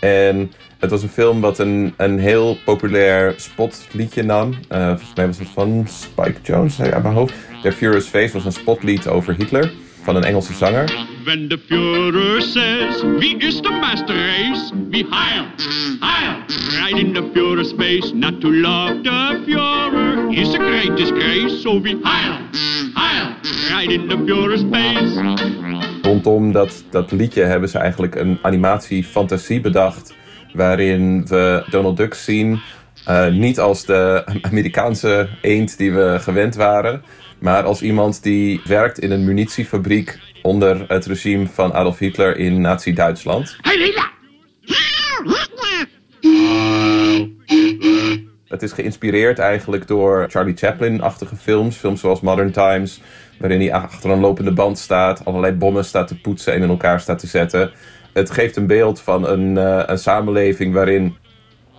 En 0.00 0.52
het 0.78 0.90
was 0.90 1.02
een 1.02 1.08
film 1.08 1.40
wat 1.40 1.58
een, 1.58 1.94
een 1.96 2.18
heel 2.18 2.58
populair 2.64 3.34
spotliedje 3.36 4.22
nam. 4.22 4.54
Uh, 4.72 4.86
volgens 4.86 5.14
mij 5.14 5.26
was 5.26 5.38
het 5.38 5.48
van 5.48 5.86
Spike 5.88 6.40
Jones 6.42 6.80
uit 6.80 7.02
mijn 7.02 7.14
hoofd. 7.14 7.34
Their 7.62 7.74
Furious 7.74 8.06
Face 8.06 8.32
was 8.32 8.44
een 8.44 8.52
spotlied 8.52 9.08
over 9.08 9.34
Hitler 9.34 9.72
van 10.02 10.16
een 10.16 10.24
Engelse 10.24 10.52
zanger. 10.52 11.17
When 11.28 11.46
the 11.50 11.58
Führer 11.58 12.40
says, 12.40 13.04
wie 13.20 13.36
is 13.46 13.60
the 13.60 13.70
master 13.70 14.14
race? 14.14 14.72
We 14.90 15.02
heil, 15.10 15.44
heil, 16.00 16.40
right 16.80 16.96
in 16.96 17.12
the 17.12 17.20
Führer's 17.20 17.72
face. 17.72 18.14
Not 18.14 18.40
to 18.40 18.50
love 18.50 19.04
the 19.04 19.44
Führer 19.44 20.32
is 20.34 20.54
a 20.54 20.58
great 20.58 20.96
disgrace. 20.96 21.62
So 21.62 21.80
we 21.80 22.00
heil, 22.02 22.40
heil, 22.94 23.36
right 23.70 23.90
in 23.90 24.08
the 24.08 24.16
Führer's 24.16 24.64
face. 24.72 25.14
Rondom 26.02 26.52
dat, 26.52 26.84
dat 26.90 27.12
liedje 27.12 27.42
hebben 27.42 27.68
ze 27.68 27.78
eigenlijk 27.78 28.14
een 28.14 28.38
animatie-fantasie 28.42 29.60
bedacht. 29.60 30.14
Waarin 30.52 31.26
we 31.26 31.64
Donald 31.70 31.96
Duck 31.96 32.14
zien. 32.14 32.60
Uh, 33.08 33.26
niet 33.26 33.60
als 33.60 33.84
de 33.84 34.24
Amerikaanse 34.40 35.28
eend 35.40 35.78
die 35.78 35.92
we 35.92 36.16
gewend 36.20 36.54
waren. 36.54 37.02
Maar 37.38 37.62
als 37.62 37.82
iemand 37.82 38.22
die 38.22 38.60
werkt 38.64 38.98
in 38.98 39.10
een 39.10 39.24
munitiefabriek 39.24 40.18
onder 40.48 40.84
het 40.88 41.06
regime 41.06 41.46
van 41.46 41.72
Adolf 41.72 41.98
Hitler 41.98 42.36
in 42.36 42.60
Nazi-Duitsland. 42.60 43.56
Het 48.48 48.62
is 48.62 48.72
geïnspireerd 48.72 49.38
eigenlijk 49.38 49.86
door 49.86 50.26
Charlie 50.28 50.56
Chaplin-achtige 50.56 51.36
films. 51.36 51.76
Films 51.76 52.00
zoals 52.00 52.20
Modern 52.20 52.50
Times, 52.50 53.00
waarin 53.38 53.60
hij 53.60 53.72
achter 53.72 54.10
een 54.10 54.20
lopende 54.20 54.52
band 54.52 54.78
staat, 54.78 55.24
allerlei 55.24 55.52
bommen 55.52 55.84
staat 55.84 56.08
te 56.08 56.20
poetsen 56.20 56.52
en 56.52 56.62
in 56.62 56.68
elkaar 56.68 57.00
staat 57.00 57.18
te 57.18 57.26
zetten. 57.26 57.70
Het 58.12 58.30
geeft 58.30 58.56
een 58.56 58.66
beeld 58.66 59.00
van 59.00 59.28
een, 59.28 59.58
eh, 59.58 59.82
een 59.86 59.98
samenleving 59.98 60.74
waarin 60.74 61.16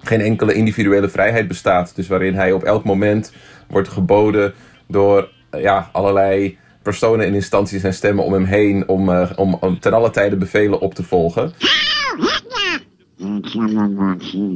geen 0.01 0.21
enkele 0.21 0.53
individuele 0.53 1.09
vrijheid 1.09 1.47
bestaat. 1.47 1.95
Dus 1.95 2.07
waarin 2.07 2.35
hij 2.35 2.51
op 2.51 2.63
elk 2.63 2.83
moment 2.83 3.33
wordt 3.67 3.89
geboden 3.89 4.53
door 4.87 5.29
ja, 5.51 5.89
allerlei 5.91 6.57
personen 6.81 7.25
en 7.25 7.33
instanties 7.33 7.83
en 7.83 7.93
stemmen 7.93 8.25
om 8.25 8.33
hem 8.33 8.45
heen 8.45 8.87
om, 8.87 9.09
uh, 9.09 9.29
om, 9.35 9.57
om 9.59 9.79
ten 9.79 9.93
alle 9.93 10.09
tijde 10.09 10.35
bevelen 10.35 10.79
op 10.79 10.93
te 10.93 11.03
volgen. 11.03 11.53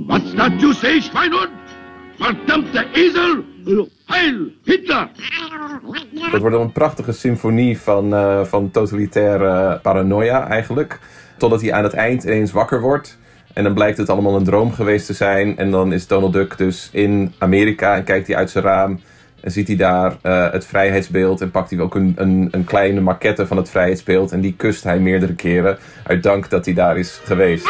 What's 0.07 0.33
that 0.35 0.61
you 0.61 0.73
say, 0.73 0.99
Schweinhund? 1.01 1.49
Verdammte 2.17 2.87
ezel! 2.93 3.43
Heil, 4.05 4.47
Hitler! 4.63 5.09
Dat 6.31 6.41
wordt 6.41 6.55
een 6.55 6.71
prachtige 6.71 7.11
symfonie 7.11 7.79
van, 7.79 8.13
uh, 8.13 8.43
van 8.43 8.71
totalitaire 8.71 9.79
paranoia 9.81 10.47
eigenlijk. 10.47 10.99
Totdat 11.37 11.61
hij 11.61 11.73
aan 11.73 11.83
het 11.83 11.93
eind 11.93 12.23
ineens 12.23 12.51
wakker 12.51 12.81
wordt. 12.81 13.17
En 13.53 13.63
dan 13.63 13.73
blijkt 13.73 13.97
het 13.97 14.09
allemaal 14.09 14.35
een 14.35 14.43
droom 14.43 14.71
geweest 14.71 15.05
te 15.05 15.13
zijn. 15.13 15.57
En 15.57 15.71
dan 15.71 15.93
is 15.93 16.07
Donald 16.07 16.33
Duck 16.33 16.57
dus 16.57 16.89
in 16.91 17.33
Amerika 17.37 17.95
en 17.95 18.03
kijkt 18.03 18.27
hij 18.27 18.35
uit 18.35 18.49
zijn 18.49 18.63
raam. 18.63 18.99
En 19.43 19.51
ziet 19.51 19.67
hij 19.67 19.75
daar 19.75 20.17
uh, 20.23 20.51
het 20.51 20.65
vrijheidsbeeld. 20.65 21.41
En 21.41 21.51
pakt 21.51 21.69
hij 21.69 21.79
ook 21.79 21.95
een, 21.95 22.13
een, 22.15 22.47
een, 22.51 22.63
kleine 22.63 23.01
maquette 23.01 23.47
van 23.47 23.57
het 23.57 23.69
vrijheidsbeeld. 23.69 24.31
En 24.31 24.41
die 24.41 24.53
kust 24.57 24.83
hij 24.83 24.99
meerdere 24.99 25.35
keren. 25.35 25.77
Uit 26.03 26.23
dank 26.23 26.49
dat 26.49 26.65
hij 26.65 26.73
daar 26.73 26.97
is 26.97 27.19
geweest. 27.23 27.67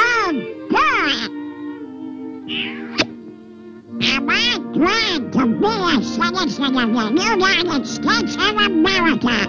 America? 8.57 9.47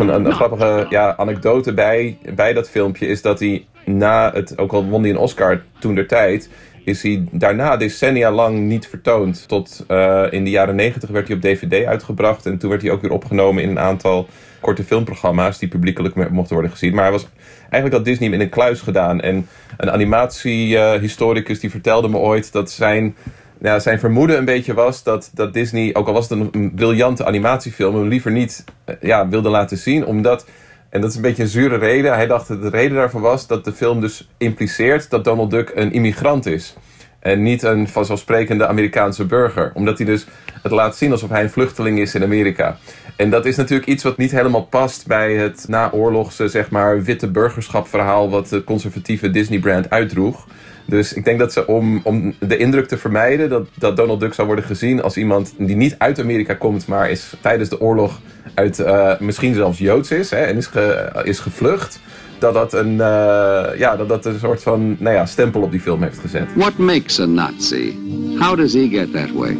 Een, 0.00 0.08
een, 0.08 0.24
een 0.24 0.32
grappige 0.32 0.86
ja, 0.88 1.16
anekdote 1.16 1.74
bij, 1.74 2.18
bij 2.34 2.52
dat 2.52 2.70
filmpje 2.70 3.06
is 3.06 3.22
dat 3.22 3.40
hij 3.40 3.66
na 3.84 4.32
het, 4.32 4.58
ook 4.58 4.72
al 4.72 4.84
won 4.84 5.02
hij 5.02 5.10
een 5.10 5.18
Oscar 5.18 5.62
toen 5.78 5.94
der 5.94 6.06
tijd, 6.06 6.50
is 6.84 7.02
hij 7.02 7.24
daarna 7.30 7.76
decennia 7.76 8.30
lang 8.30 8.58
niet 8.58 8.86
vertoond. 8.86 9.48
Tot 9.48 9.84
uh, 9.88 10.24
in 10.30 10.44
de 10.44 10.50
jaren 10.50 10.76
negentig 10.76 11.10
werd 11.10 11.26
hij 11.26 11.36
op 11.36 11.42
DVD 11.42 11.86
uitgebracht 11.86 12.46
en 12.46 12.58
toen 12.58 12.70
werd 12.70 12.82
hij 12.82 12.90
ook 12.90 13.02
weer 13.02 13.12
opgenomen 13.12 13.62
in 13.62 13.68
een 13.68 13.78
aantal 13.78 14.28
korte 14.60 14.84
filmprogramma's 14.84 15.58
die 15.58 15.68
publiekelijk 15.68 16.30
mochten 16.30 16.54
worden 16.54 16.70
gezien. 16.70 16.94
Maar 16.94 17.02
hij 17.02 17.12
was 17.12 17.28
eigenlijk 17.60 17.92
had 17.92 18.04
Disney 18.04 18.30
in 18.30 18.40
een 18.40 18.48
kluis 18.48 18.80
gedaan. 18.80 19.20
En 19.20 19.48
een 19.76 19.90
animatiehistoricus 19.90 21.60
die 21.60 21.70
vertelde 21.70 22.08
me 22.08 22.16
ooit 22.16 22.52
dat 22.52 22.70
zijn, 22.70 23.16
ja, 23.60 23.78
zijn 23.78 23.98
vermoeden 23.98 24.38
een 24.38 24.44
beetje 24.44 24.74
was 24.74 25.02
dat, 25.02 25.30
dat 25.34 25.52
Disney, 25.52 25.94
ook 25.94 26.06
al 26.06 26.12
was 26.12 26.28
het 26.28 26.40
een, 26.52 26.72
briljante 26.74 27.24
animatiefilm, 27.24 27.94
hem 27.94 28.08
liever 28.08 28.30
niet 28.30 28.64
ja, 29.00 29.28
wilde 29.28 29.48
laten 29.48 29.78
zien. 29.78 30.06
Omdat, 30.06 30.46
en 30.90 31.00
dat 31.00 31.10
is 31.10 31.16
een 31.16 31.22
beetje 31.22 31.42
een 31.42 31.48
zure 31.48 31.76
reden, 31.76 32.14
hij 32.14 32.26
dacht 32.26 32.48
dat 32.48 32.62
de 32.62 32.68
reden 32.68 32.96
daarvan 32.96 33.20
was 33.20 33.46
dat 33.46 33.64
de 33.64 33.72
film 33.72 34.00
dus 34.00 34.28
impliceert 34.36 35.10
dat 35.10 35.24
Donald 35.24 35.50
Duck 35.50 35.72
een 35.74 35.92
immigrant 35.92 36.46
is. 36.46 36.74
En 37.18 37.42
niet 37.42 37.62
een 37.62 37.88
vanzelfsprekende 37.88 38.66
Amerikaanse 38.66 39.24
burger. 39.24 39.70
Omdat 39.74 39.98
hij 39.98 40.06
dus 40.06 40.26
het 40.62 40.72
laat 40.72 40.96
zien 40.96 41.12
alsof 41.12 41.30
hij 41.30 41.42
een 41.42 41.50
vluchteling 41.50 41.98
is 41.98 42.14
in 42.14 42.22
Amerika. 42.22 42.76
En 43.16 43.30
dat 43.30 43.46
is 43.46 43.56
natuurlijk 43.56 43.88
iets 43.88 44.02
wat 44.02 44.16
niet 44.16 44.30
helemaal 44.30 44.64
past 44.64 45.06
bij 45.06 45.34
het 45.34 45.64
naoorlogse, 45.68 46.48
zeg 46.48 46.70
maar, 46.70 47.02
witte 47.02 47.30
burgerschap 47.30 47.88
verhaal 47.88 48.30
wat 48.30 48.48
de 48.48 48.64
conservatieve 48.64 49.30
Disney-brand 49.30 49.90
uitdroeg. 49.90 50.46
Dus 50.88 51.12
ik 51.12 51.24
denk 51.24 51.38
dat 51.38 51.52
ze 51.52 51.66
om, 51.66 52.00
om 52.04 52.34
de 52.38 52.56
indruk 52.56 52.88
te 52.88 52.98
vermijden 52.98 53.48
dat, 53.48 53.68
dat 53.74 53.96
Donald 53.96 54.20
Duck 54.20 54.34
zou 54.34 54.46
worden 54.46 54.64
gezien 54.64 55.02
als 55.02 55.16
iemand 55.16 55.54
die 55.58 55.76
niet 55.76 55.94
uit 55.98 56.20
Amerika 56.20 56.54
komt, 56.54 56.86
maar 56.86 57.10
is 57.10 57.32
tijdens 57.40 57.68
de 57.68 57.80
oorlog 57.80 58.20
uit, 58.54 58.78
uh, 58.78 59.18
misschien 59.18 59.54
zelfs 59.54 59.78
Joods 59.78 60.10
is 60.10 60.30
hè, 60.30 60.36
en 60.36 60.56
is, 60.56 60.66
ge, 60.66 61.10
is 61.24 61.38
gevlucht. 61.38 62.00
Dat 62.38 62.54
dat, 62.54 62.72
een, 62.72 62.92
uh, 62.92 63.66
ja, 63.76 63.96
dat 63.96 64.08
dat 64.08 64.24
een 64.24 64.38
soort 64.38 64.62
van 64.62 64.96
nou 64.98 65.14
ja, 65.14 65.26
stempel 65.26 65.62
op 65.62 65.70
die 65.70 65.80
film 65.80 66.02
heeft 66.02 66.18
gezet. 66.18 66.46
What 66.54 66.76
makes 66.76 67.20
a 67.20 67.26
Nazi? 67.26 67.98
How 68.38 68.56
does 68.56 68.72
he 68.72 68.88
get 68.88 69.12
that 69.12 69.32
way? 69.32 69.56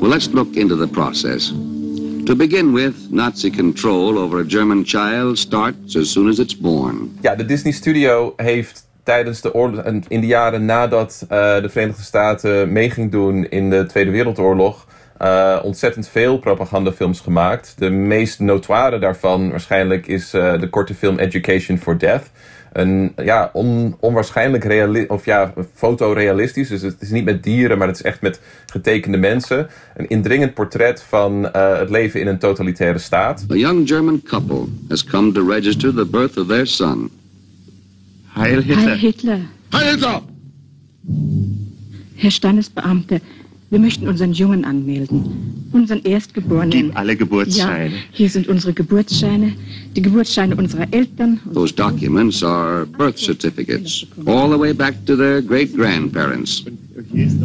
Well, 0.00 0.10
let's 0.10 0.28
look 0.32 0.54
into 0.54 0.76
the 0.76 0.88
process. 0.88 1.54
To 2.24 2.36
begin 2.36 2.72
with, 2.72 2.94
Nazi 3.10 3.50
control 3.50 4.18
over 4.18 4.40
a 4.40 4.44
German 4.46 4.82
child 4.84 5.38
starts 5.38 5.96
as 5.96 6.12
soon 6.12 6.28
as 6.28 6.38
it's 6.38 6.58
born. 6.58 7.18
Ja, 7.20 7.34
de 7.34 7.44
Disney 7.44 7.72
Studio 7.72 8.32
heeft 8.36 8.87
tijdens 9.08 9.40
de 9.40 9.54
oorlog, 9.54 9.84
in 10.08 10.20
de 10.20 10.26
jaren 10.26 10.64
nadat 10.64 11.22
uh, 11.22 11.28
de 11.62 11.68
Verenigde 11.68 12.02
Staten 12.02 12.72
mee 12.72 12.90
ging 12.90 13.10
doen 13.10 13.48
in 13.50 13.70
de 13.70 13.86
Tweede 13.86 14.10
Wereldoorlog, 14.10 14.86
uh, 15.22 15.58
ontzettend 15.62 16.08
veel 16.08 16.38
propagandafilms 16.38 17.20
gemaakt. 17.20 17.74
De 17.78 17.90
meest 17.90 18.40
notoire 18.40 18.98
daarvan 18.98 19.50
waarschijnlijk 19.50 20.06
is 20.06 20.34
uh, 20.34 20.60
de 20.60 20.68
korte 20.68 20.94
film 20.94 21.18
Education 21.18 21.78
for 21.78 21.98
Death. 21.98 22.30
Een 22.72 23.12
ja, 23.16 23.50
on, 23.52 23.96
onwaarschijnlijk 24.00 25.04
of 25.10 25.24
ja, 25.24 25.52
fotorealistisch. 25.74 26.68
Dus 26.68 26.82
het 26.82 26.96
is 27.00 27.10
niet 27.10 27.24
met 27.24 27.42
dieren, 27.42 27.78
maar 27.78 27.86
het 27.88 27.96
is 27.96 28.02
echt 28.02 28.20
met 28.20 28.40
getekende 28.66 29.18
mensen. 29.18 29.68
Een 29.96 30.08
indringend 30.08 30.54
portret 30.54 31.02
van 31.02 31.48
het 31.52 31.90
leven 31.90 32.20
in 32.20 32.26
een 32.26 32.38
totalitaire 32.38 32.98
staat. 32.98 33.44
A 33.50 33.54
young 33.54 33.88
German 33.88 34.22
couple 34.22 34.64
has 34.88 35.04
come 35.04 35.32
to 35.32 35.48
register 35.48 35.94
the 35.94 36.06
birth 36.06 36.36
of 36.36 36.46
their 36.46 36.66
son. 36.66 37.10
Heil 38.38 38.62
Hitler. 38.62 38.86
Heil 38.86 38.98
Hitler. 38.98 39.40
Heil 39.72 39.90
Hitler! 39.94 40.22
Herr 42.16 42.30
Standesbeamte, 42.30 43.20
wir 43.70 43.78
möchten 43.78 44.08
unseren 44.08 44.32
Jungen 44.32 44.64
anmelden. 44.64 45.68
Unseren 45.72 46.02
Erstgeborenen. 46.02 46.70
Gib 46.70 46.96
alle 46.96 47.16
Geburtsscheine. 47.16 47.94
Ja, 47.94 48.02
hier 48.12 48.30
sind 48.30 48.48
unsere 48.48 48.72
Geburtsscheine, 48.72 49.52
die 49.94 50.02
Geburtsscheine 50.02 50.56
unserer 50.56 50.86
Eltern. 50.90 51.40
Those 51.52 51.74
documents 51.74 52.42
are 52.42 52.86
birth 52.86 53.18
certificates, 53.18 54.06
all 54.26 54.50
the 54.50 54.58
way 54.58 54.72
back 54.72 54.94
to 55.04 55.16
their 55.16 55.42
great 55.42 55.74
grandparents. 55.74 56.64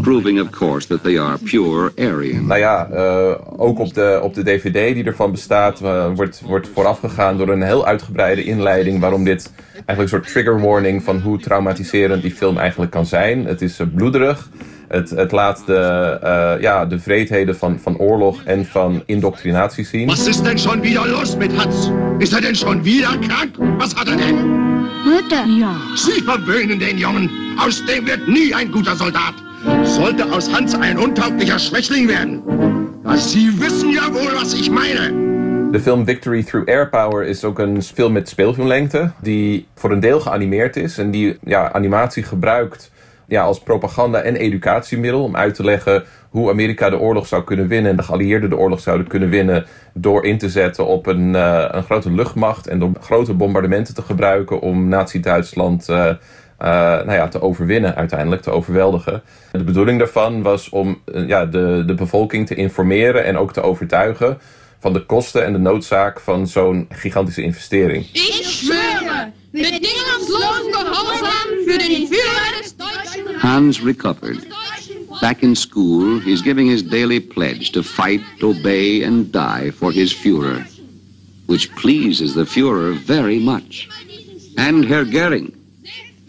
Proving, 0.02 0.40
of 0.40 0.52
course, 0.52 0.88
that 0.88 1.04
they 1.04 1.20
are 1.20 1.38
pure 1.38 1.92
Aryan. 1.98 2.48
Nou 2.48 2.60
ja, 2.60 2.90
uh, 2.92 3.62
ook 3.62 3.80
op 3.80 3.94
de, 3.94 4.20
op 4.24 4.34
de 4.34 4.44
DVD 4.44 4.94
die 4.94 5.04
ervan 5.04 5.32
bestaat, 5.32 5.82
uh, 5.82 6.16
wordt, 6.16 6.42
wordt 6.46 6.68
voorafgegaan 6.74 7.38
door 7.38 7.50
een 7.50 7.62
heel 7.62 7.86
uitgebreide 7.86 8.44
inleiding 8.44 9.00
waarom 9.00 9.24
dit 9.24 9.52
eigenlijk 9.74 10.00
een 10.00 10.08
soort 10.08 10.28
trigger 10.28 10.62
warning 10.62 11.04
van 11.04 11.20
hoe 11.20 11.40
traumatiserend 11.40 12.22
die 12.22 12.32
film 12.32 12.58
eigenlijk 12.58 12.92
kan 12.92 13.06
zijn. 13.06 13.46
Het 13.46 13.62
is 13.62 13.80
uh, 13.80 13.88
bloederig. 13.96 14.50
Het, 14.88 15.10
het 15.10 15.32
laat 15.32 15.64
de, 15.66 16.20
uh, 16.24 16.62
ja, 16.62 16.86
de 16.86 17.00
vreedheden 17.00 17.58
van, 17.58 17.80
van 17.80 17.98
oorlog 17.98 18.44
en 18.44 18.66
van 18.66 19.04
indoctrinatie 19.06 19.86
zien. 19.86 20.08
Was 20.08 20.28
ist 20.28 20.46
denn 20.46 20.60
schon 20.60 20.82
wieder 20.82 21.08
los 21.08 21.36
mit 21.38 21.52
Hans? 21.58 21.92
Ist 22.18 22.34
er 22.34 22.42
denn 22.42 22.56
schon 22.56 22.84
wieder 22.84 23.18
krank? 23.18 23.56
Was 23.78 23.94
hat 23.96 24.08
er 24.08 24.18
denn? 24.18 24.36
Mutter. 25.04 25.46
Ja. 25.46 25.76
Sie 25.96 26.22
verwöhnen 26.22 26.80
den 26.80 26.98
Jungen. 26.98 27.30
Aus 27.58 27.86
dem 27.86 28.06
wird 28.06 28.28
nie 28.28 28.54
ein 28.54 28.72
guter 28.72 28.96
Soldat. 28.96 29.34
Sollte 29.84 30.26
aus 30.32 30.50
Hans 30.50 30.76
ein 30.76 30.98
untauglicher 30.98 31.60
Schwächling 31.60 32.08
werden. 32.08 32.42
Sie 33.16 33.52
wissen 33.60 33.92
ja 33.92 34.14
wohl, 34.14 34.34
was 34.36 34.54
ich 34.54 34.70
meine. 34.70 35.12
De 35.72 35.80
film 35.80 36.06
Victory 36.06 36.44
Through 36.44 36.68
Air 36.68 36.90
Power 36.90 37.24
is 37.24 37.44
ook 37.44 37.60
een 37.60 37.82
film 37.82 38.14
met 38.14 38.30
speelfilmlengte. 38.30 39.12
Die 39.22 39.68
voor 39.76 39.92
een 39.92 40.00
deel 40.00 40.20
geanimeerd 40.20 40.76
is. 40.76 40.98
En 40.98 41.12
die 41.12 41.38
ja, 41.44 41.72
animatie 41.72 42.24
gebruikt 42.24 42.92
ja, 43.34 43.44
als 43.44 43.60
propaganda- 43.60 44.22
en 44.22 44.36
educatiemiddel. 44.36 45.24
Om 45.24 45.36
uit 45.36 45.56
te 45.56 45.64
leggen 45.64 46.04
hoe 46.30 46.50
Amerika 46.50 46.90
de 46.90 47.00
oorlog 47.00 47.28
zou 47.28 47.44
kunnen 47.44 47.68
winnen. 47.68 47.92
En 47.92 47.98
de 47.98 48.04
geallieerden 48.04 48.50
de 48.50 48.58
oorlog 48.58 48.80
zouden 48.80 49.08
kunnen 49.08 49.30
winnen. 49.30 49.66
Door 49.94 50.26
in 50.26 50.38
te 50.38 50.50
zetten 50.50 50.86
op 50.88 51.06
een, 51.06 51.34
uh, 51.34 51.66
een 51.72 51.84
grote 51.84 52.12
luchtmacht. 52.12 52.68
En 52.68 52.80
door 52.80 52.92
grote 53.00 53.34
bombardementen 53.34 53.94
te 53.94 54.02
gebruiken 54.02 54.60
om 54.60 54.88
Nazi-Duitsland 54.88 55.90
uh, 55.90 55.98
nou 56.58 57.14
ja, 57.14 57.28
te 57.28 57.42
overwinnen. 57.42 57.96
Uiteindelijk 57.96 58.42
te 58.42 58.52
overweldigen. 58.52 59.22
De 59.52 59.64
bedoeling 59.64 59.98
daarvan 60.00 60.42
was 60.42 60.70
om 60.70 61.02
ja, 61.28 61.46
de, 61.46 61.84
de 61.86 61.94
bevolking 61.94 62.48
te 62.48 62.56
informeren 62.56 63.24
en 63.24 63.38
ook 63.38 63.54
te 63.54 63.62
overtuigen. 63.62 64.38
Van 64.80 64.94
de 64.94 65.06
kosten 65.06 65.46
en 65.46 65.54
de 65.54 65.60
noodzaak 65.60 66.20
van 66.20 66.48
zo'n 66.48 66.88
gigantische 66.90 67.42
investering. 67.42 68.06
Ik 68.12 68.44
schwöre, 68.44 69.32
für 71.74 71.78
den 71.78 72.08
Führer 72.08 72.62
des 72.62 72.76
Deutschen 72.78 73.03
Hans 73.38 73.82
recovered. 73.82 74.46
Back 75.22 75.44
in 75.44 75.56
school, 75.56 76.20
he's 76.20 76.42
giving 76.42 76.68
his 76.68 76.84
daily 76.84 77.20
pledge 77.20 77.72
to 77.72 77.84
fight, 77.84 78.22
obey, 78.42 79.04
and 79.04 79.32
die 79.32 79.72
for 79.72 79.92
his 79.92 80.14
Führer, 80.14 80.66
which 81.46 81.74
pleases 81.76 82.34
the 82.34 82.46
Führer 82.46 82.96
very 82.96 83.40
much. 83.40 83.90
And 84.58 84.86
Herr 84.86 85.06
Goering. 85.06 85.52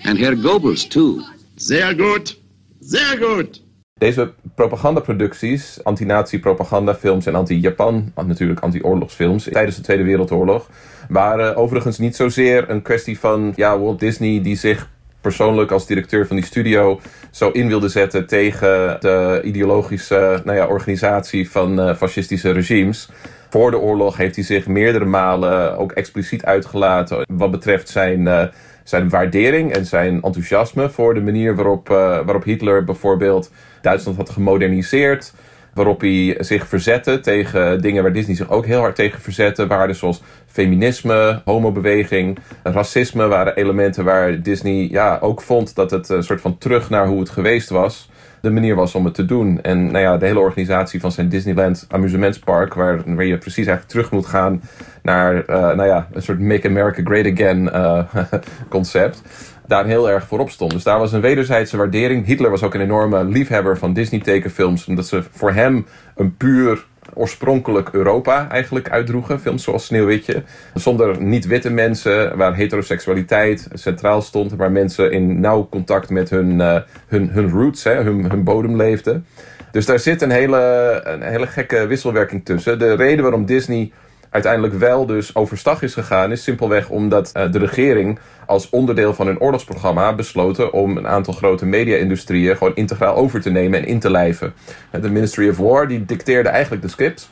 And 0.05 0.19
Herr 0.19 0.35
Goebbels, 0.35 0.89
too. 0.89 1.23
Sehr 1.57 1.95
gut. 1.95 2.37
Sehr 2.81 3.17
gut. 3.17 3.63
Deze 3.99 4.33
propagandaproducties, 4.55 5.85
anti-nazi-propagandafilms 5.85 7.27
en 7.27 7.35
anti-Japan, 7.35 8.13
natuurlijk 8.27 8.61
anti-oorlogsfilms 8.61 9.49
tijdens 9.53 9.77
de 9.77 9.83
Tweede 9.83 10.03
Wereldoorlog, 10.03 10.71
waren 11.09 11.57
overigens 11.57 11.99
niet 11.99 12.17
zozeer 12.17 12.71
een 12.71 12.83
kwestie 12.83 13.19
van 13.19 13.53
ja, 13.57 13.79
Walt 13.79 14.01
Disney 14.01 14.43
die 14.43 14.57
zich 14.57 14.91
persoonlijk 15.25 15.71
als 15.71 15.87
directeur 15.87 16.27
van 16.27 16.37
die 16.37 16.45
studio 16.45 17.01
zo 17.31 17.51
in 17.51 17.69
wilde 17.69 17.89
zetten 17.89 18.27
tegen 18.27 18.97
de 19.01 19.41
ideologische 19.45 20.41
nou 20.45 20.57
ja, 20.57 20.67
organisatie 20.67 21.51
van 21.51 21.81
uh, 21.81 21.95
fascistische 21.95 22.51
regimes. 22.51 23.09
Voor 23.51 23.71
de 23.71 23.79
oorlog 23.79 24.17
heeft 24.17 24.35
hij 24.35 24.45
zich 24.45 24.67
meerdere 24.67 25.05
malen 25.05 25.79
ook 25.79 25.93
expliciet 25.93 26.45
uitgelaten 26.45 27.27
wat 27.33 27.51
betreft 27.51 27.89
zijn, 27.89 28.21
uh, 28.21 28.43
zijn 28.83 29.09
waardering 29.09 29.73
en 29.73 29.87
zijn 29.87 30.23
enthousiasme 30.23 30.91
voor 30.91 31.15
de 31.15 31.21
manier 31.21 31.55
waarop, 31.55 31.91
uh, 31.91 31.97
waarop 31.97 32.45
Hitler 32.45 32.85
bijvoorbeeld 32.85 33.51
Duitsland 33.83 34.17
had 34.17 34.31
gemoderniseerd. 34.31 35.33
Waarop 35.75 36.01
hij 36.01 36.37
zich 36.39 36.69
verzette 36.69 37.21
tegen 37.21 37.81
dingen 37.81 38.03
waar 38.03 38.13
Disney 38.13 38.37
zich 38.37 38.51
ook 38.51 38.67
heel 38.67 38.81
hard 38.81 38.95
tegen 38.95 39.21
verzette. 39.21 39.67
Waarden 39.67 39.97
zoals 39.97 40.23
feminisme, 40.47 41.43
homobeweging, 41.45 42.39
racisme 42.63 43.27
waren 43.27 43.57
elementen 43.57 44.05
waar 44.05 44.43
Disney 44.43 44.89
ja, 44.91 45.19
ook 45.21 45.43
vond 45.43 45.75
dat 45.75 45.91
het 45.91 46.09
een 46.09 46.23
soort 46.23 46.41
van 46.41 46.59
terug 46.59 46.91
naar 46.91 47.07
hoe 47.07 47.21
het 47.21 47.31
geweest 47.31 47.69
was 47.69 48.09
de 48.45 48.51
manier 48.51 48.75
was 48.75 48.95
om 48.95 49.05
het 49.05 49.15
te 49.15 49.25
doen. 49.25 49.63
En 49.63 49.85
nou 49.85 49.99
ja, 49.99 50.17
de 50.17 50.27
hele 50.27 50.39
organisatie 50.39 51.01
van 51.01 51.13
zijn 51.13 51.29
Disneyland 51.29 51.87
amusementspark, 51.89 52.75
waar, 52.75 53.15
waar 53.15 53.25
je 53.25 53.39
precies 53.39 53.67
eigenlijk 53.67 53.89
terug 53.89 54.11
moet 54.11 54.27
gaan 54.27 54.63
naar 55.03 55.35
uh, 55.35 55.45
nou 55.47 55.85
ja, 55.85 56.09
een 56.13 56.23
soort 56.23 56.41
Make 56.41 56.69
America 56.69 57.03
Great 57.05 57.27
Again 57.33 57.63
uh, 57.63 58.05
concept, 58.69 59.23
daar 59.67 59.87
heel 59.87 60.11
erg 60.11 60.27
voorop 60.27 60.51
stond. 60.51 60.71
Dus 60.71 60.83
daar 60.83 60.99
was 60.99 61.13
een 61.13 61.21
wederzijdse 61.21 61.77
waardering. 61.77 62.27
Hitler 62.27 62.51
was 62.51 62.63
ook 62.63 62.75
een 62.75 62.81
enorme 62.81 63.25
liefhebber 63.25 63.79
van 63.79 63.93
Disney 63.93 64.21
tekenfilms, 64.21 64.87
omdat 64.87 65.07
ze 65.07 65.23
voor 65.31 65.53
hem 65.53 65.87
een 66.17 66.37
puur 66.37 66.85
oorspronkelijk 67.15 67.89
Europa 67.93 68.49
eigenlijk 68.51 68.91
uitdroegen. 68.91 69.41
Films 69.41 69.63
zoals 69.63 69.85
Sneeuwwitje. 69.85 70.43
Zonder 70.75 71.23
niet-witte 71.23 71.71
mensen, 71.71 72.37
waar 72.37 72.55
heteroseksualiteit 72.55 73.69
centraal 73.73 74.23
stond. 74.23 74.53
Waar 74.53 74.73
mensen 74.73 75.13
in 75.13 75.41
nauw 75.41 75.69
contact 75.71 76.11
met 76.11 76.31
hun, 76.31 76.51
uh, 76.51 76.77
hun, 77.09 77.31
hun 77.31 77.51
roots, 77.51 77.85
hè, 77.85 78.03
hun, 78.03 78.31
hun 78.31 78.45
bodem 78.45 78.77
leefden. 78.77 79.27
Dus 79.71 79.87
daar 79.87 79.99
zit 79.99 80.23
een 80.23 80.31
hele, 80.31 81.01
een 81.05 81.23
hele 81.23 81.47
gekke 81.47 81.87
wisselwerking 81.87 82.45
tussen. 82.45 82.79
De 82.79 82.95
reden 82.95 83.23
waarom 83.23 83.45
Disney 83.45 83.93
uiteindelijk 84.35 84.75
wel 84.75 85.07
dus 85.07 85.35
overstag 85.35 85.83
is 85.83 85.95
gegaan, 85.95 86.33
is 86.33 86.43
simpelweg 86.43 86.89
omdat 86.89 87.33
uh, 87.37 87.53
de 87.53 87.59
regering 87.59 88.19
als 88.47 88.71
onderdeel 88.71 89.15
van 89.15 89.27
hun 89.27 89.41
oorlogsprogramma 89.41 90.15
besloten 90.15 90.73
om 90.73 90.97
een 90.97 91.07
aantal 91.07 91.35
grote 91.35 91.67
media-industrieën 91.67 92.57
gewoon 92.57 92.75
integraal 92.75 93.15
over 93.15 93.41
te 93.41 93.51
nemen 93.51 93.79
en 93.79 93.87
in 93.87 93.99
te 93.99 94.11
lijven. 94.11 94.55
De 94.91 95.11
Ministry 95.11 95.49
of 95.49 95.57
War 95.57 95.89
die 95.89 96.05
dicteerde 96.05 96.49
eigenlijk 96.49 96.83
de 96.83 96.89
scripts 96.89 97.29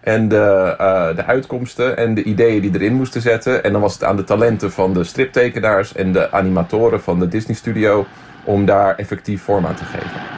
en 0.00 0.28
de, 0.28 0.74
uh, 0.80 1.16
de 1.16 1.24
uitkomsten 1.24 1.96
en 1.96 2.14
de 2.14 2.22
ideeën 2.22 2.60
die 2.60 2.74
erin 2.74 2.94
moesten 2.94 3.20
zetten. 3.20 3.64
En 3.64 3.72
dan 3.72 3.80
was 3.80 3.92
het 3.92 4.04
aan 4.04 4.16
de 4.16 4.24
talenten 4.24 4.72
van 4.72 4.92
de 4.92 5.04
striptekenaars 5.04 5.94
en 5.94 6.12
de 6.12 6.32
animatoren 6.32 7.02
van 7.02 7.18
de 7.18 7.28
Disney 7.28 7.56
Studio 7.56 8.06
om 8.44 8.64
daar 8.64 8.96
effectief 8.96 9.42
vorm 9.42 9.66
aan 9.66 9.74
te 9.74 9.84
geven. 9.84 10.35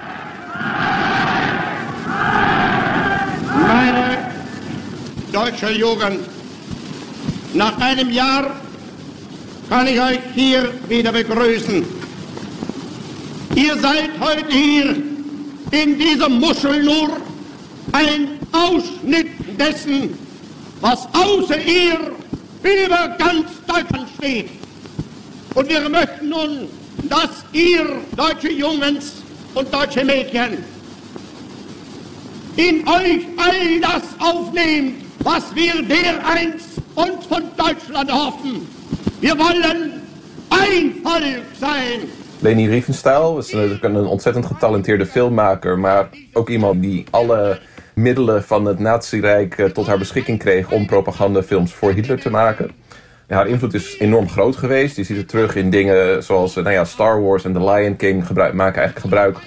Deutsche 5.39 5.71
Jugend, 5.71 6.19
nach 7.55 7.79
einem 7.79 8.11
Jahr 8.11 8.57
kann 9.69 9.87
ich 9.87 10.01
euch 10.01 10.19
hier 10.35 10.69
wieder 10.89 11.13
begrüßen. 11.13 11.85
Ihr 13.55 13.77
seid 13.79 14.11
heute 14.19 14.49
hier 14.49 14.97
in 15.71 15.97
diesem 15.97 16.41
Muschel 16.41 16.83
nur 16.83 17.19
ein 17.93 18.41
Ausschnitt 18.51 19.29
dessen, 19.57 20.19
was 20.81 21.07
außer 21.13 21.61
ihr 21.61 21.99
über 22.65 23.09
ganz 23.17 23.47
Deutschland 23.69 24.09
steht. 24.19 24.51
Und 25.55 25.69
wir 25.69 25.89
möchten 25.89 26.31
nun, 26.31 26.69
dass 27.05 27.31
ihr, 27.53 27.85
deutsche 28.17 28.51
Jungens 28.51 29.13
und 29.55 29.73
deutsche 29.73 30.05
Mädchen, 30.05 30.59
in 32.57 32.89
euch 32.89 33.25
all 33.37 33.81
das 33.81 34.03
aufnehmt, 34.19 35.08
was 35.19 35.55
wir 35.55 35.83
dereinst 35.83 36.69
uns 36.95 37.27
von 37.27 37.43
Deutschland 37.57 38.13
hoffen. 38.13 38.67
Wir 39.21 39.37
wollen 39.39 40.01
ein 40.51 40.95
Volk 41.03 41.45
sein. 41.61 42.09
Leni 42.41 42.69
Riefenstahl 42.69 43.37
natuurlijk 43.53 43.85
een 43.85 43.97
ontzettend 43.97 44.47
getalenteerde 44.47 45.07
filmmaker, 45.07 45.79
maar 45.79 46.09
ook 46.33 46.49
iemand 46.49 46.83
die 46.83 47.07
alle 47.11 47.61
middelen 47.95 48.45
van 48.45 48.65
het 48.65 48.79
Nazi-rijk 48.79 49.71
tot 49.75 49.87
haar 49.87 49.99
beschikking 49.99 50.39
kreeg 50.39 50.71
om 50.71 50.87
propagandafilms 50.87 51.73
voor 51.73 51.93
Hitler 51.93 52.21
te 52.21 52.31
maken. 52.31 52.71
haar 53.29 53.47
invloed 53.47 53.75
is 53.75 53.99
enorm 53.99 54.29
groot 54.29 54.57
geweest. 54.57 54.97
Je 54.97 55.05
ziet 55.05 55.17
het 55.17 55.29
terug 55.29 55.57
in 55.57 55.71
dingen 55.71 56.23
zoals 56.23 56.55
nou 56.55 56.71
ja, 56.71 56.85
Star 56.85 57.23
Wars 57.23 57.45
en 57.45 57.53
The 57.53 57.71
Lion 57.71 57.97
King 57.97 58.29
maken 58.33 58.57
eigenlijk 58.57 58.99
gebruik 58.99 59.39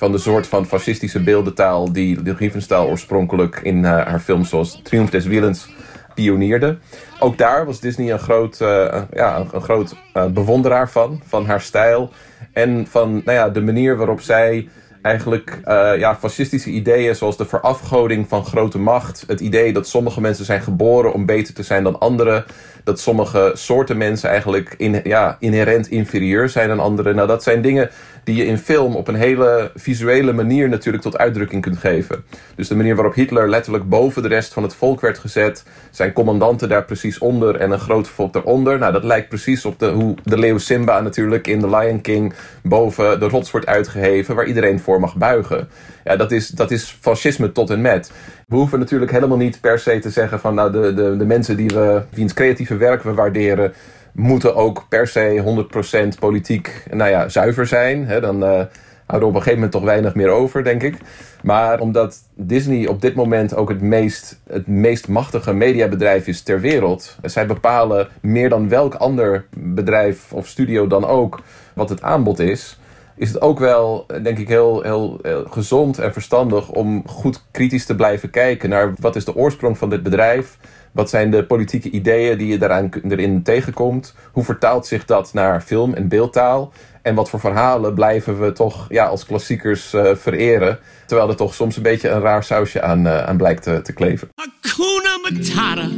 van 0.00 0.12
de 0.12 0.18
soort 0.18 0.46
van 0.46 0.66
fascistische 0.66 1.22
beeldentaal 1.22 1.92
die 1.92 2.22
de 2.22 2.34
Riefenstahl 2.34 2.88
oorspronkelijk 2.88 3.60
in 3.62 3.76
uh, 3.76 3.84
haar 3.84 4.20
films 4.20 4.48
zoals 4.48 4.80
Triumph 4.82 5.10
des 5.10 5.26
Willens 5.26 5.68
pionierde. 6.14 6.78
Ook 7.18 7.38
daar 7.38 7.66
was 7.66 7.80
Disney 7.80 8.12
een 8.12 8.18
groot, 8.18 8.60
uh, 8.62 9.02
ja, 9.12 9.46
een 9.52 9.60
groot 9.60 9.94
uh, 10.14 10.26
bewonderaar 10.26 10.90
van, 10.90 11.22
van 11.26 11.46
haar 11.46 11.60
stijl 11.60 12.10
en 12.52 12.86
van 12.86 13.12
nou 13.12 13.32
ja, 13.32 13.48
de 13.48 13.60
manier 13.60 13.96
waarop 13.96 14.20
zij 14.20 14.68
eigenlijk 15.02 15.60
ja, 15.98 16.16
fascistische 16.16 16.70
ideeën 16.70 17.14
zoals 17.14 17.36
de 17.36 17.46
verafgoding 17.46 18.28
van 18.28 18.44
grote 18.44 18.78
macht. 18.78 19.24
Het 19.26 19.40
idee 19.40 19.72
dat 19.72 19.88
sommige 19.88 20.20
mensen 20.20 20.44
zijn 20.44 20.60
geboren 20.60 21.12
om 21.12 21.26
beter 21.26 21.54
te 21.54 21.62
zijn 21.62 21.84
dan 21.84 21.98
anderen. 21.98 22.44
Dat 22.84 23.00
sommige 23.00 23.50
soorten 23.54 23.96
mensen 23.96 24.28
eigenlijk 24.28 24.74
in, 24.76 25.00
ja, 25.04 25.36
inherent 25.40 25.88
inferieur 25.88 26.48
zijn 26.48 26.68
dan 26.68 26.80
anderen. 26.80 27.14
Nou, 27.14 27.28
dat 27.28 27.42
zijn 27.42 27.62
dingen 27.62 27.90
die 28.24 28.36
je 28.36 28.44
in 28.44 28.58
film 28.58 28.96
op 28.96 29.08
een 29.08 29.14
hele 29.14 29.70
visuele 29.74 30.32
manier 30.32 30.68
natuurlijk 30.68 31.02
tot 31.02 31.18
uitdrukking 31.18 31.62
kunt 31.62 31.78
geven. 31.78 32.24
Dus 32.54 32.68
de 32.68 32.76
manier 32.76 32.94
waarop 32.94 33.14
Hitler 33.14 33.48
letterlijk 33.48 33.88
boven 33.88 34.22
de 34.22 34.28
rest 34.28 34.52
van 34.52 34.62
het 34.62 34.74
volk 34.74 35.00
werd 35.00 35.18
gezet, 35.18 35.64
zijn 35.90 36.12
commandanten 36.12 36.68
daar 36.68 36.84
precies 36.84 37.18
onder 37.18 37.56
en 37.56 37.70
een 37.70 37.78
groot 37.78 38.08
volk 38.08 38.32
daaronder. 38.32 38.78
Nou, 38.78 38.92
dat 38.92 39.04
lijkt 39.04 39.28
precies 39.28 39.64
op 39.64 39.78
de, 39.78 39.88
hoe 39.88 40.14
de 40.24 40.38
leeuw 40.38 40.58
Simba 40.58 41.00
natuurlijk 41.00 41.46
in 41.46 41.60
The 41.60 41.76
Lion 41.76 42.00
King 42.00 42.32
boven 42.62 43.20
de 43.20 43.28
rots 43.28 43.50
wordt 43.50 43.66
uitgeheven, 43.66 44.34
waar 44.34 44.46
iedereen 44.46 44.80
voor 44.80 45.00
mag 45.00 45.16
buigen. 45.16 45.68
Ja, 46.04 46.16
dat 46.16 46.32
is, 46.32 46.48
dat 46.48 46.70
is 46.70 46.96
fascisme 47.00 47.52
tot 47.52 47.70
en 47.70 47.80
met. 47.80 48.12
We 48.46 48.56
hoeven 48.56 48.78
natuurlijk 48.78 49.10
helemaal 49.10 49.36
niet 49.36 49.60
per 49.60 49.78
se 49.78 49.98
te 49.98 50.10
zeggen 50.10 50.40
van 50.40 50.54
nou, 50.54 50.72
de, 50.72 50.94
de, 50.94 51.16
de 51.16 51.26
mensen 51.26 51.56
die 51.56 51.68
we, 51.68 52.02
wiens 52.10 52.34
creatieve 52.34 52.76
werk 52.76 53.02
we 53.02 53.14
waarderen, 53.14 53.72
moeten 54.12 54.54
ook 54.54 54.86
per 54.88 55.06
se 55.06 55.66
100% 56.14 56.18
politiek 56.18 56.84
nou 56.90 57.10
ja, 57.10 57.28
zuiver 57.28 57.66
zijn. 57.66 58.06
Hè, 58.06 58.20
dan 58.20 58.36
uh, 58.36 58.48
houden 58.48 58.68
we 59.06 59.16
op 59.16 59.34
een 59.34 59.34
gegeven 59.34 59.54
moment 59.54 59.72
toch 59.72 59.84
weinig 59.84 60.14
meer 60.14 60.28
over, 60.28 60.64
denk 60.64 60.82
ik. 60.82 60.96
Maar 61.42 61.80
omdat 61.80 62.18
Disney 62.34 62.86
op 62.86 63.00
dit 63.00 63.14
moment 63.14 63.54
ook 63.54 63.68
het 63.68 63.80
meest, 63.80 64.40
het 64.48 64.66
meest 64.66 65.08
machtige 65.08 65.52
mediabedrijf 65.52 66.26
is 66.26 66.42
ter 66.42 66.60
wereld. 66.60 67.16
Zij 67.22 67.46
bepalen 67.46 68.08
meer 68.20 68.48
dan 68.48 68.68
welk 68.68 68.94
ander 68.94 69.44
bedrijf 69.56 70.32
of 70.32 70.46
studio 70.46 70.86
dan 70.86 71.04
ook 71.04 71.40
wat 71.74 71.88
het 71.88 72.02
aanbod 72.02 72.38
is 72.38 72.78
is 73.20 73.28
het 73.28 73.40
ook 73.40 73.58
wel, 73.58 74.06
denk 74.22 74.38
ik, 74.38 74.48
heel, 74.48 74.82
heel, 74.82 75.18
heel, 75.22 75.44
gezond 75.50 75.98
en 75.98 76.12
verstandig 76.12 76.70
om 76.70 77.08
goed 77.08 77.42
kritisch 77.50 77.84
te 77.84 77.94
blijven 77.94 78.30
kijken 78.30 78.68
naar 78.68 78.92
wat 79.00 79.16
is 79.16 79.24
de 79.24 79.36
oorsprong 79.36 79.78
van 79.78 79.90
dit 79.90 80.02
bedrijf. 80.02 80.58
Wat 80.92 81.10
zijn 81.10 81.30
de 81.30 81.44
politieke 81.44 81.90
ideeën 81.90 82.38
die 82.38 82.46
je 82.46 82.58
daaraan, 82.58 82.90
erin 83.08 83.42
tegenkomt? 83.42 84.14
Hoe 84.32 84.44
vertaalt 84.44 84.86
zich 84.86 85.04
dat 85.04 85.32
naar 85.32 85.60
film 85.60 85.94
en 85.94 86.08
beeldtaal? 86.08 86.72
En 87.02 87.14
wat 87.14 87.30
voor 87.30 87.40
verhalen 87.40 87.94
blijven 87.94 88.40
we 88.40 88.52
toch 88.52 88.86
ja, 88.88 89.06
als 89.06 89.26
klassiekers 89.26 89.94
uh, 89.94 90.14
vereren? 90.14 90.78
Terwijl 91.06 91.28
er 91.28 91.36
toch 91.36 91.54
soms 91.54 91.76
een 91.76 91.82
beetje 91.82 92.08
een 92.08 92.20
raar 92.20 92.44
sausje 92.44 92.82
aan, 92.82 93.06
uh, 93.06 93.22
aan 93.22 93.36
blijkt 93.36 93.62
te, 93.62 93.82
te 93.82 93.92
kleven. 93.92 94.28
Hakuna 94.34 95.18
Matata. 95.22 95.88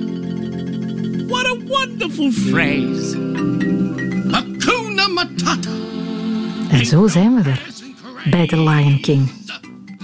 What 1.26 1.47
a 1.47 1.57
wonderful 1.66 2.30
phrase. 2.30 3.18
Hakuna 4.30 5.09
Matata. 5.09 5.70
En 6.70 6.86
zo 6.86 7.07
zijn 7.07 7.34
we 7.34 7.51
er, 7.51 7.62
bij 8.30 8.47
The 8.47 8.61
Lion 8.61 9.01
King. 9.01 9.30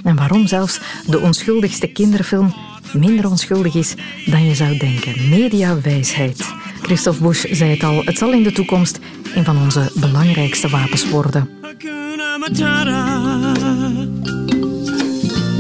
En 0.05 0.17
waarom 0.17 0.47
zelfs 0.47 0.81
de 1.07 1.19
onschuldigste 1.19 1.93
kinderfilm 1.93 2.55
minder 2.93 3.31
onschuldig 3.31 3.75
is 3.75 3.95
dan 4.27 4.45
je 4.45 4.55
zou 4.55 4.77
denken. 4.77 5.29
Mediawijsheid. 5.29 6.55
Christophe 6.83 7.23
Busch 7.23 7.47
zei 7.51 7.71
het 7.71 7.83
al, 7.83 8.03
het 8.05 8.19
zal 8.19 8.33
in 8.33 8.43
de 8.43 8.53
toekomst 8.53 8.99
een 9.35 9.45
van 9.45 9.59
onze 9.59 9.91
belangrijkste 9.95 10.69
wapens 10.69 11.09
worden. 11.11 11.49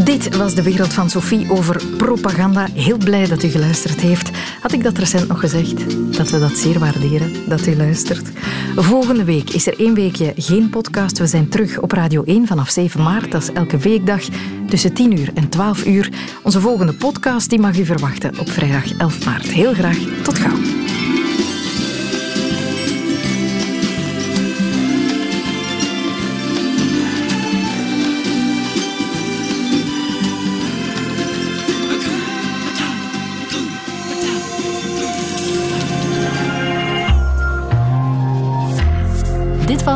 Dit 0.04 0.36
was 0.36 0.54
de 0.54 0.62
wereld 0.62 0.92
van 0.92 1.10
Sophie 1.10 1.50
over 1.50 1.82
propaganda. 1.96 2.68
Heel 2.74 2.96
blij 2.96 3.26
dat 3.26 3.42
u 3.42 3.48
geluisterd 3.48 4.00
heeft. 4.00 4.30
Had 4.60 4.72
ik 4.72 4.82
dat 4.82 4.98
recent 4.98 5.28
nog 5.28 5.40
gezegd? 5.40 5.76
Dat 6.16 6.30
we 6.30 6.38
dat 6.38 6.56
zeer 6.56 6.78
waarderen, 6.78 7.48
dat 7.48 7.66
u 7.66 7.76
luistert. 7.76 8.28
Volgende 8.76 9.24
week 9.24 9.50
is 9.50 9.66
er 9.66 9.78
één 9.78 9.94
weekje 9.94 10.32
geen 10.36 10.70
podcast. 10.70 11.18
We 11.18 11.26
zijn 11.26 11.48
terug 11.48 11.78
op 11.78 11.92
Radio 11.92 12.22
1 12.24 12.46
vanaf 12.46 12.70
7 12.70 13.02
maart. 13.02 13.32
Dat 13.32 13.42
is 13.42 13.52
elke 13.52 13.78
weekdag 13.78 14.22
tussen 14.68 14.92
10 14.94 15.18
uur 15.18 15.30
en 15.34 15.48
12 15.48 15.86
uur. 15.86 16.12
Onze 16.42 16.60
volgende 16.60 16.94
podcast 16.94 17.50
die 17.50 17.60
mag 17.60 17.78
u 17.78 17.84
verwachten 17.84 18.38
op 18.38 18.50
vrijdag 18.50 18.96
11 18.98 19.24
maart. 19.24 19.46
Heel 19.46 19.74
graag, 19.74 19.98
tot 20.22 20.38
gauw. 20.38 20.56